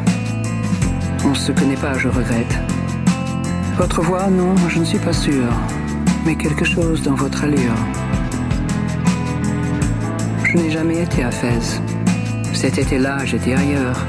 On 1.24 1.30
ne 1.30 1.36
se 1.36 1.52
connaît 1.52 1.76
pas, 1.76 1.98
je 1.98 2.08
regrette. 2.08 2.60
Votre 3.78 4.02
voix, 4.02 4.28
non, 4.28 4.56
je 4.70 4.80
ne 4.80 4.86
suis 4.86 5.00
pas 5.00 5.14
sûr. 5.14 5.52
Mais 6.26 6.36
quelque 6.36 6.64
chose 6.64 7.02
dans 7.02 7.16
votre 7.16 7.44
allure. 7.44 7.76
Je 10.44 10.58
n'ai 10.58 10.72
jamais 10.72 11.02
été 11.02 11.24
à 11.24 11.32
Fès. 11.32 11.82
Cet 12.54 12.78
été-là, 12.78 13.26
j'étais 13.26 13.54
ailleurs. 13.54 14.06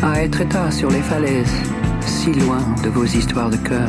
À 0.00 0.22
être 0.22 0.40
état 0.40 0.70
sur 0.70 0.90
les 0.90 1.02
falaises, 1.02 1.52
si 2.06 2.32
loin 2.32 2.60
de 2.84 2.88
vos 2.88 3.04
histoires 3.04 3.50
de 3.50 3.56
cœur. 3.56 3.88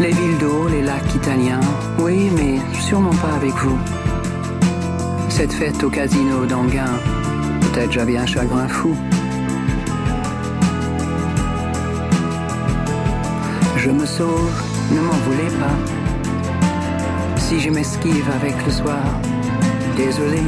Les 0.00 0.12
villes 0.12 0.38
d'eau, 0.38 0.68
les 0.68 0.80
lacs 0.80 1.14
italiens, 1.14 1.60
oui, 1.98 2.30
mais 2.34 2.58
sûrement 2.80 3.10
pas 3.10 3.34
avec 3.36 3.52
vous. 3.56 3.78
Cette 5.28 5.52
fête 5.52 5.84
au 5.84 5.90
casino 5.90 6.46
d'Anguin, 6.46 6.98
peut-être 7.60 7.92
j'avais 7.92 8.16
un 8.16 8.24
chagrin 8.24 8.66
fou. 8.68 8.96
Je 13.76 13.90
me 13.90 14.06
sauve, 14.06 14.62
ne 14.92 15.00
m'en 15.00 15.12
voulez 15.12 15.50
pas. 15.60 15.76
Si 17.36 17.60
je 17.60 17.68
m'esquive 17.68 18.30
avec 18.34 18.54
le 18.64 18.72
soir, 18.72 19.04
désolé, 19.94 20.40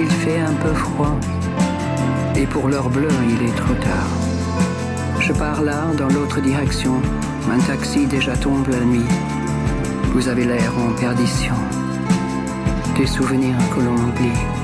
il 0.00 0.10
fait 0.10 0.40
un 0.40 0.54
peu 0.54 0.74
froid. 0.74 1.16
Et 2.40 2.46
pour 2.46 2.68
l'heure 2.68 2.88
bleue, 2.88 3.08
il 3.28 3.48
est 3.48 3.56
trop 3.56 3.74
tard. 3.74 4.08
Je 5.18 5.32
pars 5.32 5.60
là, 5.60 5.86
dans 5.98 6.06
l'autre 6.06 6.40
direction. 6.40 6.94
Un 7.50 7.58
taxi 7.58 8.06
déjà 8.06 8.36
tombe 8.36 8.68
la 8.68 8.78
nuit. 8.78 9.08
Vous 10.12 10.28
avez 10.28 10.44
l'air 10.44 10.72
en 10.78 10.92
perdition. 10.92 11.54
Des 12.96 13.08
souvenirs 13.08 13.58
que 13.74 13.80
l'on 13.80 13.96
oublie. 13.96 14.57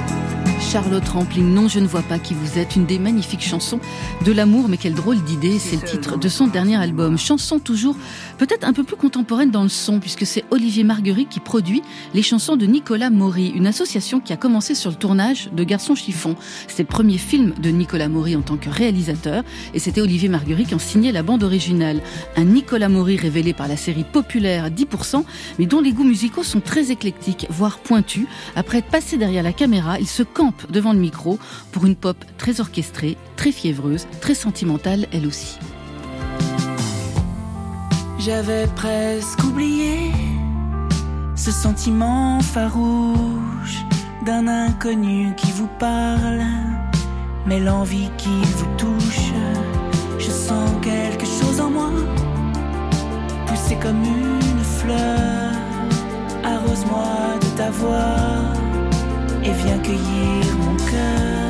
Charlotte 0.74 1.08
Rampling, 1.08 1.54
non, 1.54 1.68
je 1.68 1.78
ne 1.78 1.86
vois 1.86 2.02
pas 2.02 2.18
qui 2.18 2.34
vous 2.34 2.58
êtes, 2.58 2.74
une 2.74 2.84
des 2.84 2.98
magnifiques 2.98 3.44
chansons 3.44 3.78
de 4.24 4.32
l'amour, 4.32 4.68
mais 4.68 4.76
quelle 4.76 4.94
drôle 4.94 5.22
d'idée, 5.22 5.60
c'est 5.60 5.76
le 5.76 5.82
titre 5.82 6.18
de 6.18 6.28
son 6.28 6.48
dernier 6.48 6.74
album. 6.74 7.16
Chanson 7.16 7.60
toujours 7.60 7.94
peut-être 8.38 8.66
un 8.66 8.72
peu 8.72 8.82
plus 8.82 8.96
contemporaine 8.96 9.52
dans 9.52 9.62
le 9.62 9.68
son, 9.68 10.00
puisque 10.00 10.26
c'est 10.26 10.42
Olivier 10.50 10.82
Marguerite 10.82 11.28
qui 11.28 11.38
produit 11.38 11.80
les 12.12 12.22
chansons 12.22 12.56
de 12.56 12.66
Nicolas 12.66 13.10
Maury, 13.10 13.50
une 13.50 13.68
association 13.68 14.18
qui 14.18 14.32
a 14.32 14.36
commencé 14.36 14.74
sur 14.74 14.90
le 14.90 14.96
tournage 14.96 15.48
de 15.52 15.62
Garçon 15.62 15.94
Chiffon. 15.94 16.34
C'est 16.66 16.82
le 16.82 16.88
premier 16.88 17.18
film 17.18 17.54
de 17.62 17.70
Nicolas 17.70 18.08
Maury 18.08 18.34
en 18.34 18.42
tant 18.42 18.56
que 18.56 18.68
réalisateur, 18.68 19.44
et 19.74 19.78
c'était 19.78 20.00
Olivier 20.00 20.28
Marguerite 20.28 20.66
qui 20.70 20.74
en 20.74 20.80
signait 20.80 21.12
la 21.12 21.22
bande 21.22 21.44
originale. 21.44 22.02
Un 22.34 22.46
Nicolas 22.46 22.88
Maury 22.88 23.16
révélé 23.16 23.52
par 23.52 23.68
la 23.68 23.76
série 23.76 24.02
populaire 24.02 24.70
10%, 24.70 25.22
mais 25.60 25.66
dont 25.66 25.80
les 25.80 25.92
goûts 25.92 26.02
musicaux 26.02 26.42
sont 26.42 26.60
très 26.60 26.90
éclectiques, 26.90 27.46
voire 27.48 27.78
pointus. 27.78 28.26
Après 28.56 28.78
être 28.78 28.90
passé 28.90 29.16
derrière 29.18 29.44
la 29.44 29.52
caméra, 29.52 30.00
il 30.00 30.08
se 30.08 30.24
campe 30.24 30.62
devant 30.70 30.92
le 30.92 30.98
micro 30.98 31.38
pour 31.72 31.86
une 31.86 31.96
pop 31.96 32.16
très 32.38 32.60
orchestrée, 32.60 33.16
très 33.36 33.52
fiévreuse, 33.52 34.06
très 34.20 34.34
sentimentale 34.34 35.06
elle 35.12 35.26
aussi. 35.26 35.58
J'avais 38.18 38.66
presque 38.68 39.42
oublié 39.44 40.10
ce 41.36 41.50
sentiment 41.50 42.40
farouche 42.40 43.84
d'un 44.24 44.48
inconnu 44.48 45.34
qui 45.36 45.52
vous 45.52 45.68
parle, 45.78 46.42
mais 47.46 47.60
l'envie 47.60 48.08
qui 48.16 48.40
vous 48.56 48.76
touche, 48.78 49.32
je 50.18 50.30
sens 50.30 50.70
quelque 50.80 51.26
chose 51.26 51.60
en 51.60 51.68
moi, 51.68 51.90
pousser 53.46 53.76
comme 53.76 54.02
une 54.02 54.64
fleur, 54.64 55.52
arrose-moi 56.44 57.38
de 57.42 57.56
ta 57.58 57.70
voix 57.70 58.73
et 59.44 59.52
viens 59.52 59.78
cueillir 59.78 60.56
mon 60.58 60.76
cœur. 60.76 61.43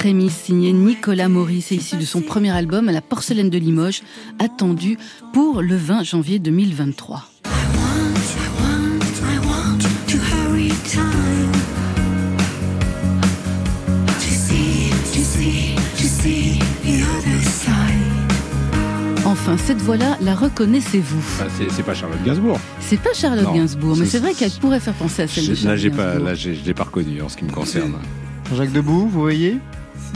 Prémisse 0.00 0.34
signé 0.44 0.72
Nicolas 0.72 1.28
Maurice, 1.28 1.66
c'est 1.68 1.74
issu 1.76 1.96
de 1.96 2.06
son 2.06 2.22
premier 2.22 2.48
album 2.48 2.86
La 2.86 3.02
porcelaine 3.02 3.50
de 3.50 3.58
Limoges, 3.58 4.00
attendu 4.38 4.96
pour 5.34 5.60
le 5.60 5.76
20 5.76 6.04
janvier 6.04 6.38
2023. 6.38 7.22
I 7.44 7.48
want 9.44 9.78
to 10.08 10.16
hurry 10.16 10.68
time 10.90 11.52
to 14.06 14.30
see, 14.30 14.88
to 15.12 15.20
see, 15.22 15.74
to 15.98 16.04
see 16.04 16.58
the 16.82 17.02
other 17.04 17.42
side. 17.42 19.26
Enfin, 19.26 19.58
cette 19.58 19.82
voix-là, 19.82 20.16
la 20.22 20.34
reconnaissez-vous? 20.34 21.22
Ah, 21.42 21.44
c'est- 21.70 21.82
pas 21.82 21.92
Charlotte 21.92 22.22
Gainsbourg. 22.24 22.58
C'est 22.80 22.96
pas 23.02 23.12
Charlotte 23.12 23.44
Non. 23.44 23.52
Gainsbourg, 23.54 23.96
mais 23.98 24.06
C'est- 24.06 24.18
vrai 24.18 24.32
qu'elle 24.32 24.50
pourrait 24.52 24.80
faire 24.80 24.94
penser 24.94 25.20
à 25.24 25.28
celle 25.28 25.44
de 25.44 25.50
Là, 25.50 25.56
Charlotte 25.56 25.78
j'ai 25.78 25.90
pas, 25.90 26.18
là, 26.18 26.34
je 26.34 26.52
l'ai 26.64 26.72
pas 26.74 26.84
reconnu 26.84 27.20
en 27.20 27.28
ce 27.28 27.36
qui 27.36 27.44
me 27.44 27.50
concerne. 27.52 27.96
Jacques 28.56 28.72
Debout, 28.72 29.06
vous 29.06 29.20
voyez? 29.20 29.58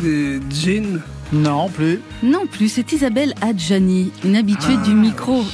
C'est 0.01 0.41
Jean 0.51 1.01
Non, 1.33 1.69
plus. 1.69 2.01
Non 2.23 2.47
plus, 2.47 2.69
c'est 2.69 2.93
Isabelle 2.93 3.35
Adjani, 3.41 4.11
une 4.25 4.37
habituée 4.37 4.75
Ah. 4.81 4.85
du 4.85 4.95
micro. 4.95 5.45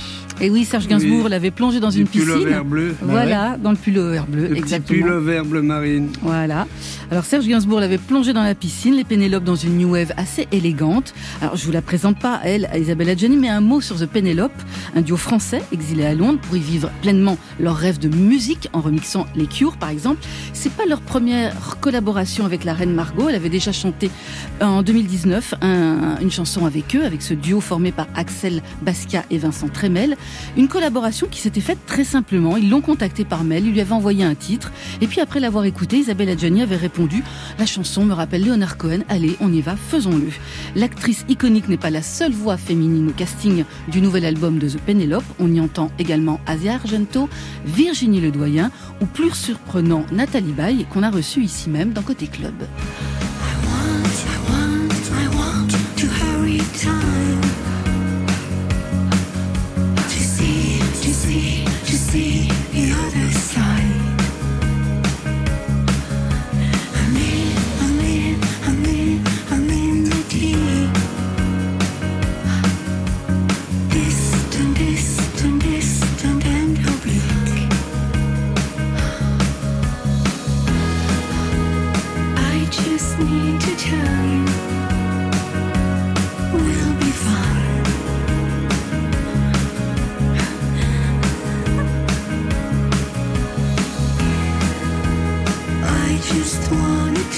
Et 0.43 0.49
oui, 0.49 0.65
Serge 0.65 0.87
Gainsbourg 0.89 1.25
Oui. 1.25 1.31
l'avait 1.31 1.51
plongé 1.51 1.81
dans 1.81 1.91
Du 1.91 2.01
une 2.01 2.07
piscine. 2.09 2.45
vert 2.47 2.65
bleu. 2.65 2.95
Voilà, 3.03 3.59
dans 3.63 3.71
le 3.73 3.77
pull 3.77 3.99
vert 4.01 4.27
bleu, 4.27 4.49
Le 4.49 4.57
exactement. 4.57 5.07
pull 5.07 5.19
vert 5.19 5.45
bleu 5.45 5.61
marine. 5.61 6.09
Voilà. 6.23 6.67
Alors 7.11 7.25
Serge 7.25 7.47
Gainsbourg 7.47 7.79
l'avait 7.81 7.99
plongé 7.99 8.33
dans 8.33 8.43
la 8.43 8.55
piscine, 8.55 8.95
les 8.95 9.05
Pénélope 9.05 9.45
dans 9.45 9.55
une 9.57 9.77
new 9.77 9.91
wave 9.93 10.13
assez 10.17 10.49
élégante. 10.51 11.13
Alors 11.43 11.57
je 11.57 11.67
vous 11.67 11.73
la 11.73 11.83
présente 11.83 12.19
pas 12.19 12.41
elle, 12.43 12.67
à 12.73 12.79
Isabelle 12.79 13.11
Adjani, 13.11 13.37
mais 13.37 13.49
un 13.51 13.61
mot 13.61 13.83
sur 13.83 13.97
The 13.99 14.07
Pénélope, 14.07 14.53
un 14.97 15.03
duo 15.03 15.19
français 15.19 15.61
exilé 15.73 16.07
à 16.07 16.15
Londres 16.15 16.39
pour 16.41 16.57
y 16.57 16.61
vivre 16.61 16.91
pleinement 17.03 17.37
leur 17.59 17.77
rêve 17.77 17.99
de 17.99 18.09
musique 18.09 18.69
en 18.73 18.81
remixant 18.81 19.27
les 19.37 19.47
Cure 19.47 19.77
par 19.77 19.91
exemple. 19.91 20.21
C'est 20.55 20.73
pas 20.73 20.87
leur 20.87 21.01
première 21.03 21.53
collaboration 21.81 22.47
avec 22.47 22.65
la 22.65 22.73
reine 22.73 22.95
Margot, 22.95 23.29
elle 23.29 23.35
avait 23.35 23.49
déjà 23.51 23.73
chanté 23.73 24.11
en 24.63 24.83
2019 24.83 25.55
un- 25.61 26.19
une 26.23 26.31
chanson 26.31 26.65
avec 26.65 26.97
eux, 26.97 27.05
avec 27.05 27.21
ce 27.21 27.35
duo 27.35 27.61
formé 27.61 27.93
par 27.93 28.07
Axel 28.15 28.63
Basquiat 28.83 29.25
et 29.31 29.37
Vincent 29.37 29.69
Tremel. 29.69 30.17
Une 30.57 30.69
collaboration 30.69 31.27
qui 31.31 31.41
s'était 31.41 31.61
faite 31.61 31.79
très 31.87 32.05
simplement. 32.05 32.57
Ils 32.57 32.71
l'ont 32.71 32.81
contacté 32.81 33.25
par 33.25 33.45
mail, 33.45 33.67
ils 33.67 33.73
lui 33.73 33.81
avaient 33.81 33.93
envoyé 33.93 34.25
un 34.25 34.35
titre. 34.35 34.73
Et 35.01 35.07
puis 35.07 35.21
après 35.21 35.41
l'avoir 35.41 35.65
écouté, 35.65 35.99
Isabelle 35.99 36.31
Adjani 36.31 36.63
avait 36.63 36.77
répondu 36.77 37.23
La 37.59 37.67
chanson 37.67 38.05
me 38.05 38.13
rappelle 38.13 38.45
Leonard 38.45 38.77
Cohen, 38.77 39.01
allez, 39.09 39.37
on 39.41 39.53
y 39.53 39.61
va, 39.61 39.77
faisons-le. 39.77 40.29
L'actrice 40.75 41.25
iconique 41.29 41.69
n'est 41.69 41.77
pas 41.77 41.91
la 41.91 42.03
seule 42.03 42.33
voix 42.33 42.57
féminine 42.57 43.09
au 43.09 43.13
casting 43.13 43.65
du 43.89 44.01
nouvel 44.01 44.25
album 44.25 44.59
de 44.59 44.69
The 44.69 44.79
Penelope. 44.79 45.25
On 45.39 45.53
y 45.53 45.61
entend 45.61 45.91
également 45.99 46.41
Asia 46.47 46.75
Argento, 46.75 47.29
Virginie 47.65 48.21
Ledoyen 48.21 48.71
ou 49.01 49.07
plus 49.07 49.33
surprenant 49.33 50.05
Nathalie 50.13 50.53
Baye 50.53 50.87
qu'on 50.91 51.03
a 51.03 51.11
reçu 51.11 51.43
ici 51.43 51.71
même 51.71 51.93
dans 51.93 52.03
Côté 52.03 52.27
Club. 52.27 52.55
See, 61.21 61.65
to 61.65 61.97
see, 61.97 62.49
the 62.73 62.93
other 62.93 63.30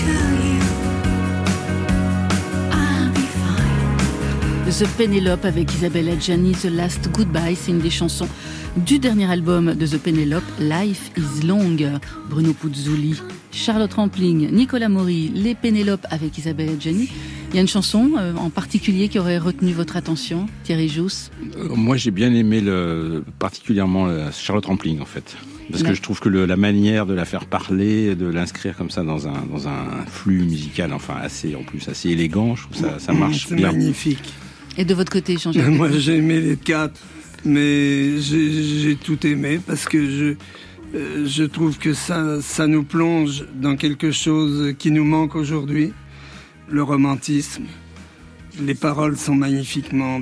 you, 0.05 0.32
The 4.79 4.87
Penelope 4.97 5.45
avec 5.45 5.73
Isabelle 5.75 6.09
Adjani, 6.09 6.53
The 6.53 6.65
Last 6.71 7.11
Goodbye, 7.13 7.57
c'est 7.57 7.71
une 7.73 7.81
des 7.81 7.91
chansons 7.91 8.29
du 8.77 8.99
dernier 8.99 9.27
album 9.31 9.75
de 9.75 9.87
The 9.87 9.99
Penelope, 9.99 10.45
Life 10.61 11.11
is 11.17 11.45
Long. 11.47 11.77
Bruno 12.31 12.53
Puzzoli, 12.55 13.21
Charlotte 13.53 13.93
Rampling, 13.93 14.51
Nicolas 14.51 14.89
Maury, 14.89 15.31
Les 15.35 15.55
Pénélope 15.55 16.07
avec 16.11 16.39
Isabelle 16.39 16.71
Adjani. 16.71 17.09
Il 17.51 17.57
y 17.57 17.59
a 17.59 17.61
une 17.61 17.69
chanson 17.69 18.13
euh, 18.19 18.33
en 18.37 18.49
particulier 18.51 19.09
qui 19.09 19.19
aurait 19.19 19.37
retenu 19.39 19.73
votre 19.73 19.97
attention, 19.97 20.47
Thierry 20.65 20.89
Jousse 20.89 21.31
Euh, 21.59 21.69
Moi, 21.75 21.97
j'ai 21.99 22.11
bien 22.11 22.33
aimé 22.35 22.61
le, 22.63 23.23
particulièrement 23.39 24.09
Charlotte 24.33 24.65
Rampling, 24.67 25.01
en 25.01 25.05
fait. 25.07 25.37
Parce 25.71 25.83
que 25.85 25.95
je 25.95 26.03
trouve 26.03 26.19
que 26.21 26.29
le- 26.29 26.45
la 26.47 26.57
manière 26.57 27.07
de 27.07 27.15
la 27.15 27.25
faire 27.25 27.45
parler, 27.47 28.15
de 28.15 28.27
l'inscrire 28.27 28.77
comme 28.77 28.91
ça 28.91 29.03
dans 29.03 29.29
un, 29.29 29.45
dans 29.51 29.69
un 29.69 30.05
flux 30.07 30.43
musical, 30.45 30.93
enfin 30.93 31.15
assez, 31.23 31.55
en 31.55 31.63
plus 31.63 31.87
assez 31.89 32.11
élégant, 32.11 32.57
je 32.57 32.63
trouve 32.65 32.77
que 32.83 32.89
ça, 32.89 32.99
ça 32.99 33.13
marche 33.13 33.47
C'est 33.49 33.55
bien. 33.57 33.71
magnifique. 33.73 34.33
Et 34.79 34.85
de 34.85 34.95
votre 34.95 35.13
côté, 35.13 35.37
Jean-Jacques 35.39 35.69
Moi, 35.69 35.91
j'ai 35.93 36.17
aimé 36.17 36.41
les 36.41 36.57
quatre, 36.57 37.01
mais 37.45 38.19
j'ai 38.21 38.97
tout 38.97 39.25
aimé 39.27 39.61
parce 39.67 39.87
que 39.87 40.01
je, 40.11 40.35
Euh, 40.95 41.25
je 41.27 41.45
trouve 41.45 41.79
que 41.79 41.95
ça, 41.95 42.43
ça 42.43 42.67
nous 42.67 42.83
plonge 42.85 43.47
dans 43.55 43.77
quelque 43.77 44.11
chose 44.13 44.75
qui 44.79 44.91
nous 44.91 45.05
manque 45.07 45.35
aujourd'hui, 45.37 45.95
le 46.69 46.83
romantisme. 46.83 47.65
Les 48.61 48.75
paroles 48.75 49.17
sont 49.17 49.35
magnifiquement 49.35 50.21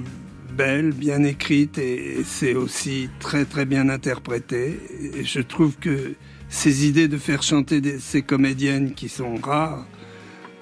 belles, 0.57 0.92
bien 0.92 1.24
écrites 1.24 1.76
et 1.78 2.18
c'est 2.24 2.55
aussi 2.55 3.09
très 3.18 3.44
très 3.46 3.64
bien 3.66 3.88
interprété. 3.88 4.78
Et 5.16 5.24
je 5.24 5.40
trouve 5.40 5.74
que 5.76 6.12
ces 6.48 6.86
idées 6.86 7.09
de 7.09 7.16
faire 7.18 7.42
chanter 7.42 7.80
des- 7.80 7.98
ces 7.98 8.22
comédiennes 8.22 8.94
qui 8.94 9.09
sont 9.09 9.34
rares, 9.42 9.84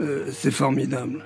euh, 0.00 0.30
c'est 0.32 0.50
formidable. 0.64 1.18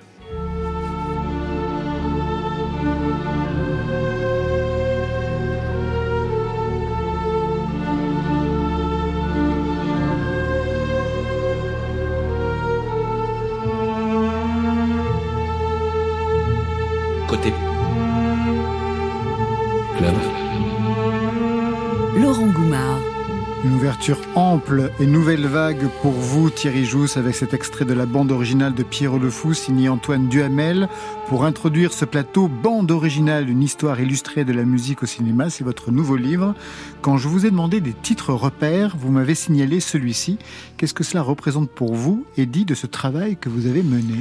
Ample 24.35 24.91
et 24.99 25.07
nouvelle 25.07 25.47
vague 25.47 25.89
pour 26.01 26.13
vous, 26.13 26.51
Thierry 26.51 26.85
Jousse, 26.85 27.17
avec 27.17 27.35
cet 27.35 27.55
extrait 27.55 27.85
de 27.85 27.95
la 27.95 28.07
bande 28.07 28.33
originale 28.33 28.75
de 28.75 28.83
Pierrot 28.83 29.19
le 29.19 29.31
Fou, 29.31 29.55
signé 29.55 29.89
Antoine 29.89 30.29
Duhamel. 30.29 30.89
Pour 31.29 31.45
introduire 31.45 31.93
ce 31.93 32.05
plateau, 32.05 32.49
bande 32.49 32.91
originale, 32.91 33.49
une 33.51 33.63
histoire 33.63 34.01
illustrée 34.01 34.45
de 34.45 34.53
la 34.53 34.65
musique 34.65 35.03
au 35.03 35.07
cinéma, 35.07 35.51
c'est 35.51 35.65
votre 35.65 35.91
nouveau 35.91 36.17
livre. 36.17 36.55
Quand 37.01 37.17
je 37.17 37.29
vous 37.29 37.47
ai 37.47 37.51
demandé 37.51 37.81
des 37.81 37.93
titres 37.93 38.33
repères, 38.33 38.97
vous 38.97 39.11
m'avez 39.11 39.35
signalé 39.35 39.81
celui-ci. 39.81 40.39
Qu'est-ce 40.77 40.95
que 40.95 41.05
cela 41.05 41.23
représente 41.23 41.71
pour 41.71 41.95
vous 41.95 42.25
et 42.37 42.47
dit 42.47 42.65
de 42.65 42.75
ce 42.75 42.87
travail 42.87 43.37
que 43.37 43.49
vous 43.49 43.67
avez 43.67 43.83
mené? 43.83 44.17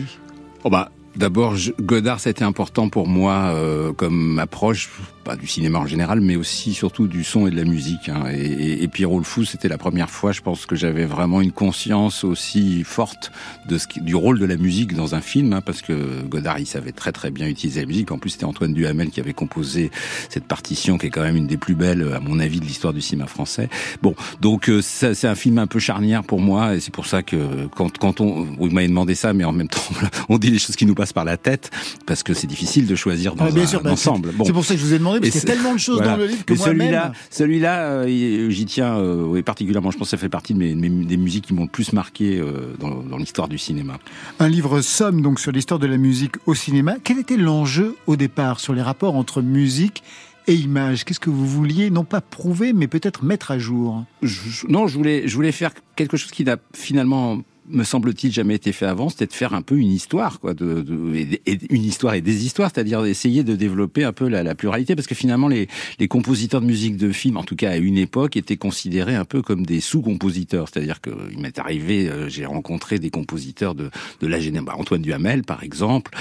Oh 0.64 0.70
bah, 0.70 0.91
D'abord, 1.18 1.55
Godard, 1.82 2.22
c'était 2.22 2.43
important 2.45 2.88
pour 2.88 3.05
moi 3.07 3.51
euh, 3.53 3.91
comme 3.91 4.39
approche, 4.39 4.89
pas 5.26 5.36
du 5.36 5.45
cinéma 5.45 5.78
en 5.80 5.86
général, 5.86 6.22
mais 6.22 6.38
aussi 6.38 6.74
surtout 6.74 7.07
du 7.07 7.26
son 7.26 7.47
et 7.47 7.51
de 7.51 7.57
la 7.57 7.66
musique. 7.66 8.07
hein. 8.07 8.24
Et, 8.32 8.38
et, 8.39 8.84
et 8.84 8.88
Pierrot 8.88 9.18
le 9.20 9.26
Fou, 9.26 9.43
c'était 9.43 9.68
la 9.68 9.78
première 9.78 10.09
fois, 10.09 10.32
je 10.32 10.39
pense, 10.41 10.66
que 10.66 10.76
j'avais 10.78 11.05
vraiment 11.05 11.41
une 11.41 11.51
conscience 11.51 12.24
aussi 12.24 12.84
forte 12.86 13.32
de 13.68 13.78
ce 13.78 13.88
qui- 13.88 13.99
du 14.01 14.16
rôle 14.16 14.39
de 14.39 14.45
la 14.45 14.55
musique 14.55 14.95
dans 14.95 15.14
un 15.14 15.20
film, 15.22 15.51
hein, 15.51 15.59
parce 15.62 15.82
que 15.82 16.22
Godard, 16.24 16.59
il 16.59 16.66
savait 16.66 16.93
très 16.93 17.12
très 17.12 17.30
bien 17.30 17.45
utiliser 17.47 17.82
la 17.82 17.88
musique. 17.88 18.09
En 18.12 18.18
plus, 18.18 18.32
c'était 18.32 18.45
Antoine 18.45 18.74
Duhamel 18.74 19.09
qui 19.09 19.20
avait 19.20 19.34
composé 19.34 19.91
cette 20.30 20.45
partition, 20.45 20.97
qui 20.97 21.07
est 21.07 21.09
quand 21.12 21.24
même 21.24 21.36
une 21.36 21.47
des 21.47 21.57
plus 21.57 21.76
belles, 21.76 22.09
à 22.16 22.22
mon 22.22 22.39
avis, 22.39 22.62
de 22.62 22.66
l'histoire 22.66 22.93
du 22.93 23.01
cinéma 23.01 23.28
français. 23.28 23.68
Bon, 24.01 24.16
donc 24.39 24.70
euh, 24.70 24.80
c'est 24.82 25.28
un 25.28 25.36
film 25.36 25.57
un 25.59 25.68
peu 25.68 25.80
charnière 25.80 26.24
pour 26.24 26.39
moi, 26.39 26.76
et 26.76 26.80
c'est 26.80 26.93
pour 26.93 27.05
ça 27.05 27.22
que 27.22 27.68
quand, 27.76 27.97
quand 27.97 28.22
on, 28.22 28.43
vous 28.57 28.70
m'avez 28.70 28.88
demandé 28.88 29.14
ça, 29.14 29.34
mais 29.34 29.43
en 29.43 29.51
même 29.51 29.68
temps, 29.68 29.82
on 30.30 30.38
dit 30.38 30.49
les 30.51 30.57
choses 30.59 30.78
qui 30.78 30.86
nous 30.86 30.95
par 31.14 31.26
la 31.26 31.38
tête, 31.38 31.72
parce 32.06 32.24
que 32.24 32.34
c'est 32.34 32.47
difficile 32.47 32.86
de 32.86 32.95
choisir 32.95 33.36
dans 33.36 33.45
Ah, 33.45 33.52
bien 33.52 33.64
un, 33.64 33.68
sûr, 33.68 33.82
bah, 33.82 33.91
ensemble. 33.91 34.30
c'est- 34.38 34.45
c'est 34.45 34.54
pour 34.54 34.64
ça 34.66 34.76
que 34.76 34.80
je 34.80 34.86
vous 34.86 34.93
ai 34.93 34.99
demandé, 34.99 35.20
parce 35.20 35.32
qu'il 35.32 35.39
y 35.41 35.43
a 35.43 35.47
c'est- 35.47 35.54
tellement 35.56 35.74
de 35.74 35.80
choses 35.80 35.97
voilà. 35.97 36.12
dans 36.12 36.18
le 36.18 36.28
livre 36.28 36.45
que 36.45 36.54
moi-même- 36.54 36.78
celui-là, 36.80 37.12
celui-là, 37.32 37.80
euh, 38.06 38.49
j'y 38.49 38.66
tiens, 38.66 38.95
euh, 38.97 39.24
oui, 39.26 39.41
particulièrement. 39.41 39.89
Je 39.91 39.97
pense 39.97 40.08
que 40.08 40.12
ça 40.12 40.18
fait 40.18 40.30
partie 40.30 40.54
de 40.54 40.60
mes, 40.60 40.76
mes- 40.76 41.06
des 41.06 41.18
musiques 41.18 41.45
qui 41.47 41.54
m'ont 41.54 41.64
le 41.64 41.68
plus 41.70 41.91
marqué 41.93 42.38
euh, 42.39 42.74
dans, 42.80 43.02
dans 43.02 43.18
l'histoire 43.18 43.47
du 43.47 43.58
cinéma. 43.58 43.97
Un 44.39 44.47
livre 44.47 44.82
somme 44.82 45.22
donc 45.22 45.39
sur 45.39 45.52
l'histoire 45.52 45.80
de 45.80 45.88
la 45.88 45.97
musique 45.97 46.36
au 46.45 46.54
cinéma. 46.54 46.95
Quel 47.04 47.18
était 47.20 47.38
l'enjeu 47.38 47.95
au 48.08 48.16
départ 48.16 48.60
sur 48.60 48.74
les 48.74 48.82
rapports 48.82 49.16
entre 49.16 49.41
musique 49.41 50.04
et 50.47 50.54
image? 50.56 51.06
Qu'est-ce 51.06 51.20
que 51.20 51.30
vous 51.30 51.47
vouliez 51.47 51.89
non 51.89 52.04
pas 52.04 52.20
prouver, 52.22 52.74
mais 52.74 52.88
peut-être 52.88 53.24
mettre 53.24 53.52
à 53.52 53.60
jour? 53.60 54.04
Je- 54.22 54.49
je- 54.49 54.68
non, 54.68 54.88
je 54.88 54.97
voulais, 54.97 55.28
je 55.28 55.36
voulais 55.36 55.52
faire 55.52 55.72
quelque 55.95 56.18
chose 56.18 56.32
qui 56.32 56.43
n'a 56.43 56.58
finalement 56.76 57.41
me 57.72 57.84
semble-t-il 57.84 58.32
jamais 58.32 58.55
été 58.55 58.72
fait 58.72 58.86
avant, 58.86 59.09
c'était 59.09 59.28
de 59.28 59.34
faire 59.34 59.53
un 59.53 59.61
peu 59.61 59.78
une 59.78 59.91
histoire, 59.91 60.39
quoi, 60.39 60.53
de, 60.53 60.82
de- 60.82 61.39
une 61.69 61.84
histoire 61.84 62.13
et 62.13 62.22
des 62.22 62.45
histoires, 62.45 62.69
c'est-à-dire 62.74 63.01
d'essayer 63.03 63.43
de 63.43 63.55
développer 63.55 64.03
un 64.03 64.13
peu 64.13 64.28
la, 64.28 64.43
la 64.43 64.55
pluralité, 64.55 64.95
parce 64.95 65.07
que 65.07 65.15
finalement 65.15 65.47
les, 65.47 65.67
les 65.99 66.07
compositeurs 66.07 66.61
de 66.61 66.65
musique 66.65 66.97
de 66.97 67.11
film, 67.11 67.38
en 67.38 67.43
tout 67.43 67.55
cas 67.55 67.72
à 67.72 67.78
une 67.78 67.97
époque, 67.97 68.38
étaient 68.38 68.57
considérés 68.57 69.15
un 69.15 69.26
peu 69.26 69.41
comme 69.41 69.65
des 69.65 69.80
sous-compositeurs, 69.80 70.67
c'est-à-dire 70.72 71.01
que 71.01 71.09
il 71.32 71.39
m'est 71.39 71.57
arrivé, 71.59 72.09
euh, 72.09 72.30
j'ai 72.30 72.45
rencontré 72.45 72.99
des 72.99 73.09
compositeurs 73.09 73.76
de, 73.76 73.89
de 74.22 74.28
la 74.28 74.39
génération, 74.39 74.65
bah, 74.65 74.76
Antoine 74.78 75.01
Duhamel 75.01 75.43
par 75.43 75.63
exemple, 75.63 76.11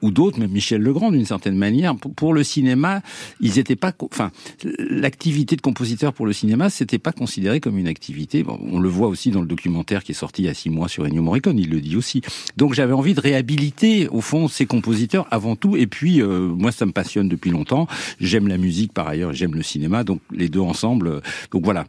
ou, 0.00 0.10
d'autres, 0.10 0.38
même 0.38 0.50
Michel 0.52 0.80
Legrand 0.80 1.10
d'une 1.10 1.24
certaine 1.26 1.56
manière. 1.56 1.96
Pour, 1.96 2.14
pour 2.14 2.32
le 2.32 2.44
cinéma, 2.44 3.02
ils 3.40 3.58
étaient 3.58 3.76
pas, 3.76 3.92
enfin, 4.02 4.30
l'activité 4.78 5.56
de 5.56 5.60
compositeur 5.60 6.12
pour 6.12 6.26
le 6.26 6.32
cinéma, 6.32 6.70
c'était 6.70 6.98
pas 6.98 7.12
considéré 7.12 7.60
comme 7.60 7.76
une 7.78 7.88
activité. 7.88 8.42
Bon, 8.42 8.58
on 8.70 8.78
le 8.78 8.88
voit 8.88 9.08
aussi 9.08 9.30
dans 9.30 9.40
le 9.40 9.46
documentaire 9.46 10.04
qui 10.04 10.12
est 10.12 10.14
sorti 10.14 10.42
il 10.42 10.44
y 10.46 10.48
a 10.48 10.54
six 10.54 10.70
mois 10.70 10.88
sur 10.92 11.06
Ennio 11.06 11.22
Morricone, 11.22 11.58
il 11.58 11.70
le 11.70 11.80
dit 11.80 11.96
aussi. 11.96 12.20
Donc 12.56 12.74
j'avais 12.74 12.92
envie 12.92 13.14
de 13.14 13.20
réhabiliter 13.20 14.08
au 14.08 14.20
fond 14.20 14.46
ces 14.46 14.66
compositeurs 14.66 15.26
avant 15.30 15.56
tout. 15.56 15.76
Et 15.76 15.86
puis 15.86 16.20
euh, 16.20 16.48
moi, 16.48 16.70
ça 16.70 16.84
me 16.86 16.92
passionne 16.92 17.28
depuis 17.28 17.50
longtemps. 17.50 17.86
J'aime 18.20 18.46
la 18.46 18.58
musique 18.58 18.92
par 18.92 19.08
ailleurs, 19.08 19.32
j'aime 19.32 19.54
le 19.54 19.62
cinéma, 19.62 20.04
donc 20.04 20.20
les 20.30 20.48
deux 20.48 20.60
ensemble. 20.60 21.08
euh, 21.08 21.20
Donc 21.50 21.64
voilà. 21.64 21.86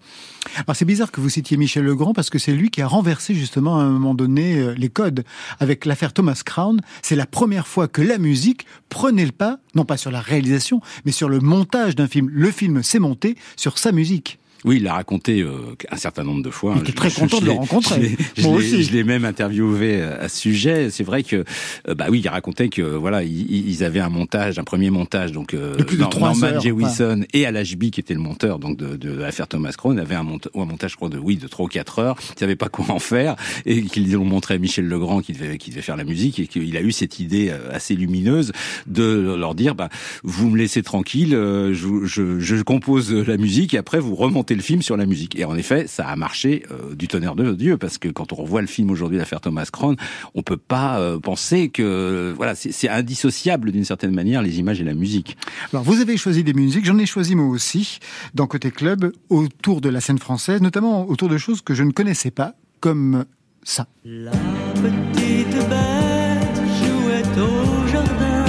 Alors 0.55 0.75
c'est 0.75 0.85
bizarre 0.85 1.11
que 1.11 1.21
vous 1.21 1.29
citiez 1.29 1.57
Michel 1.57 1.83
Legrand 1.83 2.13
parce 2.13 2.29
que 2.29 2.39
c'est 2.39 2.53
lui 2.53 2.69
qui 2.69 2.81
a 2.81 2.87
renversé 2.87 3.33
justement 3.35 3.77
à 3.79 3.83
un 3.83 3.89
moment 3.89 4.13
donné 4.13 4.57
euh, 4.57 4.73
les 4.77 4.89
codes 4.89 5.23
avec 5.59 5.85
l'affaire 5.85 6.13
Thomas 6.13 6.41
Crown. 6.45 6.79
C'est 7.01 7.15
la 7.15 7.25
première 7.25 7.67
fois 7.67 7.87
que 7.87 8.01
la 8.01 8.17
musique 8.17 8.65
prenait 8.89 9.25
le 9.25 9.31
pas, 9.31 9.59
non 9.75 9.83
pas 9.85 9.97
sur 9.97 10.11
la 10.11 10.21
réalisation, 10.21 10.79
mais 11.05 11.11
sur 11.11 11.27
le 11.27 11.39
montage 11.39 11.95
d'un 11.95 12.07
film. 12.07 12.29
Le 12.31 12.51
film 12.51 12.83
s'est 12.83 12.99
monté 12.99 13.35
sur 13.57 13.77
sa 13.77 13.91
musique. 13.91 14.39
Oui, 14.65 14.77
il 14.77 14.83
l'a 14.83 14.93
raconté 14.93 15.41
euh, 15.41 15.51
un 15.91 15.97
certain 15.97 16.23
nombre 16.23 16.41
de 16.43 16.49
fois. 16.49 16.73
Il 16.77 16.81
était 16.81 16.91
très 16.93 17.11
content 17.11 17.39
de 17.39 17.45
le 17.45 17.51
rencontrer. 17.51 18.15
Je 18.37 18.43
Moi 18.43 18.57
aussi. 18.57 18.83
Je 18.83 18.91
l'ai 18.93 19.03
même 19.03 19.25
interviewé 19.25 20.01
à 20.01 20.29
ce 20.29 20.37
sujet. 20.39 20.89
C'est 20.89 21.03
vrai 21.03 21.23
que, 21.23 21.43
euh, 21.87 21.95
bah 21.95 22.05
oui, 22.09 22.21
il 22.23 22.27
racontait 22.29 22.69
que 22.69 22.81
voilà, 22.81 23.23
ils, 23.23 23.67
ils 23.69 23.83
avaient 23.83 23.99
un 23.99 24.09
montage, 24.09 24.59
un 24.59 24.63
premier 24.63 24.89
montage, 24.89 25.31
donc 25.31 25.53
euh, 25.53 25.75
De 25.75 25.83
plus 25.83 25.97
de 25.97 26.01
Norman 26.01 26.33
heures, 26.43 26.61
Jewison 26.61 27.21
et 27.33 27.45
Al 27.45 27.57
Ashby 27.57 27.91
qui 27.91 27.99
était 27.99 28.13
le 28.13 28.19
monteur 28.19 28.59
donc 28.59 28.77
de, 28.77 28.95
de 28.95 29.11
l'affaire 29.11 29.47
Thomas 29.47 29.73
Crown 29.77 29.99
avait 29.99 30.15
un, 30.15 30.23
monta- 30.23 30.49
un 30.55 30.65
montage, 30.65 30.91
je 30.91 30.95
crois, 30.95 31.09
de 31.09 31.17
oui, 31.17 31.35
de 31.37 31.47
trois 31.47 31.65
ou 31.65 31.69
quatre 31.69 31.99
heures. 31.99 32.15
Ils 32.35 32.39
savaient 32.39 32.55
pas 32.55 32.69
quoi 32.69 32.85
en 32.89 32.99
faire 32.99 33.35
et 33.65 33.81
qu'ils 33.83 34.11
l'ont 34.11 34.25
montré 34.25 34.53
à 34.55 34.57
Michel 34.57 34.87
Legrand 34.87 35.21
qui 35.21 35.33
devait 35.33 35.57
qui 35.57 35.69
devait 35.71 35.81
faire 35.81 35.97
la 35.97 36.03
musique 36.05 36.39
et 36.39 36.47
qu'il 36.47 36.75
a 36.77 36.81
eu 36.81 36.91
cette 36.91 37.19
idée 37.19 37.49
euh, 37.49 37.71
assez 37.73 37.95
lumineuse 37.95 38.51
de 38.87 39.35
leur 39.37 39.55
dire, 39.55 39.75
bah 39.75 39.89
vous 40.23 40.49
me 40.49 40.57
laissez 40.57 40.83
tranquille, 40.83 41.35
euh, 41.35 41.73
je, 41.73 42.05
je, 42.05 42.39
je 42.39 42.55
compose 42.63 43.13
la 43.13 43.37
musique 43.37 43.73
et 43.73 43.77
après 43.77 43.99
vous 43.99 44.15
remontez 44.15 44.52
le 44.55 44.61
film 44.61 44.81
sur 44.81 44.97
la 44.97 45.05
musique. 45.05 45.37
Et 45.37 45.45
en 45.45 45.55
effet, 45.55 45.87
ça 45.87 46.07
a 46.07 46.15
marché 46.15 46.63
euh, 46.71 46.95
du 46.95 47.07
tonnerre 47.07 47.35
de 47.35 47.53
Dieu 47.53 47.77
parce 47.77 47.97
que 47.97 48.09
quand 48.09 48.33
on 48.33 48.35
revoit 48.35 48.61
le 48.61 48.67
film 48.67 48.91
aujourd'hui, 48.91 49.17
l'affaire 49.17 49.41
Thomas 49.41 49.67
Crown, 49.71 49.95
on 50.35 50.41
peut 50.41 50.57
pas 50.57 50.99
euh, 50.99 51.19
penser 51.19 51.69
que 51.69 52.33
voilà, 52.35 52.55
c'est 52.55 52.71
c'est 52.71 52.89
indissociable 52.89 53.71
d'une 53.71 53.85
certaine 53.85 54.13
manière 54.13 54.41
les 54.41 54.59
images 54.59 54.81
et 54.81 54.83
la 54.83 54.93
musique. 54.93 55.37
Alors 55.71 55.83
vous 55.83 56.01
avez 56.01 56.17
choisi 56.17 56.43
des 56.43 56.53
musiques, 56.53 56.85
j'en 56.85 56.97
ai 56.97 57.05
choisi 57.05 57.35
moi 57.35 57.47
aussi, 57.47 57.99
dans 58.33 58.47
Côté 58.47 58.71
Club, 58.71 59.13
autour 59.29 59.79
de 59.79 59.89
la 59.89 60.01
scène 60.01 60.19
française, 60.19 60.61
notamment 60.61 61.07
autour 61.09 61.29
de 61.29 61.37
choses 61.37 61.61
que 61.61 61.73
je 61.73 61.83
ne 61.83 61.91
connaissais 61.91 62.31
pas, 62.31 62.55
comme 62.79 63.25
ça. 63.63 63.87
La 64.03 64.31
petite 64.31 65.69
bête 65.69 66.61
jouait 66.79 67.41
au 67.41 67.87
jardin 67.87 68.45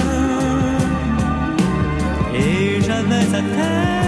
et 2.33 2.81
j'avais 2.81 3.25
sa 3.25 3.41
tête 3.41 4.04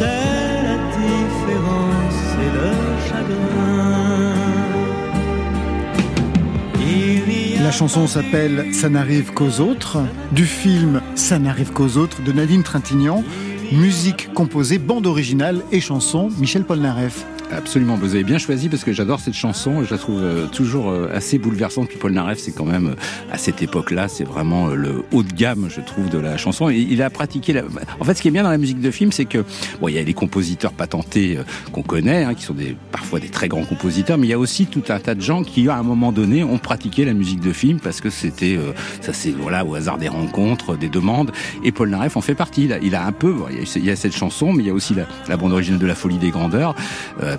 la 0.00 0.76
différence 0.96 2.20
et 2.40 2.50
le 2.56 2.70
chagrin. 3.08 4.34
La 7.62 7.72
chanson 7.72 8.06
s'appelle 8.06 8.72
Ça 8.72 8.88
n'arrive 8.88 9.32
qu'aux 9.32 9.60
autres, 9.60 9.98
du 10.32 10.44
film 10.44 11.00
Ça 11.14 11.38
n'arrive 11.38 11.72
qu'aux 11.72 11.96
autres 11.96 12.22
de 12.22 12.32
Nadine 12.32 12.62
Trintignant, 12.62 13.24
musique 13.72 14.32
composée, 14.32 14.78
bande 14.78 15.06
originale 15.06 15.62
et 15.72 15.80
chanson 15.80 16.28
Michel 16.38 16.64
Polnareff. 16.64 17.24
Absolument, 17.56 17.94
vous 17.96 18.14
avez 18.14 18.24
bien 18.24 18.38
choisi 18.38 18.68
parce 18.68 18.84
que 18.84 18.92
j'adore 18.92 19.20
cette 19.20 19.34
chanson, 19.34 19.84
je 19.84 19.90
la 19.90 19.98
trouve 19.98 20.20
euh, 20.22 20.46
toujours 20.46 20.90
euh, 20.90 21.08
assez 21.14 21.38
bouleversante. 21.38 21.88
Puis 21.88 21.98
Paul 21.98 22.12
Naref, 22.12 22.38
c'est 22.38 22.52
quand 22.52 22.64
même, 22.64 22.88
euh, 22.88 23.32
à 23.32 23.38
cette 23.38 23.62
époque-là, 23.62 24.08
c'est 24.08 24.24
vraiment 24.24 24.66
le 24.68 25.04
haut 25.12 25.22
de 25.22 25.32
gamme, 25.32 25.68
je 25.70 25.80
trouve, 25.80 26.08
de 26.10 26.18
la 26.18 26.36
chanson. 26.36 26.68
Et 26.68 26.78
il 26.78 27.00
a 27.02 27.10
pratiqué 27.10 27.52
la... 27.52 27.62
En 28.00 28.04
fait, 28.04 28.14
ce 28.14 28.22
qui 28.22 28.28
est 28.28 28.30
bien 28.32 28.42
dans 28.42 28.50
la 28.50 28.58
musique 28.58 28.80
de 28.80 28.90
film, 28.90 29.12
c'est 29.12 29.24
que, 29.24 29.44
bon, 29.80 29.88
il 29.88 29.94
y 29.94 29.98
a 29.98 30.02
les 30.02 30.14
compositeurs 30.14 30.72
patentés 30.72 31.38
qu'on 31.72 31.82
connaît, 31.82 32.24
hein, 32.24 32.34
qui 32.34 32.42
sont 32.44 32.54
des, 32.54 32.76
parfois 32.90 33.20
des 33.20 33.28
très 33.28 33.48
grands 33.48 33.64
compositeurs, 33.64 34.18
mais 34.18 34.26
il 34.26 34.30
y 34.30 34.34
a 34.34 34.38
aussi 34.38 34.66
tout 34.66 34.82
un 34.88 34.98
tas 34.98 35.14
de 35.14 35.20
gens 35.20 35.42
qui, 35.44 35.68
à 35.68 35.76
un 35.76 35.82
moment 35.82 36.12
donné, 36.12 36.42
ont 36.44 36.58
pratiqué 36.58 37.04
la 37.04 37.12
musique 37.14 37.40
de 37.40 37.52
film 37.52 37.78
parce 37.80 38.00
que 38.00 38.10
c'était, 38.10 38.56
euh, 38.56 38.72
ça 39.00 39.12
c'est, 39.12 39.30
voilà, 39.30 39.64
au 39.64 39.74
hasard 39.74 39.98
des 39.98 40.08
rencontres, 40.08 40.76
des 40.76 40.88
demandes. 40.88 41.30
Et 41.62 41.72
Paul 41.72 41.90
Naref 41.90 42.16
en 42.16 42.20
fait 42.20 42.34
partie. 42.34 42.64
Il 42.64 42.72
a, 42.72 42.78
il 42.78 42.94
a 42.94 43.06
un 43.06 43.12
peu, 43.12 43.34
il 43.50 43.84
y 43.84 43.90
a- 43.90 43.96
cette 43.96 44.16
chanson, 44.16 44.52
mais 44.52 44.62
il 44.64 44.66
y 44.66 44.70
a 44.70 44.74
aussi 44.74 44.94
la, 45.28 45.36
bande 45.36 45.52
originale 45.52 45.80
de 45.80 45.86
La 45.86 45.94
Folie 45.94 46.18
des 46.18 46.30
Grandeurs, 46.30 46.74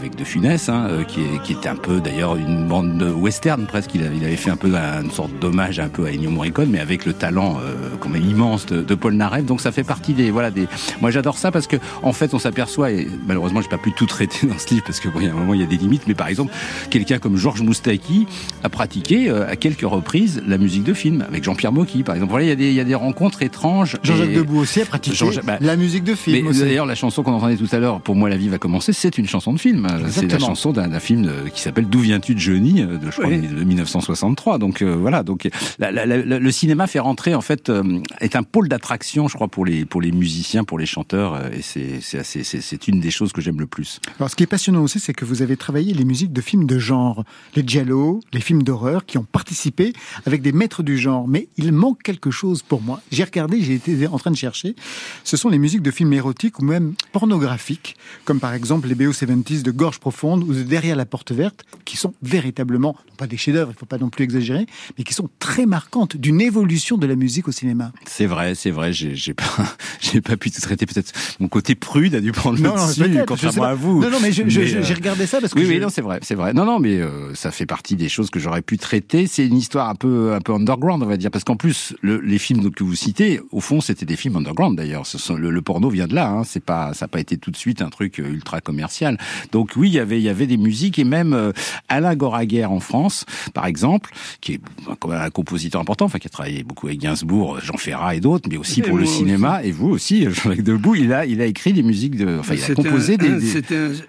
avec 0.05 0.17
De 0.17 0.23
Funès, 0.23 0.69
hein, 0.69 0.87
euh, 0.89 1.03
qui, 1.03 1.21
est, 1.21 1.41
qui 1.43 1.53
était 1.53 1.67
un 1.67 1.75
peu 1.75 1.99
d'ailleurs 1.99 2.35
une 2.35 2.67
bande 2.67 2.97
de 2.97 3.09
western 3.09 3.65
presque. 3.65 3.89
Il 3.95 4.03
avait, 4.03 4.15
il 4.17 4.23
avait 4.23 4.35
fait 4.35 4.51
un 4.51 4.55
peu 4.55 4.71
un- 4.75 5.03
une 5.03 5.09
sorte 5.11 5.31
d'hommage 5.39 5.79
un 5.79 5.87
peu 5.89 6.05
à 6.05 6.11
Ennio 6.11 6.29
Morricone, 6.29 6.69
mais 6.69 6.79
avec 6.79 7.05
le 7.05 7.13
talent 7.13 7.57
euh, 7.63 7.73
quand 7.99 8.09
même 8.09 8.23
immense 8.29 8.67
de, 8.67 8.81
de 8.83 8.95
Paul 8.95 9.15
Naref. 9.15 9.45
Donc 9.45 9.61
ça 9.61 9.71
fait 9.71 9.83
partie 9.83 10.13
des 10.13 10.29
voilà 10.29 10.51
des. 10.51 10.67
Moi 11.01 11.09
j'adore 11.09 11.37
ça 11.39 11.51
parce 11.51 11.65
que 11.65 11.77
en 12.03 12.13
fait 12.13 12.33
on 12.35 12.39
s'aperçoit 12.39 12.91
et 12.91 13.07
malheureusement 13.27 13.61
j'ai 13.61 13.67
pas 13.69 13.77
pu 13.79 13.91
tout 13.93 14.05
traiter 14.05 14.45
dans 14.47 14.57
ce 14.59 14.69
livre 14.69 14.83
parce 14.85 14.99
que 14.99 15.09
bon, 15.09 15.19
il 15.21 15.25
y 15.25 15.29
a 15.29 15.31
un 15.31 15.35
moment 15.35 15.53
il 15.55 15.61
y 15.61 15.63
a 15.63 15.67
des 15.67 15.77
limites. 15.77 16.03
Mais 16.07 16.13
par 16.13 16.27
exemple 16.27 16.53
quelqu'un 16.91 17.17
comme 17.17 17.35
Georges 17.35 17.61
Moustaki 17.63 18.27
a 18.63 18.69
pratiqué 18.69 19.27
euh, 19.29 19.49
à 19.49 19.55
quelques 19.55 19.81
reprises 19.89 20.41
la 20.47 20.57
musique 20.59 20.83
de 20.83 20.93
film 20.93 21.25
avec 21.27 21.43
Jean-Pierre 21.43 21.71
Mocky 21.71 22.03
par 22.03 22.13
exemple. 22.15 22.29
Voilà 22.31 22.45
il 22.45 22.49
y 22.49 22.51
a 22.51 22.55
des 22.55 22.67
il 22.69 22.75
y 22.75 22.79
a 22.79 22.83
des 22.83 22.95
rencontres 22.95 23.41
étranges. 23.41 23.97
Jean-Jacques 24.03 24.29
Et- 24.29 24.35
Debout 24.35 24.59
aussi 24.59 24.81
a 24.81 24.85
pratiqué 24.85 25.15
bah, 25.43 25.57
la 25.61 25.75
musique 25.75 26.03
de 26.03 26.13
film. 26.13 26.51
d'ailleurs, 26.51 26.85
la 26.85 26.95
chanson 26.95 27.23
qu'on 27.23 27.33
entendait 27.33 27.55
tout 27.57 27.67
à 27.71 27.79
l'heure, 27.79 28.01
pour 28.01 28.15
moi, 28.15 28.29
la 28.29 28.37
vie 28.37 28.49
va 28.49 28.57
commencer, 28.57 28.93
c'est 28.93 29.17
une 29.17 29.27
chanson 29.27 29.53
de 29.53 29.59
film. 29.59 29.84
C'est 30.09 30.31
la 30.31 30.39
chanson 30.39 30.71
d'un 30.71 30.99
film 30.99 31.25
euh, 31.25 31.49
qui 31.49 31.61
s'appelle 31.61 31.87
D'où 31.87 31.99
viens-tu 31.99 32.35
de 32.35 32.39
Johnny, 32.39 32.81
euh, 32.81 32.97
de, 32.97 33.05
je 33.11 33.17
crois, 33.17 33.27
Oui. 33.27 33.39
de 33.39 33.63
1963. 33.63 34.57
Donc 34.57 34.81
euh, 34.81 34.95
voilà, 34.95 35.23
donc 35.23 35.47
la- 35.79 35.91
la- 35.91 36.05
la- 36.05 36.17
le 36.39 36.51
cinéma 36.51 36.87
fait 36.87 36.99
rentrer, 36.99 37.35
en 37.35 37.41
fait, 37.41 37.69
euh, 37.69 37.99
est 38.21 38.35
un 38.35 38.43
pôle 38.43 38.67
d'attraction, 38.69 39.27
je 39.27 39.35
crois, 39.35 39.47
pour 39.47 39.65
les 39.65 39.85
pour 39.85 40.01
les 40.01 40.11
musiciens, 40.11 40.63
pour 40.63 40.79
les 40.79 40.85
chanteurs, 40.85 41.33
euh, 41.35 41.49
et 41.51 41.61
c'est 41.61 41.99
c'est 42.01 42.19
assez- 42.19 42.43
c'est 42.43 42.61
c'est 42.61 42.87
une 42.87 42.99
des 42.99 43.11
choses 43.11 43.31
que 43.33 43.41
j'aime 43.41 43.59
le 43.59 43.67
plus. 43.67 43.99
Alors, 44.19 44.29
ce 44.29 44.35
qui 44.35 44.43
est 44.43 44.47
passionnant 44.47 44.81
aussi, 44.81 44.99
c'est 44.99 45.13
que 45.13 45.25
vous 45.25 45.41
avez 45.41 45.57
travaillé 45.57 45.93
les 45.93 46.05
musiques 46.05 46.33
de 46.33 46.41
films 46.41 46.65
de 46.65 46.79
genre, 46.79 47.23
les 47.55 47.63
giallo, 47.65 48.19
les 48.33 48.41
films 48.41 48.63
d'horreur, 48.63 49.05
qui 49.05 49.17
ont 49.17 49.25
participé 49.29 49.93
avec 50.25 50.41
des 50.41 50.51
maîtres 50.51 50.83
du 50.83 50.97
genre. 50.97 51.27
Mais 51.27 51.47
il 51.57 51.71
manque 51.71 52.01
quelque 52.03 52.31
chose 52.31 52.61
pour 52.63 52.81
moi. 52.81 53.01
J'ai 53.11 53.23
regardé, 53.23 53.61
j'ai 53.61 53.75
été 53.75 54.07
en 54.07 54.17
train 54.19 54.31
de 54.31 54.35
chercher. 54.37 54.75
Ce 55.23 55.37
sont 55.37 55.49
les 55.49 55.59
musiques 55.59 55.81
de 55.81 55.91
films 55.91 56.13
érotiques 56.13 56.59
ou 56.59 56.65
même 56.65 56.93
pornographiques, 57.11 57.95
comme 58.25 58.39
par 58.39 58.53
exemple 58.53 58.87
les 58.87 58.95
BO 58.95 59.11
70 59.13 59.63
de 59.63 59.71
Gorge 59.75 59.99
Profonde 59.99 60.43
ou 60.43 60.53
de 60.53 60.63
Derrière 60.63 60.95
la 60.95 61.05
Porte 61.05 61.31
Verte, 61.31 61.63
qui 61.85 61.97
sont 61.97 62.13
véritablement, 62.21 62.95
non 63.09 63.15
pas 63.17 63.27
des 63.27 63.37
chefs-d'œuvre, 63.37 63.71
il 63.75 63.77
faut 63.79 63.85
pas 63.85 63.97
non 63.97 64.09
plus 64.09 64.23
exagérer, 64.23 64.65
mais 64.97 65.03
qui 65.03 65.13
sont 65.13 65.29
très 65.39 65.65
marquantes 65.65 66.17
d'une 66.17 66.41
évolution 66.41 66.97
de 66.97 67.05
la 67.07 67.15
musique 67.15 67.47
au 67.47 67.51
cinéma. 67.51 67.91
C'est 68.05 68.25
vrai, 68.25 68.55
c'est 68.55 68.71
vrai. 68.71 68.91
J'ai 68.93 69.33
pas 69.33 69.45
j'ai 70.01 70.21
pas 70.21 70.37
pu 70.37 70.51
tout 70.51 70.61
traiter. 70.61 70.85
Peut-être 70.85 71.13
mon 71.39 71.47
côté 71.47 71.75
prude 71.75 72.15
a 72.15 72.21
dû 72.21 72.31
prendre 72.31 72.59
Non, 72.59 72.75
le 72.75 72.79
non, 72.81 72.87
dessus, 72.87 73.23
contrairement 73.27 73.63
à 73.63 73.73
vous. 73.73 74.01
Non, 74.01 74.09
non, 74.09 74.17
mais 74.21 74.37
euh, 74.39 74.49
j'ai 74.49 74.93
regardé 74.93 75.25
ça 75.25 75.39
parce 75.41 75.53
que 75.53 75.59
oui, 75.59 75.65
oui, 75.67 75.79
non, 75.79 75.89
c'est 75.89 76.01
vrai, 76.01 76.19
c'est 76.21 76.35
vrai. 76.35 76.53
Non, 76.53 76.65
non, 76.65 76.79
mais 76.79 76.99
euh, 76.99 77.33
ça 77.35 77.51
fait 77.51 77.65
partie 77.65 77.95
des 77.95 78.09
choses 78.09 78.29
que 78.29 78.39
j'aurais 78.39 78.61
pu 78.61 78.77
traiter. 78.77 79.27
C'est 79.27 79.45
une 79.45 79.57
histoire 79.57 79.89
un 79.89 79.95
peu, 79.95 80.33
un 80.33 80.41
peu 80.41 80.53
underground, 80.53 81.01
on 81.03 81.07
va 81.07 81.17
dire, 81.17 81.31
parce 81.31 81.43
qu'en 81.43 81.55
plus, 81.57 81.95
le- 82.01 82.19
les 82.21 82.37
films 82.37 82.71
que 82.71 82.83
vous 82.83 82.95
citez, 82.95 83.39
au 83.51 83.59
fond, 83.61 83.81
c'était 83.81 84.05
des 84.05 84.15
films 84.15 84.35
underground 84.37 84.77
d'ailleurs. 84.77 85.03
Le 85.37 85.61
porno 85.61 85.89
vient 85.89 86.07
de 86.07 86.15
là. 86.15 86.29
Hein. 86.29 86.43
C'est 86.43 86.63
pas, 86.63 86.93
ça 86.93 87.05
n'a 87.05 87.07
pas 87.09 87.19
été 87.19 87.37
tout 87.37 87.51
de 87.51 87.57
suite 87.57 87.81
un 87.81 87.89
truc 87.89 88.19
euh, 88.19 88.27
ultra 88.29 88.61
commercial. 88.61 89.17
Donc 89.51 89.64
oui, 89.75 89.89
il 89.89 89.93
y 89.93 89.99
avait, 89.99 90.19
il 90.19 90.23
y 90.23 90.29
avait 90.29 90.47
des 90.47 90.57
musiques 90.57 90.99
et 90.99 91.03
même 91.03 91.33
euh, 91.33 91.51
Alain 91.89 92.15
Goraguer 92.15 92.65
en 92.65 92.79
France, 92.79 93.25
par 93.53 93.65
exemple, 93.65 94.11
qui 94.41 94.53
est 94.53 94.59
quand 94.99 95.09
même 95.09 95.21
un 95.21 95.29
compositeur 95.29 95.81
important, 95.81 96.05
enfin 96.05 96.19
qui 96.19 96.27
a 96.27 96.29
travaillé 96.29 96.63
beaucoup 96.63 96.87
avec 96.87 96.99
Gainsbourg, 96.99 97.59
Jean 97.61 97.77
Ferrat 97.77 98.15
et 98.15 98.19
d'autres, 98.19 98.47
mais 98.49 98.57
aussi 98.57 98.81
Et 98.81 98.83
pour 98.83 98.97
le 98.97 99.05
cinéma. 99.05 99.63
Et 99.63 99.71
vous 99.71 99.89
aussi, 99.89 100.27
Jean-Luc 100.29 100.61
Debout, 100.61 100.95
il 100.95 101.11
a, 101.13 101.25
il 101.25 101.41
a 101.41 101.45
écrit 101.45 101.73
des 101.73 101.83
musiques 101.83 102.15
de, 102.17 102.37
enfin, 102.39 102.55
il 102.55 102.63
a 102.71 102.75
composé 102.75 103.13
un- 103.13 103.17
des. 103.17 103.39
des- 103.39 103.61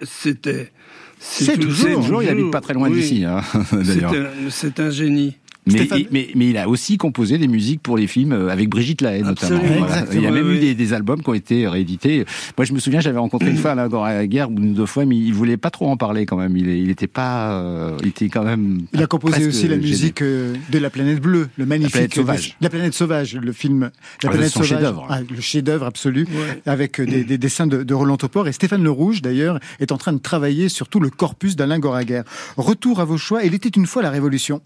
C'était. 0.03 0.71
C'est 1.19 1.57
toujours, 1.59 1.95
toujours, 2.01 2.21
il 2.21 2.29
habite 2.29 2.51
pas 2.51 2.61
très 2.61 2.75
loin 2.75 2.89
oui. 2.89 2.99
d'ici, 3.01 3.25
hein, 3.25 3.41
d'ailleurs. 3.71 4.11
C'est 4.11 4.19
un- 4.19 4.49
C'est 4.49 4.79
un 4.79 4.89
génie. 4.91 5.35
Mais, 5.67 6.07
mais, 6.11 6.29
mais 6.35 6.49
il 6.49 6.57
a 6.57 6.67
aussi 6.69 6.97
composé 6.97 7.37
des 7.37 7.47
musiques 7.47 7.81
pour 7.81 7.97
les 7.97 8.07
films 8.07 8.31
euh, 8.31 8.49
avec 8.49 8.69
Brigitte 8.69 9.01
Lahaye 9.01 9.21
notamment. 9.23 9.59
Voilà. 9.79 10.05
Il 10.13 10.21
y 10.21 10.25
a 10.27 10.31
même 10.31 10.47
oui, 10.47 10.55
eu 10.55 10.59
des, 10.59 10.75
des 10.75 10.93
albums 10.93 11.21
qui 11.21 11.29
ont 11.29 11.33
été 11.33 11.67
réédités. 11.67 12.25
Moi, 12.57 12.65
je 12.65 12.73
me 12.73 12.79
souviens, 12.79 12.99
j'avais 12.99 13.19
rencontré 13.19 13.49
une 13.49 13.57
fois 13.57 13.71
Alain 13.71 13.87
Goraguer 13.87 14.45
une 14.49 14.71
ou 14.71 14.73
deux 14.73 14.85
fois, 14.85 15.05
mais 15.05 15.15
il 15.17 15.33
voulait 15.33 15.57
pas 15.57 15.69
trop 15.69 15.87
en 15.89 15.97
parler 15.97 16.25
quand 16.25 16.37
même. 16.37 16.55
Il, 16.57 16.67
il 16.69 16.89
était 16.89 17.07
pas, 17.07 17.59
euh, 17.61 17.97
il 18.01 18.07
était 18.09 18.29
quand 18.29 18.43
même. 18.43 18.81
Il 18.93 19.01
a 19.03 19.07
composé 19.07 19.45
aussi 19.47 19.67
la 19.67 19.75
gêné. 19.75 19.87
musique 19.87 20.21
euh, 20.21 20.55
de 20.71 20.79
La 20.79 20.89
planète 20.89 21.19
bleue, 21.21 21.49
le 21.57 21.65
magnifique. 21.65 21.91
planète 21.93 22.13
sauvage. 22.15 22.55
La 22.61 22.69
planète 22.69 22.93
sauvage, 22.93 23.35
le 23.35 23.51
film. 23.51 23.89
La 24.23 24.29
Ah, 24.29 24.31
planète 24.31 24.49
son 24.49 24.59
sauvage. 24.63 24.69
chef-d'œuvre. 24.69 25.07
Ah, 25.09 25.19
le 25.29 25.41
chef-d'œuvre 25.41 25.85
absolu, 25.85 26.27
avec 26.65 26.99
euh, 26.99 27.05
des, 27.05 27.23
des 27.23 27.37
dessins 27.37 27.67
de, 27.67 27.83
de 27.83 27.93
Roland 27.93 28.17
Topor. 28.17 28.47
Et 28.47 28.51
Stéphane 28.51 28.83
Le 28.83 28.91
Rouge, 28.91 29.21
d'ailleurs, 29.21 29.59
est 29.79 29.91
en 29.91 29.97
train 29.97 30.13
de 30.13 30.19
travailler 30.19 30.69
sur 30.69 30.87
tout 30.87 30.99
le 30.99 31.09
corpus 31.09 31.55
d'Alain 31.55 31.79
Goraguer. 31.79 32.21
Retour 32.57 32.99
à 32.99 33.05
vos 33.05 33.17
choix. 33.17 33.43
Il 33.43 33.53
était 33.53 33.69
une 33.69 33.85
fois 33.85 34.01
la 34.01 34.09
Révolution. 34.09 34.61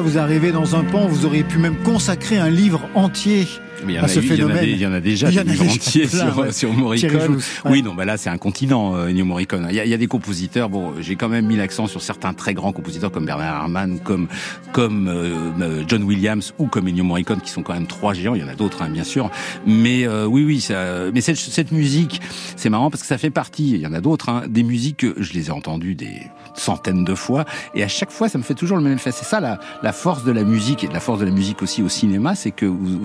Vous 0.00 0.18
arrivez 0.18 0.52
dans 0.52 0.76
un 0.76 0.84
pan, 0.84 1.06
vous 1.06 1.26
auriez 1.26 1.44
pu 1.44 1.58
même 1.58 1.76
consacrer 1.76 2.38
un 2.38 2.50
livre 2.50 2.88
entier 2.94 3.46
Mais 3.92 3.96
il 3.96 3.96
y 3.96 3.98
en 4.00 4.04
a 4.04 4.08
eu- 4.08 4.10
il 4.10 4.40
y 4.40 4.44
en 4.44 4.46
a 4.48 4.50
phénomène. 4.54 4.64
des- 4.64 4.70
il 4.72 4.80
y 4.80 4.86
en 4.86 4.92
a 4.92 5.00
déjà 5.00 5.28
Il 5.30 5.34
y 5.34 5.40
en 5.40 5.44
des 5.44 5.50
a 5.50 5.52
livres 5.54 5.72
entiers 5.74 6.06
sur, 6.08 6.38
ouais. 6.38 6.52
sur 6.52 6.72
Morricone. 6.72 7.36
Ouais. 7.64 7.70
Oui, 7.70 7.82
non, 7.82 7.94
bah 7.94 8.04
là 8.04 8.16
c'est 8.16 8.30
un 8.30 8.38
continent, 8.38 8.94
euh, 8.96 9.08
Ennio 9.08 9.24
Morricone. 9.24 9.66
Il 9.70 9.76
y, 9.76 9.80
a, 9.80 9.84
il 9.84 9.90
y 9.90 9.94
a 9.94 9.98
des 9.98 10.06
compositeurs. 10.06 10.68
Bon, 10.68 10.92
j'ai 11.00 11.16
quand 11.16 11.28
même 11.28 11.46
mis 11.46 11.56
l'accent 11.56 11.86
sur 11.86 12.02
certains 12.02 12.32
très 12.34 12.54
grands 12.54 12.72
compositeurs 12.72 13.10
comme 13.10 13.26
Bernard 13.26 13.62
Herrmann, 13.62 13.98
comme 14.00 14.28
comme 14.72 15.08
euh, 15.08 15.50
euh, 15.60 15.82
John 15.88 16.02
Williams 16.04 16.54
ou 16.58 16.66
comme 16.66 16.88
Ennio 16.88 17.04
Morricone, 17.04 17.40
qui 17.40 17.50
sont 17.50 17.62
quand 17.62 17.74
même 17.74 17.86
trois 17.86 18.14
géants. 18.14 18.34
Il 18.34 18.40
y 18.40 18.44
en 18.44 18.48
a 18.48 18.54
d'autres, 18.54 18.82
hein, 18.82 18.90
bien 18.90 19.04
sûr. 19.04 19.30
Mais 19.66 20.06
euh, 20.06 20.24
oui, 20.26 20.44
oui. 20.44 20.60
Ça, 20.60 21.10
mais 21.12 21.20
cette, 21.20 21.36
cette 21.36 21.72
musique, 21.72 22.20
c'est 22.56 22.70
marrant 22.70 22.90
parce 22.90 23.02
que 23.02 23.08
ça 23.08 23.18
fait 23.18 23.30
partie. 23.30 23.70
Il 23.72 23.80
y 23.80 23.86
en 23.86 23.92
a 23.92 24.00
d'autres. 24.00 24.28
Hein, 24.28 24.42
des 24.48 24.62
musiques 24.62 24.98
que 24.98 25.14
je 25.18 25.32
les 25.32 25.48
ai 25.48 25.50
entendues 25.50 25.94
des 25.94 26.22
centaines 26.54 27.04
de 27.04 27.14
fois, 27.14 27.44
et 27.74 27.82
à 27.82 27.88
chaque 27.88 28.10
fois, 28.10 28.28
ça 28.28 28.36
me 28.36 28.42
fait 28.42 28.54
toujours 28.54 28.76
le 28.76 28.82
même 28.82 28.94
effet. 28.94 29.12
C'est 29.12 29.24
ça 29.24 29.40
la, 29.40 29.58
la 29.82 29.92
force 29.92 30.24
de 30.24 30.32
la 30.32 30.42
musique 30.44 30.84
et 30.84 30.88
de 30.88 30.92
la 30.92 31.00
force 31.00 31.20
de 31.20 31.24
la 31.24 31.30
musique 31.30 31.62
aussi 31.62 31.82
au 31.82 31.88
cinéma, 31.88 32.34
c'est 32.34 32.50
que 32.50 32.66
vous- 32.66 33.00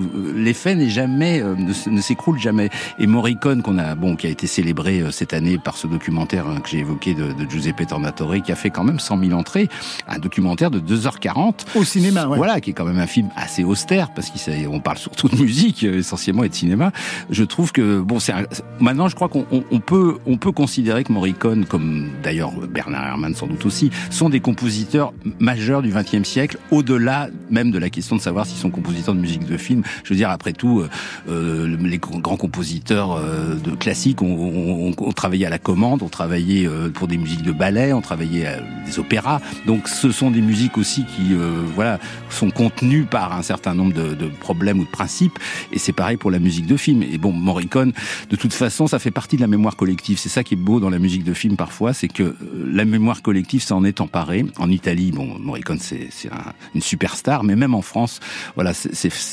n'est 0.76 0.90
jamais, 0.90 1.42
euh, 1.42 1.56
ne, 1.56 2.02
s'écroule 2.02 2.40
jamais. 2.40 2.70
Et 3.00 3.08
Morricone, 3.08 3.62
qu'on 3.62 3.78
a, 3.78 3.96
bon, 3.96 4.16
qui 4.16 4.28
a 4.28 4.30
été 4.30 4.48
célébré 4.48 5.02
euh, 5.02 5.12
cette 5.12 5.34
année 5.34 5.58
par 5.58 5.78
ce 5.78 5.88
documentaire 5.88 6.48
hein, 6.48 6.60
que 6.62 6.70
j'ai 6.70 6.80
évoqué 6.80 7.14
de, 7.14 7.32
de 7.34 7.50
Giuseppe 7.50 7.86
Tornatore, 7.88 8.36
qui 8.44 8.52
a 8.52 8.56
fait 8.56 8.70
quand 8.70 8.84
même 8.84 9.00
100 9.00 9.20
000 9.20 9.32
entrées, 9.40 9.68
un 10.08 10.20
documentaire 10.20 10.72
de 10.72 10.80
2h40 10.80 11.66
au 11.76 11.84
cinéma, 11.84 12.28
ouais. 12.28 12.38
Voilà, 12.38 12.60
qui 12.62 12.72
est 12.72 12.74
quand 12.74 12.86
même 12.86 13.00
un 13.00 13.08
film 13.08 13.30
assez 13.36 13.64
austère 13.64 14.14
parce 14.14 14.30
qu'on 14.30 14.80
parle 14.80 14.98
surtout 14.98 15.28
de 15.30 15.36
musique 15.36 15.84
euh, 15.84 16.00
essentiellement 16.00 16.44
et 16.44 16.50
de 16.50 16.54
cinéma. 16.56 16.92
Je 17.30 17.44
trouve 17.44 17.72
que 17.72 18.00
bon, 18.02 18.20
c'est 18.20 18.34
un- 18.34 18.46
maintenant, 18.80 19.08
je 19.08 19.16
crois 19.16 19.30
qu'on 19.30 19.46
on- 19.52 19.64
on 19.72 19.80
peut, 19.80 20.18
on 20.26 20.38
peut 20.38 20.52
considérer 20.52 21.04
que 21.04 21.12
Morricone, 21.14 21.66
comme 21.66 22.10
d'ailleurs 22.24 22.52
Bernard 22.52 23.06
Herrmann 23.08 23.34
sans 23.36 23.48
doute 23.48 23.66
aussi, 23.66 23.90
sont 24.10 24.30
des 24.30 24.40
compositeurs 24.40 25.14
majeurs 25.40 25.82
du 25.82 25.90
XXe 25.92 26.28
siècle, 26.28 26.58
au-delà 26.72 27.30
même 27.50 27.72
de 27.72 27.78
la 27.80 27.90
question 27.90 28.16
de 28.16 28.22
savoir 28.22 28.46
s'ils 28.46 28.58
sont 28.58 28.70
compositeurs 28.70 29.14
de 29.16 29.20
musique 29.20 29.46
de 29.46 29.58
film. 29.58 29.84
Je 30.04 30.10
veux 30.10 30.16
dire, 30.16 30.30
après 30.30 30.54
tout, 30.54 30.65
euh, 30.66 30.90
euh, 31.30 31.78
les 31.80 31.98
grands 31.98 32.38
compositeurs 32.38 33.14
euh, 33.14 33.56
de 33.56 33.72
classiques 33.72 34.22
ont, 34.22 34.94
travaillé 35.16 35.46
à 35.46 35.50
la 35.50 35.60
commande, 35.60 36.04
ont 36.04 36.10
travaillé 36.10 36.68
pour 36.94 37.08
des 37.08 37.18
musiques 37.18 37.42
de 37.44 37.52
ballet, 37.52 37.94
ont 37.94 38.02
travaillé 38.02 38.48
à 38.48 38.60
des 38.86 39.00
opéras. 39.00 39.40
Donc, 39.66 39.88
ce 39.88 40.12
sont 40.12 40.32
des 40.32 40.42
musiques 40.42 40.78
aussi 40.78 41.06
qui, 41.06 41.34
voilà, 41.76 42.00
sont 42.30 42.50
contenues 42.50 43.04
par 43.04 43.34
un 43.34 43.42
certain 43.42 43.74
nombre 43.74 43.94
de, 43.94 44.28
problèmes 44.40 44.80
ou 44.80 44.86
de 44.86 44.90
principes. 44.90 45.40
Et 45.72 45.80
c'est 45.80 45.94
pareil 45.94 46.18
pour 46.18 46.32
la 46.32 46.40
musique 46.40 46.66
de 46.66 46.78
film. 46.78 47.04
Et 47.04 47.18
bon, 47.18 47.32
Morricone, 47.32 47.94
de 48.30 48.36
toute 48.36 48.54
façon, 48.54 48.88
ça 48.88 49.00
fait 49.00 49.12
partie 49.12 49.36
de 49.38 49.42
la 49.42 49.48
mémoire 49.48 49.76
collective. 49.76 50.18
C'est 50.20 50.30
ça 50.30 50.44
qui 50.44 50.56
est 50.56 50.58
beau 50.58 50.80
dans 50.80 50.90
la 50.90 51.00
musique 51.00 51.24
de 51.24 51.34
film 51.34 51.56
parfois, 51.56 51.94
c'est 51.94 52.08
que 52.10 52.36
la 52.72 52.86
mémoire 52.86 53.22
collective 53.22 53.62
s'en 53.64 53.84
est 53.84 54.02
emparée. 54.02 54.46
En 54.58 54.70
Italie, 54.70 55.12
bon, 55.12 55.38
Morricone, 55.40 55.80
c'est 55.80 56.10
c'est 56.12 56.32
un- 56.32 56.54
une 56.74 56.82
superstar, 56.82 57.44
mais 57.44 57.56
même 57.56 57.74
en 57.74 57.82
France, 57.82 58.20
voilà, 58.56 58.74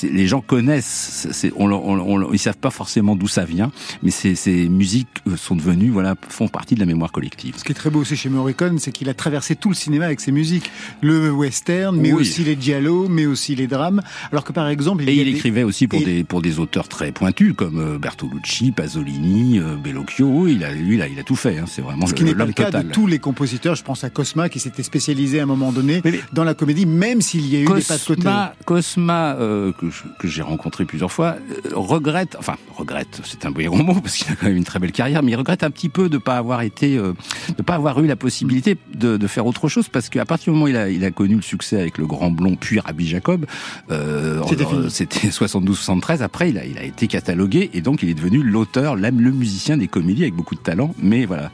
les 0.02 0.26
gens 0.26 0.40
connaissent. 0.40 0.86
C'est- 1.12 1.52
on, 1.56 1.70
on, 1.70 1.98
on- 2.00 2.32
ils 2.32 2.38
savent 2.38 2.56
pas 2.56 2.70
forcément 2.70 3.16
d'où 3.16 3.28
ça 3.28 3.44
vient, 3.44 3.70
mais 4.02 4.10
ces, 4.10 4.34
ces 4.34 4.68
musiques 4.68 5.08
euh, 5.28 5.36
sont 5.36 5.54
devenues, 5.56 5.90
voilà, 5.90 6.14
font 6.28 6.48
partie 6.48 6.74
de 6.74 6.80
la 6.80 6.86
mémoire 6.86 7.12
collective. 7.12 7.54
Ce 7.58 7.64
qui 7.64 7.72
est 7.72 7.74
très 7.74 7.90
beau 7.90 8.00
aussi 8.00 8.16
chez 8.16 8.28
Morricone, 8.28 8.78
c'est 8.78 8.92
qu'il 8.92 9.08
a 9.08 9.14
traversé 9.14 9.56
tout 9.56 9.68
le 9.68 9.74
cinéma 9.74 10.06
avec 10.06 10.20
ses 10.20 10.32
musiques. 10.32 10.70
Le 11.00 11.30
western, 11.30 11.96
mais 11.96 12.12
Oui. 12.12 12.20
aussi 12.22 12.44
les 12.44 12.56
giallo, 12.60 13.08
mais 13.08 13.26
aussi 13.26 13.54
les 13.54 13.66
drames. 13.66 14.00
Alors 14.30 14.44
que 14.44 14.52
par 14.52 14.68
exemple, 14.68 15.02
il 15.02 15.08
Et 15.10 15.14
il 15.14 15.24
des- 15.24 15.30
écrivait 15.30 15.62
aussi 15.64 15.86
pour 15.86 16.00
et- 16.00 16.04
des 16.04 16.24
pour 16.24 16.40
des 16.42 16.58
auteurs 16.58 16.88
très 16.88 17.12
pointus 17.12 17.52
comme 17.56 17.78
euh, 17.78 17.98
Bertolucci, 17.98 18.72
Pasolini, 18.72 19.58
euh, 19.58 19.76
Bellocchio. 19.76 20.46
Il 20.48 20.64
a 20.64 20.72
lui, 20.72 20.94
il 20.96 21.02
a, 21.02 21.08
il 21.08 21.18
a 21.18 21.22
tout 21.22 21.36
fait. 21.36 21.58
Hein, 21.58 21.64
c'est 21.66 21.82
vraiment 21.82 22.06
Ce 22.06 22.14
qui 22.14 22.24
n'est 22.24 22.34
pas 22.34 22.44
le 22.46 22.52
cas 22.52 22.66
total. 22.66 22.88
de 22.88 22.92
tous 22.92 23.06
les 23.06 23.18
compositeurs. 23.18 23.74
Je 23.74 23.82
pense 23.82 24.04
à 24.04 24.10
Cosma 24.10 24.48
qui 24.48 24.60
s'était 24.60 24.82
spécialisé 24.82 25.40
à 25.40 25.42
un 25.42 25.46
moment 25.46 25.72
donné 25.72 26.02
dans 26.32 26.44
la 26.44 26.54
comédie, 26.54 26.86
même 26.86 27.20
s'il 27.20 27.46
y 27.48 27.56
a 27.56 27.60
eu 27.60 27.64
des 27.64 27.82
pas 27.82 27.98
de 27.98 28.04
côté. 28.04 28.22
Cosma, 28.22 28.54
Cosma 28.64 29.36
euh, 29.36 29.72
que 30.18 30.28
j'ai 30.28 30.42
rencontré 30.42 30.84
plusieurs 30.84 31.01
fois, 31.10 31.36
euh, 31.50 31.70
regrette, 31.74 32.36
enfin 32.38 32.56
regrette, 32.76 33.20
c'est 33.24 33.44
un 33.46 33.50
bon 33.50 33.82
mot 33.82 33.94
parce 34.00 34.16
qu'il 34.16 34.30
a 34.32 34.36
quand 34.36 34.46
même 34.46 34.56
une 34.56 34.64
très 34.64 34.78
belle 34.78 34.92
carrière, 34.92 35.22
mais 35.22 35.32
il 35.32 35.36
regrette 35.36 35.64
un 35.64 35.70
petit 35.70 35.88
peu 35.88 36.08
de 36.08 36.18
pas 36.18 36.36
avoir 36.36 36.62
été, 36.62 36.96
euh, 36.98 37.14
de 37.56 37.62
pas 37.62 37.74
avoir 37.74 37.98
eu 38.02 38.06
la 38.06 38.16
possibilité 38.16 38.76
de, 38.94 39.16
de 39.16 39.26
faire 39.26 39.46
autre 39.46 39.68
chose 39.68 39.88
parce 39.88 40.08
qu'à 40.08 40.24
partir 40.24 40.52
du 40.52 40.58
moment 40.58 40.66
où 40.66 40.68
il 40.68 40.76
a, 40.76 40.88
il 40.90 41.04
a 41.04 41.10
connu 41.10 41.34
le 41.36 41.42
succès 41.42 41.80
avec 41.80 41.98
le 41.98 42.06
Grand 42.06 42.30
Blond 42.30 42.56
puis 42.60 42.78
Rabbi 42.78 43.06
Jacob, 43.08 43.46
euh, 43.90 44.40
C'était 44.48 44.64
en- 44.64 44.68
fini. 44.70 44.90
c'était 44.90 45.28
72-73. 45.30 46.22
Après, 46.22 46.50
il 46.50 46.58
a, 46.58 46.64
il 46.64 46.78
a 46.78 46.84
été 46.84 47.06
catalogué 47.08 47.70
et 47.74 47.80
donc 47.80 48.02
il 48.02 48.08
est 48.10 48.14
devenu 48.14 48.42
l'auteur, 48.42 48.96
l'âme, 48.96 49.20
le 49.20 49.32
musicien 49.32 49.76
des 49.76 49.88
comédies 49.88 50.22
avec 50.22 50.34
beaucoup 50.34 50.54
de 50.54 50.60
talent. 50.60 50.94
Mais 51.02 51.24
voilà. 51.24 51.50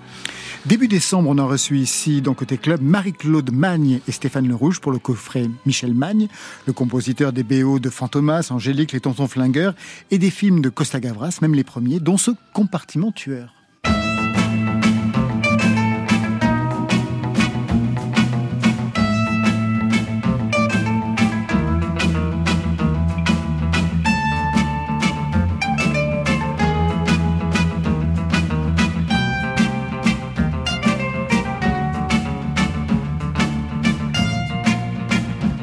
Début 0.68 0.86
décembre, 0.86 1.30
on 1.30 1.38
a 1.38 1.44
reçu 1.44 1.78
ici, 1.78 2.20
dans 2.20 2.34
Côté 2.34 2.58
Club, 2.58 2.82
Marie-Claude 2.82 3.50
Magne 3.50 4.00
et 4.06 4.12
Stéphane 4.12 4.46
Le 4.46 4.54
Rouge 4.54 4.80
pour 4.80 4.92
le 4.92 4.98
coffret 4.98 5.46
Michel 5.64 5.94
Magne, 5.94 6.28
le 6.66 6.74
compositeur 6.74 7.32
des 7.32 7.42
BO 7.42 7.78
de 7.78 7.88
Fantomas, 7.88 8.48
Angélique, 8.50 8.92
Les 8.92 9.00
Tontons 9.00 9.28
Flingueurs 9.28 9.74
et 10.10 10.18
des 10.18 10.30
films 10.30 10.60
de 10.60 10.68
Costa 10.68 11.00
Gavras, 11.00 11.38
même 11.40 11.54
les 11.54 11.64
premiers, 11.64 12.00
dont 12.00 12.18
ce 12.18 12.32
compartiment 12.52 13.12
tueur. 13.12 13.57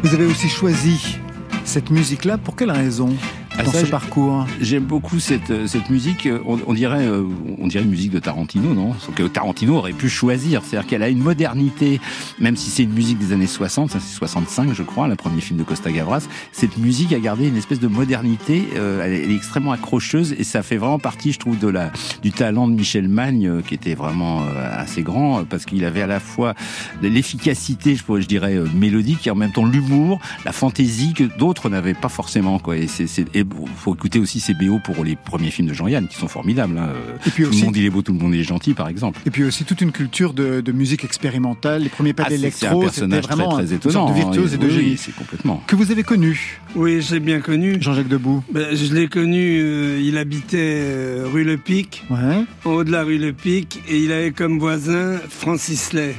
Vous 0.06 0.14
avez 0.14 0.28
aussi 0.28 0.50
choisi 0.50 1.18
cette 1.64 1.90
musique-là, 1.90 2.38
pour 2.38 2.56
quelle 2.56 2.70
raison? 2.70 3.10
Ah, 3.58 3.64
dans 3.64 3.72
ça, 3.72 3.82
ce 3.86 3.86
parcours 3.86 4.46
J'aime 4.60 4.84
beaucoup 4.84 5.20
cette, 5.20 5.50
euh, 5.50 5.66
cette 5.66 5.90
musique. 5.90 6.26
euh, 6.26 6.40
On, 6.46 6.60
on 6.68 6.74
dirait, 6.74 7.06
euh, 7.08 7.24
on 7.58 7.68
dirait 7.68 7.84
une 7.86 7.90
musique 7.90 8.12
de 8.12 8.20
Tarantino, 8.20 8.74
non? 8.74 8.94
Sauf 9.00 9.16
que 9.16 9.24
Tarantino 9.24 9.78
aurait 9.78 9.94
pu 9.94 10.10
choisir. 10.10 10.62
C'est-à-dire 10.64 10.88
qu'elle 10.90 11.04
a 11.04 11.08
une 11.10 11.20
modernité, 11.22 12.02
même 12.40 12.58
si 12.58 12.70
c'est 12.70 12.84
une 12.84 12.92
musique 12.94 13.18
des 13.18 13.32
années 13.32 13.48
60, 13.48 13.92
ça 13.92 14.00
c'est 14.02 14.14
65, 14.14 14.74
je 14.74 14.84
crois, 14.84 15.08
le 15.08 15.16
premier 15.16 15.40
film 15.40 15.58
de 15.58 15.64
Costa 15.64 15.90
Gavras. 15.92 16.28
Cette 16.52 16.78
musique 16.78 17.14
a 17.14 17.20
gardé 17.20 17.48
une 17.48 17.56
espèce 17.56 17.80
de 17.80 17.88
modernité. 17.88 18.68
euh, 18.76 19.02
elle, 19.06 19.14
est- 19.14 19.24
elle 19.24 19.32
est 19.32 19.36
extrêmement 19.36 19.72
accrocheuse 19.72 20.36
et 20.38 20.44
ça 20.44 20.62
fait 20.62 20.78
vraiment 20.78 21.00
partie, 21.00 21.32
je 21.32 21.40
trouve, 21.40 21.58
de 21.58 21.68
la 21.70 21.92
du 22.24 22.32
talent 22.34 22.68
de 22.68 22.74
Michel 22.74 23.08
Magne, 23.08 23.62
qui 23.66 23.74
était 23.74 23.96
vraiment 23.96 24.44
assez 24.74 25.02
grand, 25.02 25.46
parce 25.46 25.66
qu'il 25.66 25.86
avait 25.86 26.02
à 26.02 26.08
la 26.08 26.20
fois 26.20 26.56
de 27.02 27.08
l'efficacité, 27.08 27.96
je, 27.96 28.04
pourrais- 28.04 28.22
je 28.22 28.28
dirais, 28.28 28.58
mélodique, 28.76 29.28
et 29.28 29.32
en 29.32 29.36
même 29.36 29.52
temps 29.52 29.66
l'humour, 29.66 30.20
la 30.44 30.52
fantaisie 30.52 31.14
que 31.14 31.24
d'autres 31.38 31.70
n'avaient 31.70 31.94
pas 31.94 32.10
forcément. 32.10 32.60
Quoi. 32.60 32.78
Et 32.78 32.88
c'est, 32.88 33.08
et 33.46 33.56
bon, 33.56 33.66
faut 33.68 33.94
écouter 33.94 34.20
aussi 34.20 34.40
ses 34.40 34.54
BO 34.54 34.80
pour 34.84 35.04
les 35.04 35.16
premiers 35.16 35.52
films 35.52 35.68
de 35.68 35.74
Jean-Yann, 35.74 36.08
qui 36.08 36.16
sont 36.18 36.28
formidables. 36.28 36.78
hein. 36.78 36.90
Et 37.26 37.30
puis 37.30 37.44
tout 37.44 37.50
aussi- 37.50 37.60
le 37.62 37.66
monde 37.66 37.78
il 37.78 37.86
est 37.86 37.90
beau, 37.90 38.02
tout 38.02 38.14
le 38.14 38.20
monde 38.20 38.34
il 38.34 38.40
est 38.42 38.44
gentil, 38.44 38.74
par 38.74 38.88
exemple. 38.88 39.20
Et 39.26 39.32
puis 39.32 39.44
aussi 39.44 39.64
toute 39.66 39.82
une 39.82 39.92
culture 39.92 40.34
de, 40.34 40.62
de 40.62 40.72
musique 40.72 41.04
expérimentale, 41.04 41.84
les 41.84 41.90
premiers 41.90 42.14
pas 42.14 42.24
Ah, 42.26 42.30
d'électro, 42.30 42.90
c'était 42.90 43.08
très, 43.22 43.36
vraiment 43.36 43.50
très 43.54 43.68
une 43.68 43.74
étonnant, 43.74 44.08
sorte 44.08 44.10
de 44.10 44.16
virtuose 44.16 44.52
hein. 44.54 44.56
et 44.56 44.58
de 44.58 44.66
Oui, 44.68 44.74
génie. 44.74 44.90
oui, 44.92 44.98
c'est 44.98 45.16
complètement. 45.16 45.64
Que 45.68 45.76
vous 45.76 45.92
avez 45.92 46.04
connu, 46.04 46.60
Oui, 46.76 47.02
j'ai 47.02 47.20
bien 47.20 47.40
connu. 47.40 47.78
Jean-Jacques 47.82 48.08
Debout. 48.08 48.44
Ben, 48.52 48.76
je 48.76 48.94
l'ai 48.94 49.08
connu, 49.08 49.60
euh, 49.62 50.00
il 50.04 50.18
habitait 50.18 50.58
euh, 50.84 51.26
rue 51.32 51.44
Le 51.44 51.58
Pic, 51.58 52.04
Ouais. 52.10 52.44
en 52.66 52.70
haut 52.72 52.84
de 52.84 52.92
la 52.92 53.04
rue 53.04 53.18
Le 53.18 53.34
Pic, 53.34 53.82
et 53.90 53.98
il 54.00 54.12
avait 54.12 54.32
comme 54.32 54.60
voisin 54.60 55.18
Francis 55.30 55.94
Lay. 55.94 56.16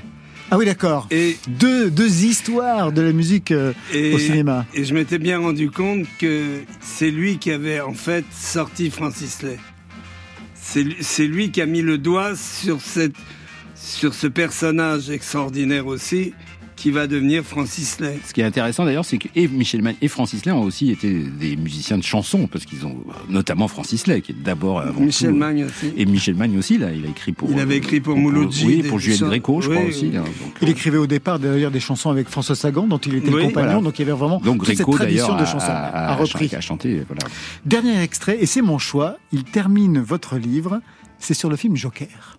Ah 0.51 0.59
oui, 0.59 0.65
d'accord. 0.65 1.09
Et, 1.11 1.37
Deux, 1.49 1.91
deux 1.91 2.25
histoires 2.25 2.93
de 2.93 3.03
la 3.03 3.13
musique 3.13 3.51
euh, 3.51 3.73
et, 3.93 4.15
au 4.15 4.19
cinéma. 4.19 4.65
et 4.75 4.85
je 4.85 4.95
m'étais 4.95 5.19
bien 5.19 5.41
rendu 5.41 5.71
compte 5.71 6.07
que 6.19 6.61
c'est 6.81 7.11
lui 7.11 7.39
qui 7.39 7.51
avait 7.51 7.81
en 7.81 7.95
fait 7.95 8.25
sorti 8.33 8.91
Francis 8.91 9.43
Lay. 9.43 9.59
C'est 11.01 11.27
lui- 11.27 11.51
qui 11.51 11.61
a 11.63 11.67
mis 11.67 11.83
le 11.83 11.97
doigt 11.99 12.37
sur, 12.37 12.81
cette, 12.81 13.15
sur 13.75 14.15
ce 14.15 14.27
personnage 14.27 15.11
extraordinaire 15.11 15.87
aussi, 15.87 16.35
qui 16.77 16.91
va 16.91 17.07
devenir 17.07 17.43
Francis 17.43 17.99
Lay. 18.01 18.19
Ce 18.27 18.33
qui 18.35 18.43
est 18.43 18.45
intéressant 18.45 18.85
d'ailleurs, 18.85 19.05
c'est 19.05 19.19
que 19.19 19.29
et 19.35 19.49
Michel 19.49 19.83
Magne 19.83 19.97
et 20.03 20.09
Francis 20.09 20.45
Lay 20.45 20.53
ont 20.53 20.63
aussi 20.63 20.91
été 20.91 21.13
des 21.25 21.57
musiciens 21.57 21.97
de 21.99 22.03
chansons, 22.03 22.47
parce 22.47 22.65
qu'ils 22.67 22.85
ont 22.87 22.97
notamment 23.29 23.67
Francis 23.67 24.07
Lay, 24.07 24.21
qui 24.21 24.33
est 24.33 24.43
d'abord 24.43 24.81
avant 24.81 25.01
Michel 25.01 25.31
tout- 25.31 25.37
Magne 25.37 25.65
aussi. 25.65 25.93
Et 25.97 26.05
Michel 26.07 26.35
Magne 26.37 26.59
aussi, 26.59 26.77
là, 26.79 26.93
il 26.93 27.05
a 27.07 27.09
écrit 27.09 27.33
pour. 27.33 27.51
Il 27.51 27.59
avait 27.59 27.79
écrit 27.79 28.01
pour 28.01 28.17
Mouloudji, 28.17 28.67
Oui, 28.67 28.83
des 28.83 28.89
pour 28.89 28.99
Juliette 28.99 29.23
Gréco, 29.23 29.61
je 29.63 29.71
oui, 29.71 29.75
crois 29.75 29.87
oui. 29.89 29.91
aussi. 29.95 30.11
hein, 30.17 30.21
donc, 30.23 30.55
Il 30.63 30.69
écrivait 30.69 30.99
au 30.99 31.07
départ 31.07 31.39
d'ailleurs 31.39 31.71
des 31.71 31.81
chansons 31.81 32.11
avec 32.11 32.29
François 32.29 32.55
Sagan, 32.55 32.87
dont 32.87 32.99
il 32.99 33.15
était 33.17 33.31
le 33.31 33.37
Oui, 33.37 33.43
compagnon, 33.47 33.67
voilà. 33.69 33.81
donc 33.83 33.99
il 33.99 34.03
y 34.07 34.11
avait 34.11 34.19
vraiment 34.19 34.39
Donc 34.41 34.59
toute 34.65 34.77
cette 34.77 34.87
tradition 34.87 35.35
de 35.37 35.45
chansons 35.45 35.67
a- 35.67 35.73
a- 35.73 36.13
à 36.13 36.15
repris. 36.15 36.55
a 36.55 36.61
chanté, 36.61 37.03
voilà. 37.09 37.23
Dernier 37.65 38.01
extrait, 38.03 38.37
et 38.41 38.47
c'est 38.47 38.63
mon 38.63 38.79
choix, 38.79 39.17
il 39.33 39.45
termine 39.45 39.99
votre 39.99 40.37
livre, 40.37 40.81
c'est 41.19 41.35
sur 41.35 41.49
le 41.49 41.57
film 41.57 41.75
Joker. 41.77 42.39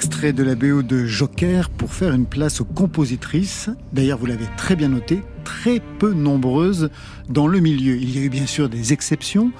Extrait 0.00 0.32
de 0.32 0.42
la 0.42 0.54
BO 0.54 0.82
de 0.82 1.04
Joker 1.04 1.68
pour 1.68 1.92
faire 1.92 2.14
une 2.14 2.24
place 2.24 2.62
aux 2.62 2.64
compositrices. 2.64 3.68
D'ailleurs, 3.92 4.16
vous 4.16 4.24
l'avez 4.24 4.46
très 4.56 4.74
bien 4.74 4.88
noté, 4.88 5.22
très 5.44 5.78
peu 5.98 6.14
nombreuses 6.14 6.88
dans 7.28 7.46
le 7.46 7.60
milieu. 7.60 7.96
Il 7.96 8.16
y 8.16 8.18
a 8.18 8.22
eu 8.22 8.30
bien 8.30 8.46
sûr 8.46 8.70
des 8.70 8.94
exceptions, 8.94 9.52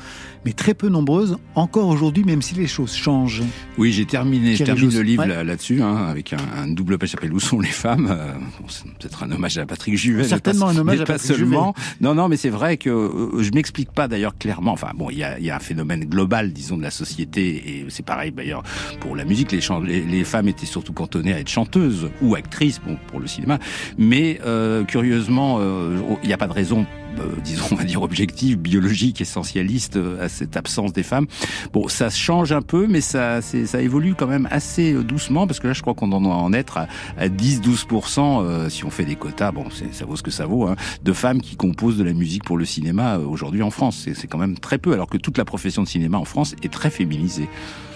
mais 0.44 0.52
très 0.52 0.74
peu 0.74 0.88
nombreuses 0.88 1.36
encore 1.54 1.88
aujourd'hui, 1.88 2.24
même 2.24 2.40
si 2.42 2.54
les 2.54 2.66
choses 2.66 2.94
changent. 2.94 3.42
Oui, 3.78 3.92
j'ai 3.92 4.06
terminé, 4.06 4.56
je 4.56 4.64
termine 4.64 4.90
le 4.92 5.02
livre 5.02 5.26
ouais. 5.26 5.44
là-dessus, 5.44 5.82
hein, 5.82 5.96
avec 6.08 6.32
un, 6.32 6.38
un 6.56 6.66
double 6.68 6.96
page 6.98 7.10
s'appelle 7.10 7.32
Où 7.32 7.40
sont 7.40 7.60
les 7.60 7.68
femmes 7.68 8.08
Euh, 8.10 8.32
bon, 8.60 8.66
C'est 8.68 8.84
peut-être 8.84 9.22
un 9.22 9.30
hommage 9.32 9.58
à 9.58 9.66
Patrick 9.66 9.96
Juvet. 9.96 10.24
Certainement 10.24 10.66
pas- 10.66 10.72
un 10.72 10.76
hommage 10.78 11.00
à 11.00 11.04
pas 11.04 11.12
Patrick 11.14 11.36
seulement. 11.36 11.74
Non, 12.00 12.14
non, 12.14 12.28
mais 12.28 12.36
c'est 12.36 12.48
vrai 12.50 12.76
que 12.76 12.88
euh, 12.90 13.42
je 13.42 13.50
m'explique 13.52 13.92
pas 13.92 14.08
d'ailleurs 14.08 14.36
clairement. 14.38 14.72
Enfin, 14.72 14.90
bon, 14.94 15.10
il 15.10 15.18
y 15.18 15.24
a, 15.24 15.38
y 15.38 15.50
a 15.50 15.56
un 15.56 15.60
phénomène 15.60 16.04
global, 16.06 16.52
disons, 16.52 16.76
de 16.76 16.82
la 16.82 16.90
société, 16.90 17.80
et 17.80 17.86
c'est 17.88 18.04
pareil 18.04 18.32
d'ailleurs 18.32 18.62
pour 19.00 19.16
la 19.16 19.24
musique. 19.24 19.52
Les, 19.52 19.60
les, 19.86 20.00
les 20.02 20.24
femmes 20.24 20.48
étaient 20.48 20.66
surtout 20.66 20.92
cantonnées 20.92 21.32
à 21.34 21.38
être 21.40 21.48
chanteuses 21.50 22.08
ou 22.22 22.34
actrices, 22.34 22.80
bon, 22.84 22.96
pour 23.08 23.20
le 23.20 23.26
cinéma. 23.26 23.58
Mais 23.98 24.40
euh, 24.46 24.84
curieusement, 24.84 25.58
euh, 25.60 25.98
il 26.22 26.26
n'y 26.28 26.32
a 26.32 26.38
pas 26.38 26.46
de 26.46 26.52
raison 26.52 26.80
euh, 26.82 26.99
disons, 27.44 27.64
on 27.72 27.74
va 27.74 27.84
dire 27.84 28.02
objective, 28.02 28.56
biologique, 28.58 29.20
essentialiste 29.20 29.96
euh, 29.96 30.24
à 30.24 30.28
cette 30.28 30.56
absence 30.56 30.92
des 30.92 31.02
femmes. 31.02 31.26
Bon, 31.72 31.88
ça 31.88 32.10
change 32.10 32.52
un 32.52 32.62
peu, 32.62 32.86
mais 32.86 33.00
ça, 33.00 33.40
ça 33.42 33.80
évolue 33.80 34.14
quand 34.14 34.26
même 34.26 34.48
assez 34.50 34.92
euh, 34.92 35.02
doucement, 35.02 35.46
parce 35.46 35.60
que 35.60 35.68
là, 35.68 35.72
je 35.72 35.82
crois 35.82 35.94
qu'on 35.94 36.12
en 36.12 36.20
doit 36.20 36.34
en 36.34 36.52
être 36.52 36.78
à, 36.78 36.88
à 37.18 37.28
10-12%, 37.28 38.42
euh, 38.42 38.68
si 38.68 38.84
on 38.84 38.90
fait 38.90 39.04
des 39.04 39.16
quotas, 39.16 39.52
bon, 39.52 39.66
ça 39.92 40.04
vaut 40.04 40.16
ce 40.16 40.22
que 40.22 40.30
ça 40.30 40.46
vaut, 40.46 40.66
hein, 40.66 40.76
de 41.02 41.12
femmes 41.12 41.40
qui 41.40 41.56
composent 41.56 41.98
de 41.98 42.04
la 42.04 42.12
musique 42.12 42.44
pour 42.44 42.56
le 42.56 42.64
cinéma 42.64 43.16
euh, 43.16 43.26
aujourd'hui 43.26 43.62
en 43.62 43.70
France. 43.70 44.08
C'est 44.14 44.26
quand 44.26 44.38
même 44.38 44.58
très 44.58 44.78
peu, 44.78 44.92
alors 44.92 45.08
que 45.08 45.18
toute 45.18 45.38
la 45.38 45.44
profession 45.44 45.82
de 45.82 45.88
cinéma 45.88 46.18
en 46.18 46.24
France 46.24 46.54
est 46.62 46.72
très 46.72 46.90
féminisée. 46.90 47.48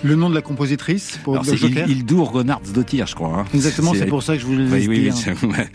Le 0.04 0.16
nom 0.16 0.28
de 0.28 0.34
la 0.34 0.42
compositrice 0.42 1.18
pour 1.24 1.32
Alors, 1.38 1.44
Joker 1.56 1.86
Il- 1.88 1.96
Hildur 2.00 2.30
Gonardsdottir, 2.30 3.06
je 3.06 3.14
crois. 3.14 3.40
hein. 3.40 3.44
Exactement, 3.54 3.94
c'est 3.94 4.04
pour 4.04 4.22
ça 4.22 4.34
que 4.34 4.40
je 4.42 4.46
voulais 4.46 4.64
le 4.64 4.70
Oui, 4.70 4.86
oui, 4.86 5.00
dire. 5.10 5.14
voilà. 5.42 5.66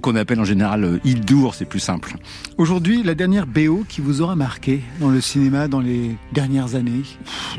Qu'on 0.00 0.14
appelle 0.14 0.38
en 0.38 0.44
général 0.44 0.84
euh, 0.84 1.00
Hildur, 1.04 1.54
c'est 1.56 1.64
plus 1.64 1.80
simple. 1.80 2.14
Aujourd'hui, 2.56 3.02
la 3.02 3.16
dernière 3.16 3.48
BO 3.48 3.84
qui 3.88 4.00
vous 4.00 4.20
aura 4.20 4.36
marqué 4.36 4.80
dans 5.00 5.10
le 5.10 5.20
cinéma 5.20 5.66
dans 5.66 5.80
les 5.80 6.12
dernières 6.32 6.76
années 6.76 7.02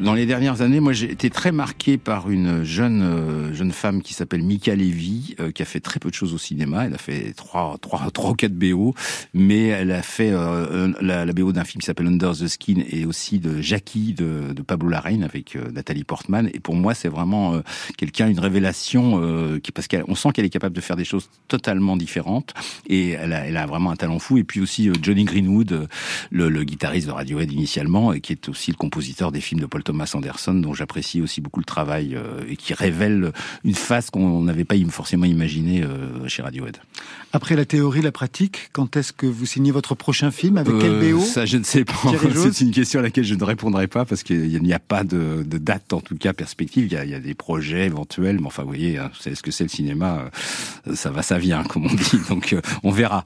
Dans 0.01 0.13
les 0.13 0.25
dernières 0.25 0.61
années, 0.61 0.79
moi 0.79 0.93
j'ai 0.93 1.11
été 1.11 1.29
très 1.29 1.51
marqué 1.51 1.97
par 1.97 2.29
une 2.29 2.63
jeune 2.63 3.01
euh, 3.01 3.53
jeune 3.53 3.73
femme 3.73 4.01
qui 4.01 4.13
s'appelle 4.13 4.41
Mika 4.41 4.75
Levy, 4.77 5.35
euh, 5.41 5.51
qui 5.51 5.61
a 5.63 5.65
fait 5.65 5.81
très 5.81 5.99
peu 5.99 6.09
de 6.09 6.15
choses 6.15 6.33
au 6.33 6.37
cinéma. 6.37 6.85
Elle 6.85 6.93
a 6.93 6.97
fait 6.97 7.33
trois 7.35 7.77
trois 7.81 8.09
trois 8.13 8.29
ou 8.31 8.35
quatre 8.35 8.53
BO, 8.55 8.93
mais 9.33 9.65
elle 9.67 9.91
a 9.91 10.01
fait 10.01 10.31
euh, 10.31 10.93
la, 11.01 11.25
la, 11.25 11.33
BO 11.33 11.51
d'un 11.51 11.65
film 11.65 11.81
qui 11.81 11.87
s'appelle 11.87 12.07
Under 12.07 12.31
the 12.31 12.47
Skin 12.47 12.83
et 12.89 13.05
aussi 13.05 13.39
de 13.39 13.61
Jackie 13.61 14.13
de, 14.13 14.53
de 14.55 14.61
Pablo 14.61 14.87
Larraín 14.87 15.23
avec 15.23 15.57
Nathalie 15.73 15.88
Portman. 16.03 16.49
Et 16.53 16.59
pour 16.59 16.75
moi, 16.75 16.93
c'est 16.93 17.09
vraiment 17.09 17.61
quelqu'un 17.97 18.29
une 18.29 18.39
révélation 18.39 19.59
qui 19.63 19.71
parce 19.71 19.87
qu'on 19.87 20.15
sent 20.15 20.29
qu'elle 20.33 20.45
est 20.45 20.49
capable 20.49 20.75
de 20.75 20.81
faire 20.81 20.95
des 20.95 21.05
choses 21.05 21.29
totalement 21.47 21.97
différentes 21.97 22.53
et 22.87 23.11
elle 23.11 23.33
a, 23.33 23.65
vraiment 23.65 23.91
un 23.91 23.95
talent 23.95 24.19
fou. 24.19 24.37
Et 24.37 24.43
puis 24.43 24.61
aussi 24.61 24.89
euh, 24.89 24.93
Johnny 25.01 25.23
Greenwood, 25.23 25.71
euh, 25.71 25.87
le, 26.31 26.49
le, 26.49 26.63
guitariste 26.63 27.07
de 27.07 27.11
Radiohead 27.11 27.51
initialement, 27.51 28.13
et 28.13 28.21
qui 28.21 28.33
est 28.33 28.49
aussi 28.49 28.71
le 28.71 28.77
compositeur 28.77 29.31
des 29.31 29.41
films 29.41 29.61
de 29.61 29.65
Paul 29.65 29.83
Thomas 29.83 30.11
Anderson, 30.13 30.53
dont 30.53 30.73
j'apprécie 30.73 31.21
aussi 31.21 31.41
beaucoup 31.41 31.59
le 31.59 31.65
travail 31.65 32.15
euh, 32.15 32.41
et 32.47 32.55
qui 32.55 32.73
révèle 32.73 33.31
une 33.63 33.75
face 33.75 34.09
qu'on 34.09 34.41
n'avait 34.43 34.65
pas 34.65 34.75
forcément 34.89 35.25
imaginée 35.25 35.83
chez 36.27 36.41
Radiohead. 36.41 36.77
Après 37.31 37.55
la 37.55 37.65
théorie, 37.65 38.01
la 38.01 38.11
pratique, 38.11 38.69
quand 38.73 38.97
est-ce 38.97 39.13
que 39.13 39.27
vous 39.27 39.45
signez 39.45 39.71
votre 39.71 39.93
prochain 39.93 40.31
film 40.31 40.57
Avec 40.57 40.73
quel 40.79 41.11
BO 41.11 41.21
Ça, 41.21 41.45
je 41.45 41.57
ne 41.57 41.63
sais 41.63 41.85
pas. 41.85 41.93
C'est 42.51 42.61
une 42.61 42.71
question 42.71 42.99
à 42.99 43.03
laquelle 43.03 43.23
je 43.23 43.35
ne 43.35 43.43
répondrai 43.43 43.87
pas 43.87 44.03
parce 44.03 44.23
qu'il 44.23 44.61
n'y 44.63 44.73
a 44.73 44.79
pas 44.79 45.03
de, 45.03 45.43
de, 45.45 45.57
date, 45.59 45.93
en 45.93 46.01
tout 46.01 46.15
cas, 46.15 46.33
perspective. 46.33 46.85
Il 46.85 46.93
y, 46.93 46.97
a, 46.97 47.05
il 47.05 47.11
y 47.11 47.13
a 47.13 47.19
des 47.19 47.35
projets 47.35 47.85
éventuels, 47.85 48.39
mais 48.39 48.47
enfin, 48.47 48.63
vous 48.63 48.69
voyez, 48.69 48.97
hein, 48.97 49.11
c'est 49.19 49.35
ce 49.35 49.43
que 49.43 49.51
c'est 49.51 49.63
le 49.63 49.69
cinéma. 49.69 50.31
Ça 50.95 51.11
va, 51.11 51.21
ça 51.21 51.37
vient, 51.37 51.63
comme 51.63 51.85
on 51.85 51.93
dit. 51.93 52.19
Donc, 52.29 52.55
on 52.83 52.91
verra. 52.91 53.23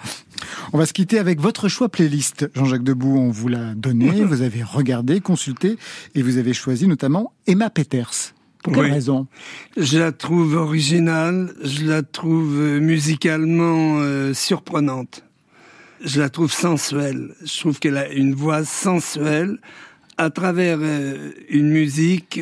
On 0.74 0.78
va 0.78 0.86
se 0.86 0.94
quitter 0.94 1.18
avec 1.18 1.40
votre 1.40 1.70
choix 1.70 1.88
playlist. 1.88 2.50
Jean-Jacques 2.56 2.84
Debout, 2.84 3.18
on 3.18 3.32
vous 3.32 3.48
l'a 3.48 3.74
donné, 3.74 4.24
vous 4.26 4.42
avez 4.42 4.64
regardé, 4.64 5.22
consulté, 5.22 5.78
et 6.16 6.22
vous 6.22 6.38
avez 6.38 6.54
choisi 6.54 6.88
notamment 6.88 7.32
Emma 7.48 7.70
Peters. 7.70 8.33
Pour 8.64 8.74
quelle 8.74 8.94
raison? 8.94 9.28
Je 9.76 10.00
la 10.00 10.14
trouve 10.14 10.56
originale, 10.56 11.54
je 11.62 11.86
la 11.86 12.02
trouve 12.02 12.60
euh, 12.60 12.80
musicalement 12.80 14.00
euh, 14.00 14.34
surprenante. 14.34 15.26
Je 16.02 16.22
la 16.22 16.30
trouve 16.30 16.52
sensuelle. 16.52 17.36
Je 17.44 17.60
trouve 17.60 17.80
qu'elle 17.80 17.98
a 17.98 18.10
une 18.10 18.34
voix 18.34 18.64
sensuelle 18.64 19.58
à 20.18 20.30
travers 20.30 20.80
euh, 20.82 21.32
une 21.50 21.70
musique 21.70 22.42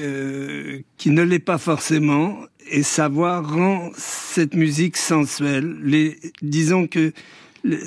qui 0.98 1.10
ne 1.10 1.22
l'est 1.24 1.40
pas 1.40 1.58
forcément. 1.58 2.38
Et 2.70 2.84
sa 2.84 3.08
voix 3.08 3.42
rend 3.42 3.90
cette 3.98 4.54
musique 4.54 4.98
sensuelle. 4.98 5.76
Les, 5.84 6.20
disons 6.44 6.86
que 6.86 7.14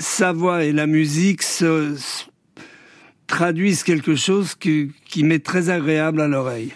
sa 0.01 0.33
voix 0.33 0.65
et 0.65 0.73
la 0.73 0.89
musique 0.89 1.43
se, 1.43 1.95
traduisent 3.29 3.85
quelque 3.85 4.17
chose 4.17 4.57
qui, 4.57 4.91
qui 5.05 5.23
m'est 5.23 5.45
très 5.45 5.71
agréable 5.71 6.21
à 6.21 6.29
l'oreille. 6.29 6.73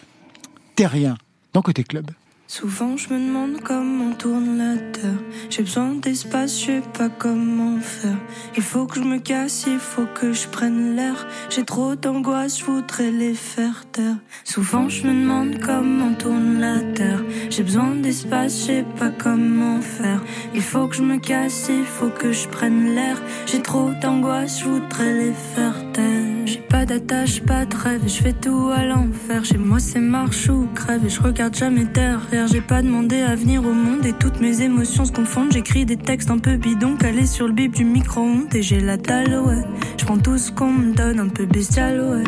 Terrien, 0.76 1.16
Côté 1.62 1.84
Club. 1.84 2.11
Souvent 2.51 2.96
je 2.96 3.12
me 3.12 3.18
demande 3.18 3.61
comment 3.62 4.12
tourne 4.14 4.57
la 4.57 4.78
terre. 4.78 5.20
J'ai 5.51 5.62
besoin 5.62 5.92
d'espace, 5.92 6.59
je 6.59 6.64
sais 6.64 6.82
pas 6.96 7.11
comment 7.11 7.78
faire. 7.78 8.16
Il 8.57 8.62
faut 8.62 8.86
que 8.86 8.96
je 8.96 9.05
me 9.05 9.18
casse, 9.18 9.66
il 9.66 9.78
faut 9.78 10.07
que 10.14 10.32
je 10.32 10.49
prenne 10.49 10.96
l'air. 10.96 11.26
J'ai 11.51 11.66
trop 11.66 11.94
d'angoisse, 11.94 12.61
je 12.61 12.64
voudrais 12.64 13.11
les 13.11 13.34
faire 13.34 13.84
taire. 13.92 14.16
Souvent 14.44 14.88
je 14.88 15.07
me 15.07 15.12
demande 15.12 15.59
comment 15.61 16.14
tourne 16.14 16.59
la 16.59 16.80
terre. 16.94 17.22
J'ai 17.51 17.64
besoin 17.64 17.94
d'espace, 17.96 18.61
je 18.61 18.64
sais 18.64 18.84
pas 18.99 19.11
comment 19.11 19.82
faire. 19.82 20.22
Il 20.55 20.62
faut 20.62 20.88
que 20.88 20.96
je 20.96 21.03
me 21.03 21.18
casse, 21.18 21.66
il 21.68 21.84
faut 21.84 22.09
que 22.09 22.32
je 22.32 22.49
prenne 22.49 22.94
l'air. 22.94 23.20
J'ai 23.44 23.61
trop 23.61 23.90
d'angoisse, 24.01 24.61
je 24.61 24.64
voudrais 24.64 25.12
les 25.12 25.34
faire 25.34 25.92
taire. 25.92 26.46
J'ai 26.46 26.62
pas 26.62 26.86
d'attache, 26.86 27.42
pas 27.42 27.66
de 27.66 27.76
rêve, 27.76 28.01
je 28.07 28.22
fais 28.22 28.32
tout 28.32 28.70
à 28.74 28.86
l'enfer. 28.86 29.44
Chez 29.44 29.59
moi 29.59 29.78
c'est 29.80 30.01
marche 30.01 30.49
ou 30.49 30.66
crève 30.74 31.05
et 31.05 31.11
je 31.11 31.20
regarde 31.20 31.55
jamais 31.55 31.84
derrière. 31.84 32.38
J'ai 32.47 32.61
pas 32.61 32.82
demandé 32.82 33.20
à 33.20 33.34
venir 33.34 33.64
au 33.66 33.72
monde 33.72 34.07
et 34.07 34.12
toutes 34.12 34.41
mes 34.41 34.62
émotions 34.62 35.05
se 35.05 35.12
confondent. 35.12 35.53
J'écris 35.53 35.84
des 35.84 35.97
textes 35.97 36.30
un 36.30 36.39
peu 36.39 36.57
bidons 36.57 36.97
calés 36.97 37.26
sur 37.26 37.47
le 37.47 37.53
bip 37.53 37.74
du 37.74 37.84
micro-ondes 37.84 38.55
et 38.55 38.62
j'ai 38.62 38.80
la 38.80 38.97
dalle, 38.97 39.41
ouais. 39.41 39.64
Je 39.99 40.05
prends 40.05 40.18
tout 40.18 40.39
ce 40.39 40.53
qu'on 40.53 40.70
me 40.70 40.95
donne, 40.95 41.18
un 41.18 41.28
peu 41.28 41.47
bestial, 41.47 42.01
ouais. 42.01 42.24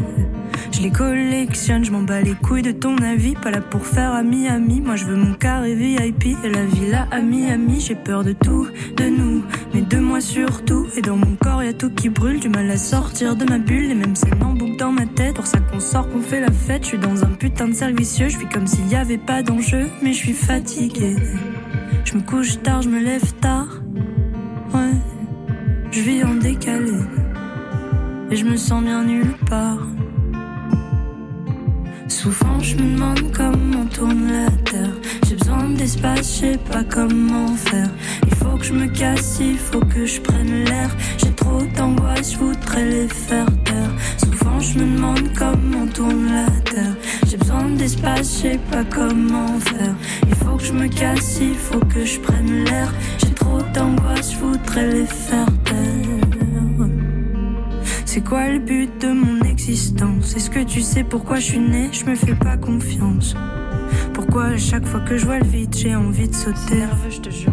Je 0.72 0.80
les 0.82 0.90
collectionne, 0.90 1.84
je 1.84 1.90
m'en 1.90 2.02
bats 2.02 2.20
les 2.20 2.34
couilles 2.34 2.62
de 2.62 2.72
ton 2.72 2.96
avis. 2.98 3.34
Pas 3.34 3.50
là 3.50 3.60
pour 3.60 3.86
faire 3.86 4.12
ami-ami. 4.12 4.80
Moi 4.80 4.96
je 4.96 5.04
veux 5.04 5.16
mon 5.16 5.34
carré 5.34 5.74
VIP 5.74 6.36
et 6.44 6.48
la 6.48 6.64
villa 6.64 7.08
à 7.10 7.20
Miami. 7.20 7.80
J'ai 7.80 7.94
peur 7.94 8.24
de 8.24 8.32
tout, 8.32 8.68
de 8.96 9.04
nous, 9.04 9.42
mais 9.74 9.82
de 9.82 9.98
moi 9.98 10.20
surtout. 10.20 10.86
Et 10.96 11.02
dans 11.02 11.16
mon 11.16 11.36
corps 11.36 11.62
y 11.62 11.68
a 11.68 11.72
tout 11.72 11.90
qui 11.90 12.08
brûle, 12.08 12.40
du 12.40 12.48
mal 12.48 12.70
à 12.70 12.76
sortir 12.76 13.36
de 13.36 13.44
ma 13.44 13.58
bulle. 13.58 13.88
Les 13.88 13.94
mêmes 13.94 14.16
scènes 14.16 14.42
en 14.42 14.54
boucle 14.54 14.76
dans 14.76 14.92
ma 14.92 15.06
tête. 15.06 15.34
Pour 15.34 15.46
ça 15.46 15.58
qu'on 15.60 15.80
sort, 15.80 16.08
qu'on 16.10 16.20
fait 16.20 16.40
la 16.40 16.50
fête. 16.50 16.82
Je 16.82 16.88
suis 16.88 16.98
dans 16.98 17.24
un 17.24 17.30
putain 17.30 17.68
de 17.68 17.74
servicieux. 17.74 18.28
Je 18.28 18.36
suis 18.38 18.48
comme 18.48 18.66
s'il 18.66 18.88
y 18.88 18.96
avait 18.96 19.18
pas 19.18 19.42
d'enjeu, 19.42 19.88
mais 20.02 20.12
je 20.12 20.18
suis 20.18 20.32
fatiguée. 20.32 21.16
Je 22.04 22.14
me 22.14 22.22
couche 22.22 22.60
tard, 22.62 22.82
je 22.82 22.88
me 22.88 22.98
lève 22.98 23.32
tard. 23.40 23.68
Ouais, 24.74 24.94
je 25.90 26.00
vis 26.00 26.24
en 26.24 26.34
décalé. 26.34 26.92
Et 28.30 28.36
je 28.36 28.44
me 28.44 28.56
sens 28.56 28.82
bien 28.82 29.04
nulle 29.04 29.34
part. 29.48 29.86
Souvent 32.10 32.58
je 32.60 32.74
me 32.76 32.94
demande 32.94 33.32
comment 33.32 33.86
tourne 33.86 34.30
la 34.30 34.50
terre. 34.70 34.92
J'ai 35.26 35.36
besoin 35.36 35.70
d'espace, 35.70 36.18
je 36.18 36.40
sais 36.40 36.58
pas 36.70 36.82
comment 36.84 37.54
faire. 37.54 37.88
Il 38.26 38.34
faut 38.34 38.56
que 38.58 38.64
je 38.64 38.72
me 38.72 38.88
casse, 38.88 39.38
il 39.40 39.56
faut 39.56 39.80
que 39.80 40.04
je 40.04 40.20
prenne 40.20 40.64
l'air. 40.64 40.90
J'ai 41.18 41.32
trop 41.32 41.62
d'angoisse, 41.76 42.32
je 42.32 42.38
voudrais 42.38 42.84
les 42.84 43.08
faire 43.08 43.46
taire. 43.64 43.90
Souvent 44.18 44.58
je 44.58 44.78
me 44.80 44.96
demande 44.96 45.30
comment 45.38 45.86
tourne 45.86 46.26
la 46.26 46.50
terre. 46.70 46.96
J'ai 47.28 47.36
besoin 47.36 47.70
d'espace, 47.70 48.34
je 48.34 48.42
sais 48.42 48.60
pas 48.70 48.84
comment 48.84 49.58
faire. 49.60 49.94
Il 50.28 50.34
faut 50.34 50.56
que 50.56 50.64
je 50.64 50.72
me 50.72 50.88
casse, 50.88 51.38
il 51.40 51.54
faut 51.54 51.80
que 51.80 52.04
je 52.04 52.18
prenne 52.20 52.64
l'air. 52.64 52.92
J'ai 53.18 53.32
trop 53.32 53.62
d'angoisse, 53.72 54.32
je 54.32 54.38
voudrais 54.38 54.88
les 54.92 55.06
faire 55.06 55.46
taire. 55.64 55.99
C'est 58.12 58.24
quoi 58.24 58.48
le 58.48 58.58
but 58.58 58.90
de 59.00 59.12
mon 59.12 59.40
existence? 59.42 60.34
Est-ce 60.34 60.50
que 60.50 60.64
tu 60.64 60.80
sais 60.80 61.04
pourquoi 61.04 61.36
je 61.36 61.44
suis 61.44 61.60
né? 61.60 61.90
Je 61.92 62.04
me 62.06 62.16
fais 62.16 62.34
pas 62.34 62.56
confiance. 62.56 63.36
Pourquoi 64.12 64.46
à 64.46 64.56
chaque 64.56 64.84
fois 64.84 64.98
que 64.98 65.16
je 65.16 65.24
vois 65.24 65.38
le 65.38 65.46
vide, 65.46 65.72
j'ai 65.72 65.94
envie 65.94 66.26
de 66.26 66.34
sauter? 66.34 66.82
Je 67.08 67.20
te 67.20 67.30
jure. 67.30 67.52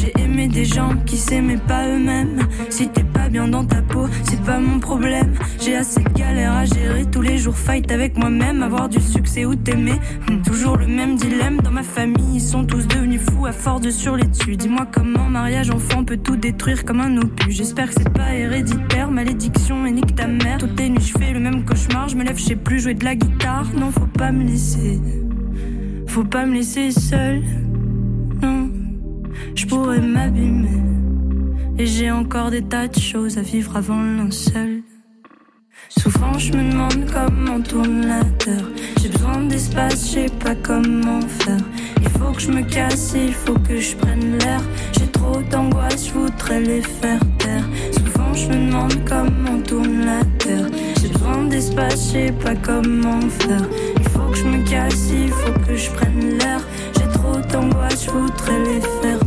J'ai 0.00 0.18
aimé 0.22 0.48
des 0.48 0.64
gens 0.64 0.96
qui 1.04 1.18
s'aimaient 1.18 1.58
pas 1.58 1.86
eux-mêmes. 1.86 2.48
Si 2.70 2.88
t'es 2.88 3.04
bien 3.28 3.48
dans 3.48 3.64
ta 3.64 3.82
peau, 3.82 4.06
c'est 4.24 4.40
pas 4.42 4.58
mon 4.58 4.78
problème. 4.80 5.34
J'ai 5.60 5.76
assez 5.76 6.02
de 6.02 6.08
galères 6.10 6.52
à 6.52 6.64
gérer 6.64 7.04
tous 7.06 7.22
les 7.22 7.38
jours, 7.38 7.56
fight 7.56 7.90
avec 7.90 8.16
moi-même, 8.16 8.62
avoir 8.62 8.88
du 8.88 9.00
succès 9.00 9.44
ou 9.44 9.54
t'aimer. 9.54 9.98
Hmm, 10.28 10.42
toujours 10.42 10.76
le 10.76 10.86
même 10.86 11.16
dilemme 11.16 11.60
dans 11.60 11.70
ma 11.70 11.82
famille, 11.82 12.36
ils 12.36 12.40
sont 12.40 12.64
tous 12.64 12.86
devenus 12.86 13.20
fous 13.20 13.46
à 13.46 13.52
force 13.52 13.80
de 13.80 13.90
sur 13.90 14.16
les 14.16 14.26
dessus. 14.26 14.56
Dis-moi 14.56 14.86
comment 14.90 15.28
mariage 15.28 15.70
enfant 15.70 16.04
peut 16.04 16.18
tout 16.18 16.36
détruire 16.36 16.84
comme 16.84 17.00
un 17.00 17.16
opus. 17.18 17.56
J'espère 17.56 17.88
que 17.88 17.94
c'est 17.98 18.12
pas 18.12 18.34
héréditaire, 18.34 19.10
malédiction 19.10 19.86
et 19.86 19.92
nique 19.92 20.14
ta 20.14 20.26
mère. 20.26 20.58
Toutes 20.58 20.78
les 20.78 20.88
nuits 20.88 21.00
je 21.00 21.18
fais 21.18 21.32
le 21.32 21.40
même 21.40 21.64
cauchemar, 21.64 22.08
je 22.08 22.16
me 22.16 22.24
lève, 22.24 22.38
je 22.38 22.44
sais 22.44 22.56
plus 22.56 22.80
jouer 22.80 22.94
de 22.94 23.04
la 23.04 23.14
guitare. 23.14 23.66
Non, 23.78 23.90
faut 23.90 24.06
pas 24.06 24.32
me 24.32 24.44
laisser, 24.44 25.00
faut 26.06 26.24
pas 26.24 26.46
me 26.46 26.54
laisser 26.54 26.90
seule 26.90 27.42
je 29.54 29.66
pourrais 29.66 30.00
m'abîmer. 30.00 31.03
Et 31.76 31.86
j'ai 31.86 32.10
encore 32.12 32.50
des 32.50 32.62
tas 32.62 32.86
de 32.86 32.98
choses 32.98 33.36
à 33.36 33.42
vivre 33.42 33.76
avant 33.76 34.00
le 34.00 34.30
seul. 34.30 34.82
Souvent 35.88 36.38
je 36.38 36.52
me 36.52 36.70
demande 36.70 37.04
comment 37.12 37.60
tourne 37.60 38.06
la 38.06 38.22
terre. 38.38 38.68
J'ai 39.02 39.08
besoin 39.08 39.42
d'espace, 39.42 40.06
je 40.06 40.12
sais 40.12 40.26
pas 40.38 40.54
comment 40.54 41.20
faire. 41.22 41.60
Il 42.00 42.08
faut 42.10 42.32
que 42.32 42.40
je 42.40 42.50
me 42.52 42.62
casse, 42.62 43.14
il 43.16 43.34
faut 43.34 43.58
que 43.58 43.80
je 43.80 43.96
prenne 43.96 44.38
l'air. 44.38 44.60
J'ai 44.92 45.08
trop 45.08 45.42
d'angoisse, 45.50 46.08
je 46.08 46.12
voudrais 46.12 46.60
les 46.60 46.80
faire 46.80 47.20
taire. 47.38 47.68
Souvent 47.90 48.32
je 48.34 48.48
me 48.48 48.66
demande 48.66 48.94
comment 49.08 49.60
tourne 49.62 50.04
la 50.04 50.20
terre. 50.38 50.68
J'ai 51.00 51.08
besoin 51.08 51.44
d'espace, 51.44 52.06
je 52.06 52.12
sais 52.12 52.32
pas 52.32 52.54
comment 52.54 53.20
faire. 53.20 53.68
Il 53.96 54.08
faut 54.10 54.30
que 54.30 54.36
je 54.36 54.44
me 54.44 54.64
casse, 54.64 55.10
il 55.12 55.28
faut 55.28 55.58
que 55.66 55.74
je 55.74 55.90
prenne 55.90 56.38
l'air. 56.38 56.60
J'ai 56.96 57.08
trop 57.18 57.40
d'angoisse, 57.52 58.04
je 58.04 58.10
voudrais 58.10 58.60
les 58.60 58.80
faire 58.80 59.18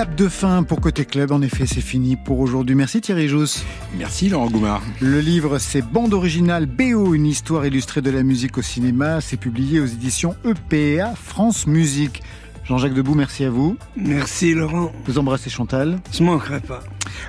clap 0.00 0.14
de 0.14 0.28
fin 0.28 0.62
pour 0.62 0.80
Côté 0.80 1.04
Club. 1.04 1.30
En 1.30 1.42
effet, 1.42 1.66
c'est 1.66 1.82
fini 1.82 2.16
pour 2.16 2.40
aujourd'hui. 2.40 2.74
Merci 2.74 3.02
Thierry 3.02 3.28
Jousse. 3.28 3.62
Merci 3.98 4.30
Laurent 4.30 4.48
Goumard. 4.48 4.82
Le 5.02 5.20
livre, 5.20 5.58
c'est 5.58 5.82
Bande 5.82 6.14
originale 6.14 6.64
BO, 6.64 7.12
une 7.12 7.26
histoire 7.26 7.66
illustrée 7.66 8.00
de 8.00 8.10
la 8.10 8.22
musique 8.22 8.56
au 8.56 8.62
cinéma. 8.62 9.20
C'est 9.20 9.36
publié 9.36 9.78
aux 9.78 9.84
éditions 9.84 10.34
EPA 10.46 11.14
France 11.16 11.66
Musique. 11.66 12.22
Jean-Jacques 12.64 12.94
Debout, 12.94 13.14
merci 13.14 13.44
à 13.44 13.50
vous. 13.50 13.76
Merci 13.94 14.54
Laurent. 14.54 14.90
Vous 15.04 15.18
embrassez 15.18 15.50
Chantal. 15.50 15.98
Je 16.12 16.22
manquerai 16.22 16.60
pas. 16.60 16.82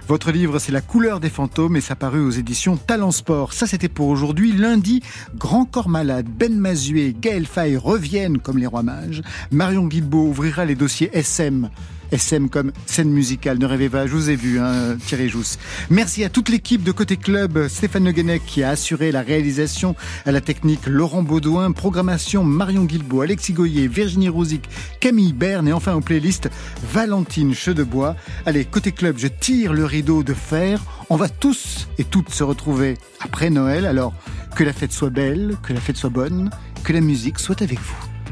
Votre 0.08 0.32
livre, 0.32 0.58
c'est 0.58 0.72
La 0.72 0.80
couleur 0.80 1.20
des 1.20 1.30
fantômes 1.30 1.76
et 1.76 1.82
ça 1.82 1.98
paru 1.98 2.22
aux 2.22 2.30
éditions 2.30 2.78
Talent 2.78 3.12
Sport. 3.12 3.52
Ça, 3.52 3.68
c'était 3.68 3.90
pour 3.90 4.08
aujourd'hui. 4.08 4.54
Lundi, 4.54 5.04
Grand 5.36 5.66
Corps 5.66 5.90
Malade, 5.90 6.28
Ben 6.30 6.58
Mazué, 6.58 7.14
Gaël 7.20 7.48
Faye 7.48 7.76
reviennent 7.76 8.38
comme 8.38 8.60
les 8.60 8.68
rois 8.68 8.84
mages. 8.84 9.24
Marion 9.52 9.88
Guilbeault 9.88 10.28
ouvrira 10.28 10.64
les 10.64 10.76
dossiers 10.76 11.10
SM. 11.12 11.70
SM 12.12 12.50
comme 12.50 12.72
scène 12.86 13.10
musicale. 13.10 13.58
Ne 13.58 13.66
rêvez 13.66 13.90
pas, 13.90 14.08
je 14.08 14.12
vous 14.12 14.30
ai 14.30 14.36
vu, 14.36 14.60
hein, 14.60 14.98
Thierry 15.06 15.30
Jousse. 15.30 15.58
Merci 15.90 16.24
à 16.24 16.30
toute 16.30 16.50
l'équipe 16.50 16.84
de 16.84 16.92
Côté 16.92 17.18
Club, 17.18 17.68
Stéphane 17.68 18.06
Le 18.06 18.38
qui 18.38 18.64
a 18.64 18.70
assuré 18.70 19.12
la 19.12 19.22
réalisation, 19.22 19.96
à 20.26 20.32
la 20.32 20.42
technique 20.42 20.86
Laurent 20.88 21.24
Baudouin, 21.24 21.72
programmation 21.72 22.44
Marion 22.44 22.84
Guilbeault, 22.84 23.22
Alexis 23.22 23.54
Goyer, 23.54 23.88
Virginie 23.88 24.30
Rouzic, 24.30 24.70
Camille 25.00 25.34
Berne 25.34 25.68
et 25.68 25.74
enfin 25.74 25.94
aux 25.96 26.02
playlists 26.02 26.50
Valentine 26.92 27.54
Chedebois. 27.54 28.16
Allez, 28.46 28.66
Côté 28.66 28.92
Club, 28.92 29.18
je 29.18 29.28
tire 29.28 29.74
le 29.74 29.86
rideau 29.86 30.24
de 30.24 30.34
fer. 30.34 30.82
On 31.10 31.16
va 31.16 31.30
tous 31.30 31.88
et 31.98 32.04
toutes 32.04 32.30
se 32.30 32.44
retrouver 32.44 32.98
après 33.20 33.50
Noël. 33.50 33.86
Alors, 33.86 34.14
que 34.56 34.64
la 34.64 34.74
fête 34.74 34.92
soit 34.92 35.10
belle, 35.10 35.58
que 35.64 35.74
la 35.74 35.80
fête 35.80 35.98
soit 35.98 36.10
bonne, 36.10 36.50
que 36.84 36.94
la 36.94 37.02
musique 37.02 37.40
soit 37.40 37.62
avec 37.62 37.80
vous. 37.80 38.11